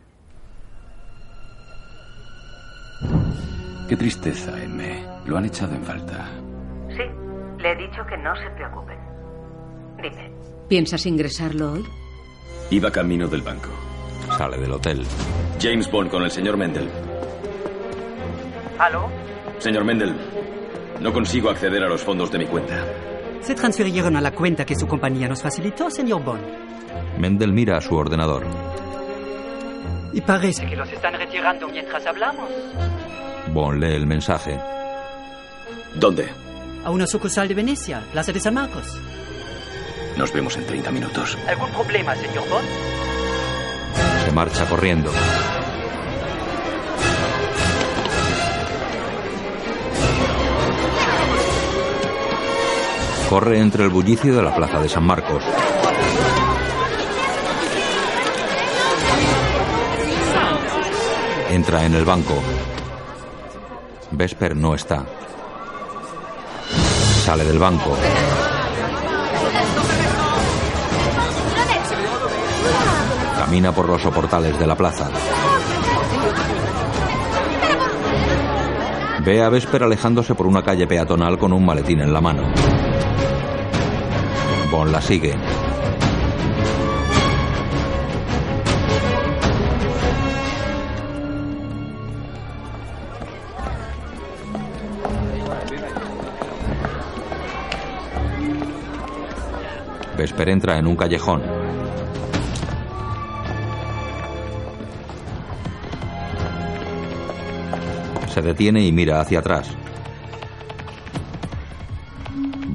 [3.89, 5.07] Qué tristeza, M.
[5.27, 6.29] Lo han echado en falta.
[6.89, 7.05] Sí,
[7.63, 8.99] le he dicho que no se preocupen.
[10.03, 10.33] Dime.
[10.69, 11.85] ¿Piensas ingresarlo hoy?
[12.71, 13.69] Iba camino del banco.
[14.37, 15.05] Sale del hotel.
[15.61, 16.89] James Bond con el señor Mendel.
[18.79, 19.09] ¿Aló?
[19.61, 20.15] Señor Mendel,
[21.01, 22.85] no consigo acceder a los fondos de mi cuenta.
[23.41, 26.45] Se transfirieron a la cuenta que su compañía nos facilitó, señor Bond.
[27.19, 28.45] Mendel mira a su ordenador.
[30.13, 32.51] Y parece que los están retirando mientras hablamos.
[33.53, 34.59] Bon lee el mensaje.
[35.95, 36.29] ¿Dónde?
[36.85, 38.99] A una sucursal de Venecia, Plaza de San Marcos.
[40.17, 41.37] Nos vemos en 30 minutos.
[41.47, 42.67] ¿Algún problema, señor Bond?
[44.25, 45.11] Se marcha corriendo.
[53.29, 55.43] Corre entre el bullicio de la plaza de San Marcos.
[61.51, 62.35] Entra en el banco.
[64.13, 65.05] Vesper no está.
[67.25, 67.97] Sale del banco.
[73.39, 75.11] Camina por los soportales de la plaza.
[79.25, 82.45] Ve a Vesper alejándose por una calle peatonal con un maletín en la mano.
[84.71, 85.35] Bon la sigue.
[100.17, 101.43] Vesper entra en un callejón.
[108.33, 109.71] Se detiene y mira hacia atrás.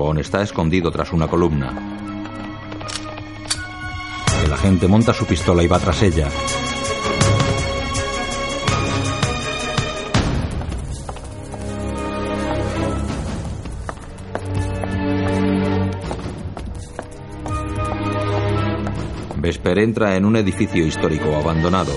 [0.03, 1.71] Bon está escondido tras una columna.
[4.43, 6.27] El agente monta su pistola y va tras ella.
[19.35, 21.93] Vesper entra en un edificio histórico abandonado.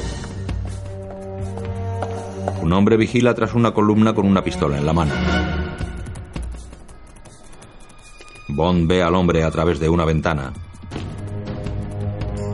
[2.60, 5.53] Un hombre vigila tras una columna con una pistola en la mano.
[8.54, 10.52] Bond ve al hombre a través de una ventana.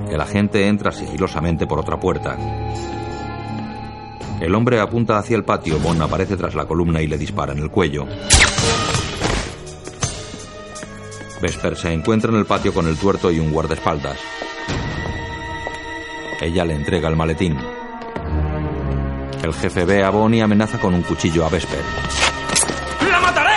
[0.09, 2.39] El agente entra sigilosamente por otra puerta.
[4.41, 5.79] El hombre apunta hacia el patio.
[5.79, 8.07] Bond aparece tras la columna y le dispara en el cuello.
[11.43, 14.19] Vesper se encuentra en el patio con el tuerto y un guardaespaldas.
[16.41, 17.59] Ella le entrega el maletín.
[19.43, 21.83] El jefe ve a Bond y amenaza con un cuchillo a Vesper.
[23.11, 23.51] ¡La mataré!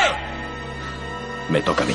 [1.50, 1.94] Me toca a mí.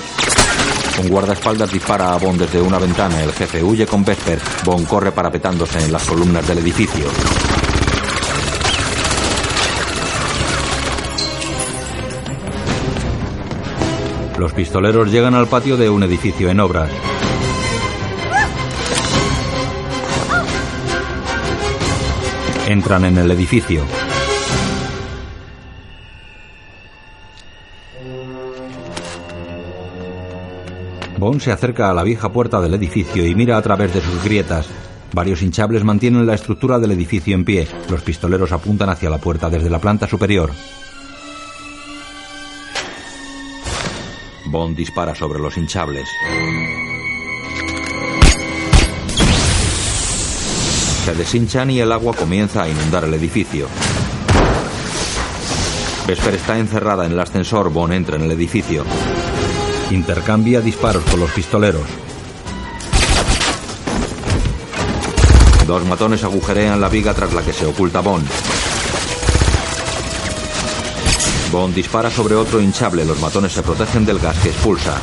[1.01, 3.23] Un guardaespaldas dispara a Bond desde una ventana.
[3.23, 4.41] El jefe huye con Vesper.
[4.65, 7.07] Bond corre parapetándose en las columnas del edificio.
[14.39, 16.91] Los pistoleros llegan al patio de un edificio en obras.
[22.66, 24.07] Entran en el edificio.
[31.19, 34.23] Bond se acerca a la vieja puerta del edificio y mira a través de sus
[34.23, 34.69] grietas.
[35.12, 37.66] Varios hinchables mantienen la estructura del edificio en pie.
[37.90, 40.53] Los pistoleros apuntan hacia la puerta desde la planta superior.
[44.47, 46.09] Bond dispara sobre los hinchables.
[51.05, 53.66] Se deshinchan y el agua comienza a inundar el edificio.
[56.07, 57.70] Vesper está encerrada en el ascensor.
[57.70, 58.85] Bond entra en el edificio.
[59.90, 61.86] Intercambia disparos con los pistoleros.
[65.66, 68.27] Dos matones agujerean la viga tras la que se oculta Bond.
[71.51, 73.06] Bond dispara sobre otro hinchable.
[73.06, 75.01] Los matones se protegen del gas que expulsa.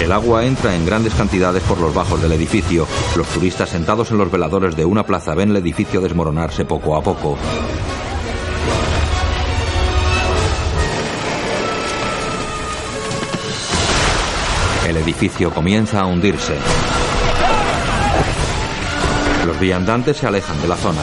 [0.00, 2.86] El agua entra en grandes cantidades por los bajos del edificio.
[3.16, 7.02] Los turistas sentados en los veladores de una plaza ven el edificio desmoronarse poco a
[7.02, 7.36] poco.
[14.96, 16.56] El edificio comienza a hundirse.
[19.44, 21.02] Los viandantes se alejan de la zona.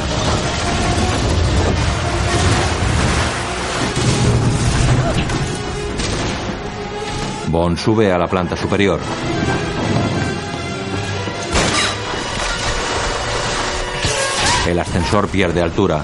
[7.50, 9.00] Bond sube a la planta superior.
[14.68, 16.02] El ascensor pierde altura.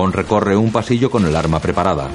[0.00, 2.08] Bond recorre un pasillo con el arma preparada.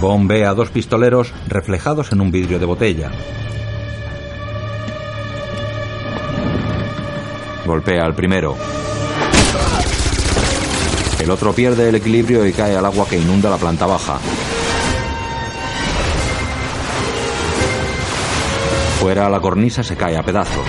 [0.00, 3.10] Bond ve a dos pistoleros reflejados en un vidrio de botella.
[7.66, 8.56] Golpea al primero.
[11.20, 14.18] El otro pierde el equilibrio y cae al agua que inunda la planta baja.
[18.98, 20.66] Fuera la cornisa se cae a pedazos.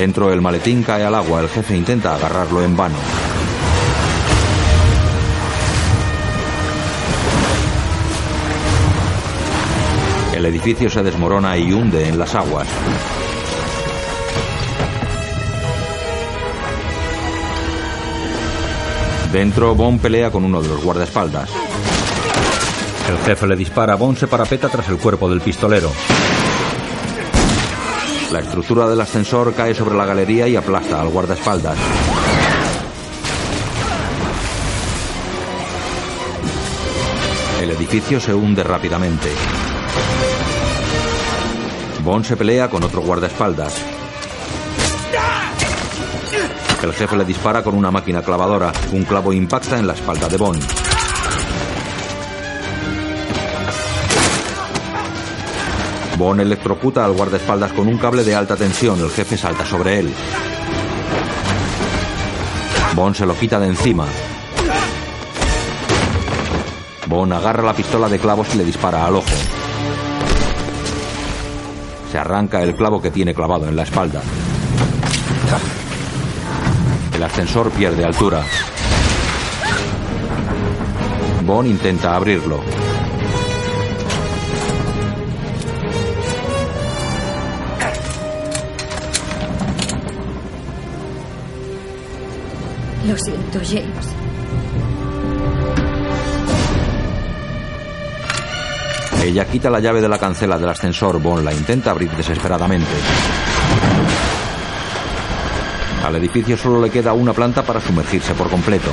[0.00, 1.42] Dentro el maletín cae al agua.
[1.42, 2.96] El jefe intenta agarrarlo en vano.
[10.34, 12.66] El edificio se desmorona y hunde en las aguas.
[19.30, 21.50] Dentro, Bond pelea con uno de los guardaespaldas.
[23.10, 23.96] El jefe le dispara.
[23.96, 25.92] Bond se parapeta tras el cuerpo del pistolero.
[28.32, 31.76] La estructura del ascensor cae sobre la galería y aplasta al guardaespaldas.
[37.60, 39.30] El edificio se hunde rápidamente.
[42.04, 43.74] Bond se pelea con otro guardaespaldas.
[46.84, 48.72] El jefe le dispara con una máquina clavadora.
[48.92, 50.89] Un clavo impacta en la espalda de Bond.
[56.20, 59.00] Bond electrocuta al guardaespaldas con un cable de alta tensión.
[59.00, 60.14] El jefe salta sobre él.
[62.94, 64.04] Bond se lo quita de encima.
[67.06, 69.30] Bond agarra la pistola de clavos y le dispara al ojo.
[72.12, 74.20] Se arranca el clavo que tiene clavado en la espalda.
[77.14, 78.44] El ascensor pierde altura.
[81.46, 82.60] Bond intenta abrirlo.
[93.06, 94.14] Lo siento, James.
[99.22, 101.20] Ella quita la llave de la cancela del ascensor.
[101.20, 102.90] Bond la intenta abrir desesperadamente.
[106.04, 108.90] Al edificio solo le queda una planta para sumergirse por completo.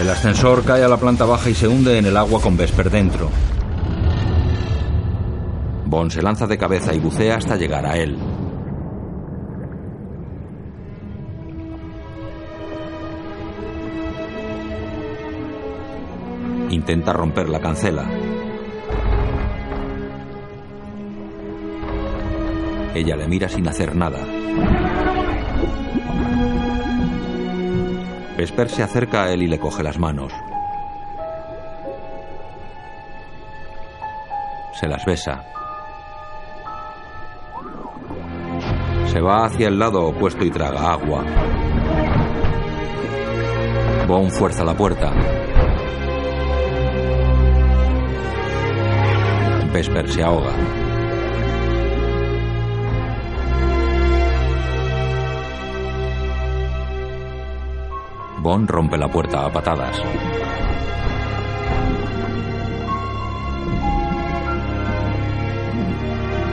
[0.00, 2.90] El ascensor cae a la planta baja y se hunde en el agua con Vesper
[2.90, 3.30] dentro.
[5.86, 8.18] Bond se lanza de cabeza y bucea hasta llegar a él.
[16.88, 18.04] Intenta romper la cancela.
[22.94, 24.24] Ella le mira sin hacer nada.
[28.36, 30.32] Vesper se acerca a él y le coge las manos.
[34.78, 35.44] Se las besa.
[39.06, 41.24] Se va hacia el lado opuesto y traga agua.
[44.06, 45.12] Bond fuerza la puerta.
[49.76, 50.52] Vesper se ahoga.
[58.38, 60.00] Bond rompe la puerta a patadas.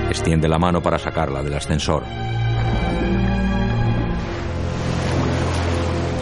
[0.09, 2.03] Extiende la mano para sacarla del ascensor.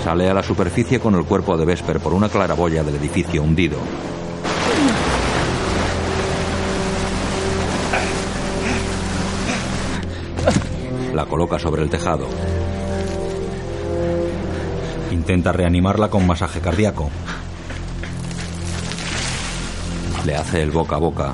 [0.04, 3.80] Sale a la superficie con el cuerpo de Vesper por una claraboya del edificio hundido.
[11.22, 12.26] La coloca sobre el tejado.
[15.12, 17.12] Intenta reanimarla con masaje cardíaco.
[20.26, 21.34] Le hace el boca a boca.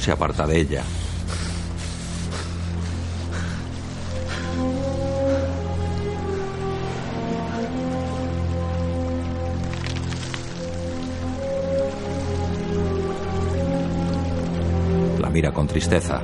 [0.00, 0.82] Se aparta de ella.
[15.20, 16.22] La mira con tristeza.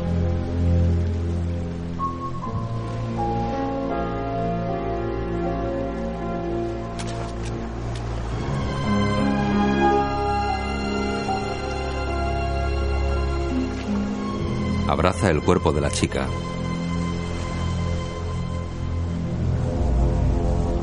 [15.34, 16.28] El cuerpo de la chica.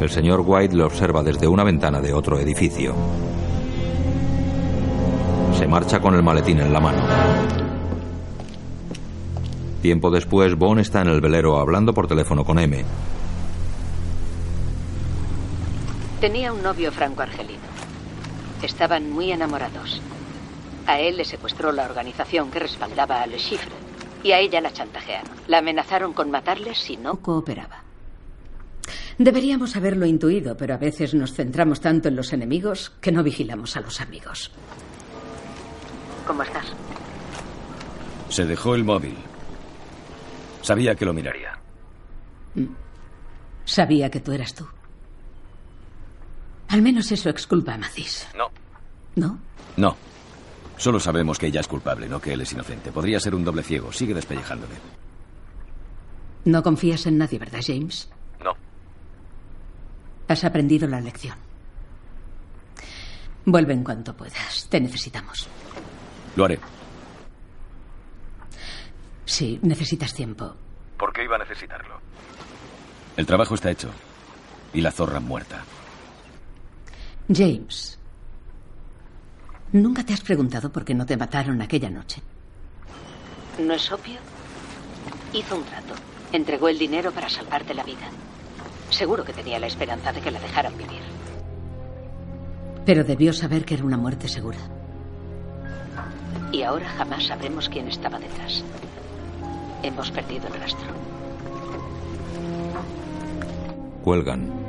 [0.01, 2.95] El señor White lo observa desde una ventana de otro edificio.
[5.57, 7.01] Se marcha con el maletín en la mano.
[9.81, 12.83] Tiempo después, Bond está en el velero hablando por teléfono con M.
[16.19, 17.59] Tenía un novio franco-argelino.
[18.61, 20.01] Estaban muy enamorados.
[20.87, 23.70] A él le secuestró la organización que respaldaba a Le Chiffre
[24.23, 25.31] y a ella la chantajearon.
[25.47, 27.83] La amenazaron con matarle si no cooperaba.
[29.17, 33.77] Deberíamos haberlo intuido, pero a veces nos centramos tanto en los enemigos que no vigilamos
[33.77, 34.51] a los amigos.
[36.25, 36.65] ¿Cómo estás?
[38.29, 39.15] Se dejó el móvil.
[40.61, 41.57] Sabía que lo miraría.
[43.65, 44.65] Sabía que tú eras tú.
[46.69, 48.27] Al menos eso exculpa a Macis.
[48.35, 48.49] No.
[49.15, 49.37] ¿No?
[49.77, 49.97] No.
[50.81, 52.91] Solo sabemos que ella es culpable, no que él es inocente.
[52.91, 53.93] Podría ser un doble ciego.
[53.93, 54.73] Sigue despellejándole.
[56.45, 58.09] No confías en nadie, ¿verdad, James?
[58.43, 58.53] No.
[60.27, 61.37] Has aprendido la lección.
[63.45, 64.65] Vuelve en cuanto puedas.
[64.71, 65.47] Te necesitamos.
[66.35, 66.57] Lo haré.
[69.25, 70.55] Sí, necesitas tiempo.
[70.97, 71.99] ¿Por qué iba a necesitarlo?
[73.17, 73.91] El trabajo está hecho.
[74.73, 75.63] Y la zorra muerta.
[77.31, 77.99] James,
[79.73, 82.21] ¿nunca te has preguntado por qué no te mataron aquella noche?
[83.59, 84.19] ¿No es obvio?
[85.33, 85.93] Hizo un trato.
[86.31, 88.09] Entregó el dinero para salvarte la vida.
[88.89, 91.01] Seguro que tenía la esperanza de que la dejaran vivir.
[92.85, 94.57] Pero debió saber que era una muerte segura.
[96.51, 98.63] Y ahora jamás sabremos quién estaba detrás.
[99.83, 100.87] Hemos perdido el rastro.
[104.03, 104.60] Cuelgan.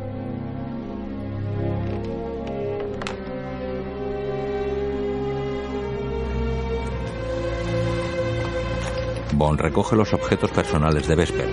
[9.35, 11.49] Bond recoge los objetos personales de Vesper.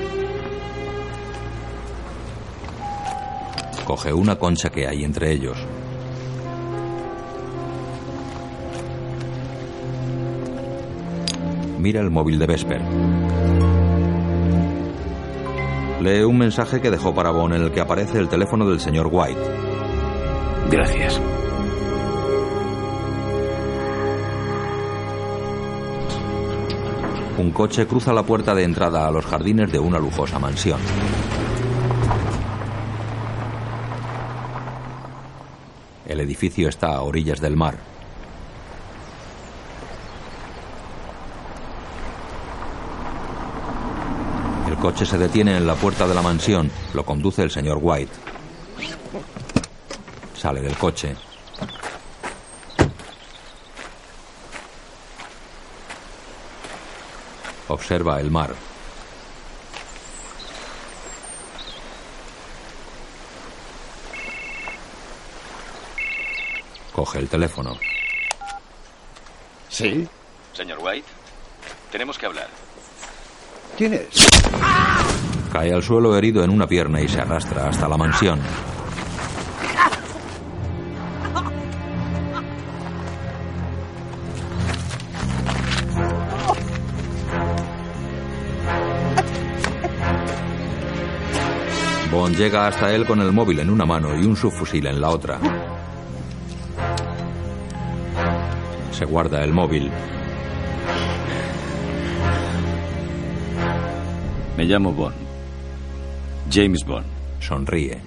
[3.85, 5.57] Coge una concha que hay entre ellos.
[11.79, 12.81] Mira el móvil de Vesper.
[16.01, 19.09] Lee un mensaje que dejó para Bond en el que aparece el teléfono del señor
[19.11, 19.41] White.
[20.69, 21.21] Gracias.
[27.39, 30.77] Un coche cruza la puerta de entrada a los jardines de una lujosa mansión.
[36.05, 37.77] El edificio está a orillas del mar.
[44.67, 46.69] El coche se detiene en la puerta de la mansión.
[46.93, 48.11] Lo conduce el señor White.
[50.35, 51.15] Sale del coche.
[57.69, 58.53] Observa el mar.
[66.91, 67.77] Coge el teléfono.
[69.69, 70.07] ¿Sí?
[70.51, 71.07] Señor White,
[71.91, 72.49] tenemos que hablar.
[73.77, 74.27] ¿Quién es?
[75.53, 78.41] Cae al suelo herido en una pierna y se arrastra hasta la mansión.
[92.37, 95.39] Llega hasta él con el móvil en una mano y un subfusil en la otra.
[98.91, 99.91] Se guarda el móvil.
[104.57, 105.15] Me llamo Bond.
[106.51, 107.05] James Bond.
[107.39, 107.99] Sonríe.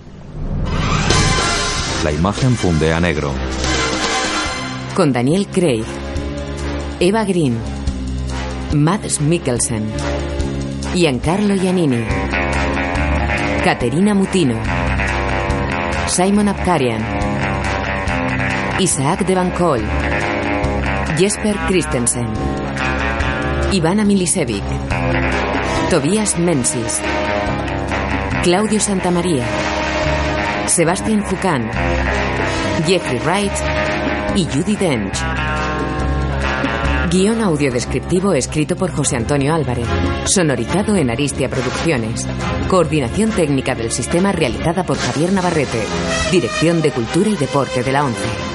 [2.05, 3.33] La imagen funde a negro.
[4.95, 5.85] Con Daniel Craig,
[7.01, 7.57] Eva Green,
[8.75, 9.85] Mads Mikkelsen,
[10.95, 12.05] Giancarlo Giannini,
[13.65, 14.61] Caterina Mutino,
[16.09, 17.01] Simon Abkarian,
[18.81, 19.81] Isaac de Col,
[21.17, 22.27] Jesper Christensen,
[23.71, 24.65] Ivana Milisevic,
[25.91, 27.01] Tobias Mensis,
[28.43, 29.47] Claudio Santamaría,
[30.67, 31.71] Sebastian Fucan,
[32.85, 33.53] Jeffrey Wright
[34.35, 35.32] y Judy Dench.
[37.13, 39.87] Guión audio descriptivo escrito por José Antonio Álvarez.
[40.25, 42.27] Sonorizado en Aristia Producciones.
[42.71, 45.83] Coordinación técnica del sistema realizada por Javier Navarrete.
[46.31, 48.52] Dirección de Cultura y Deporte de la ONCE.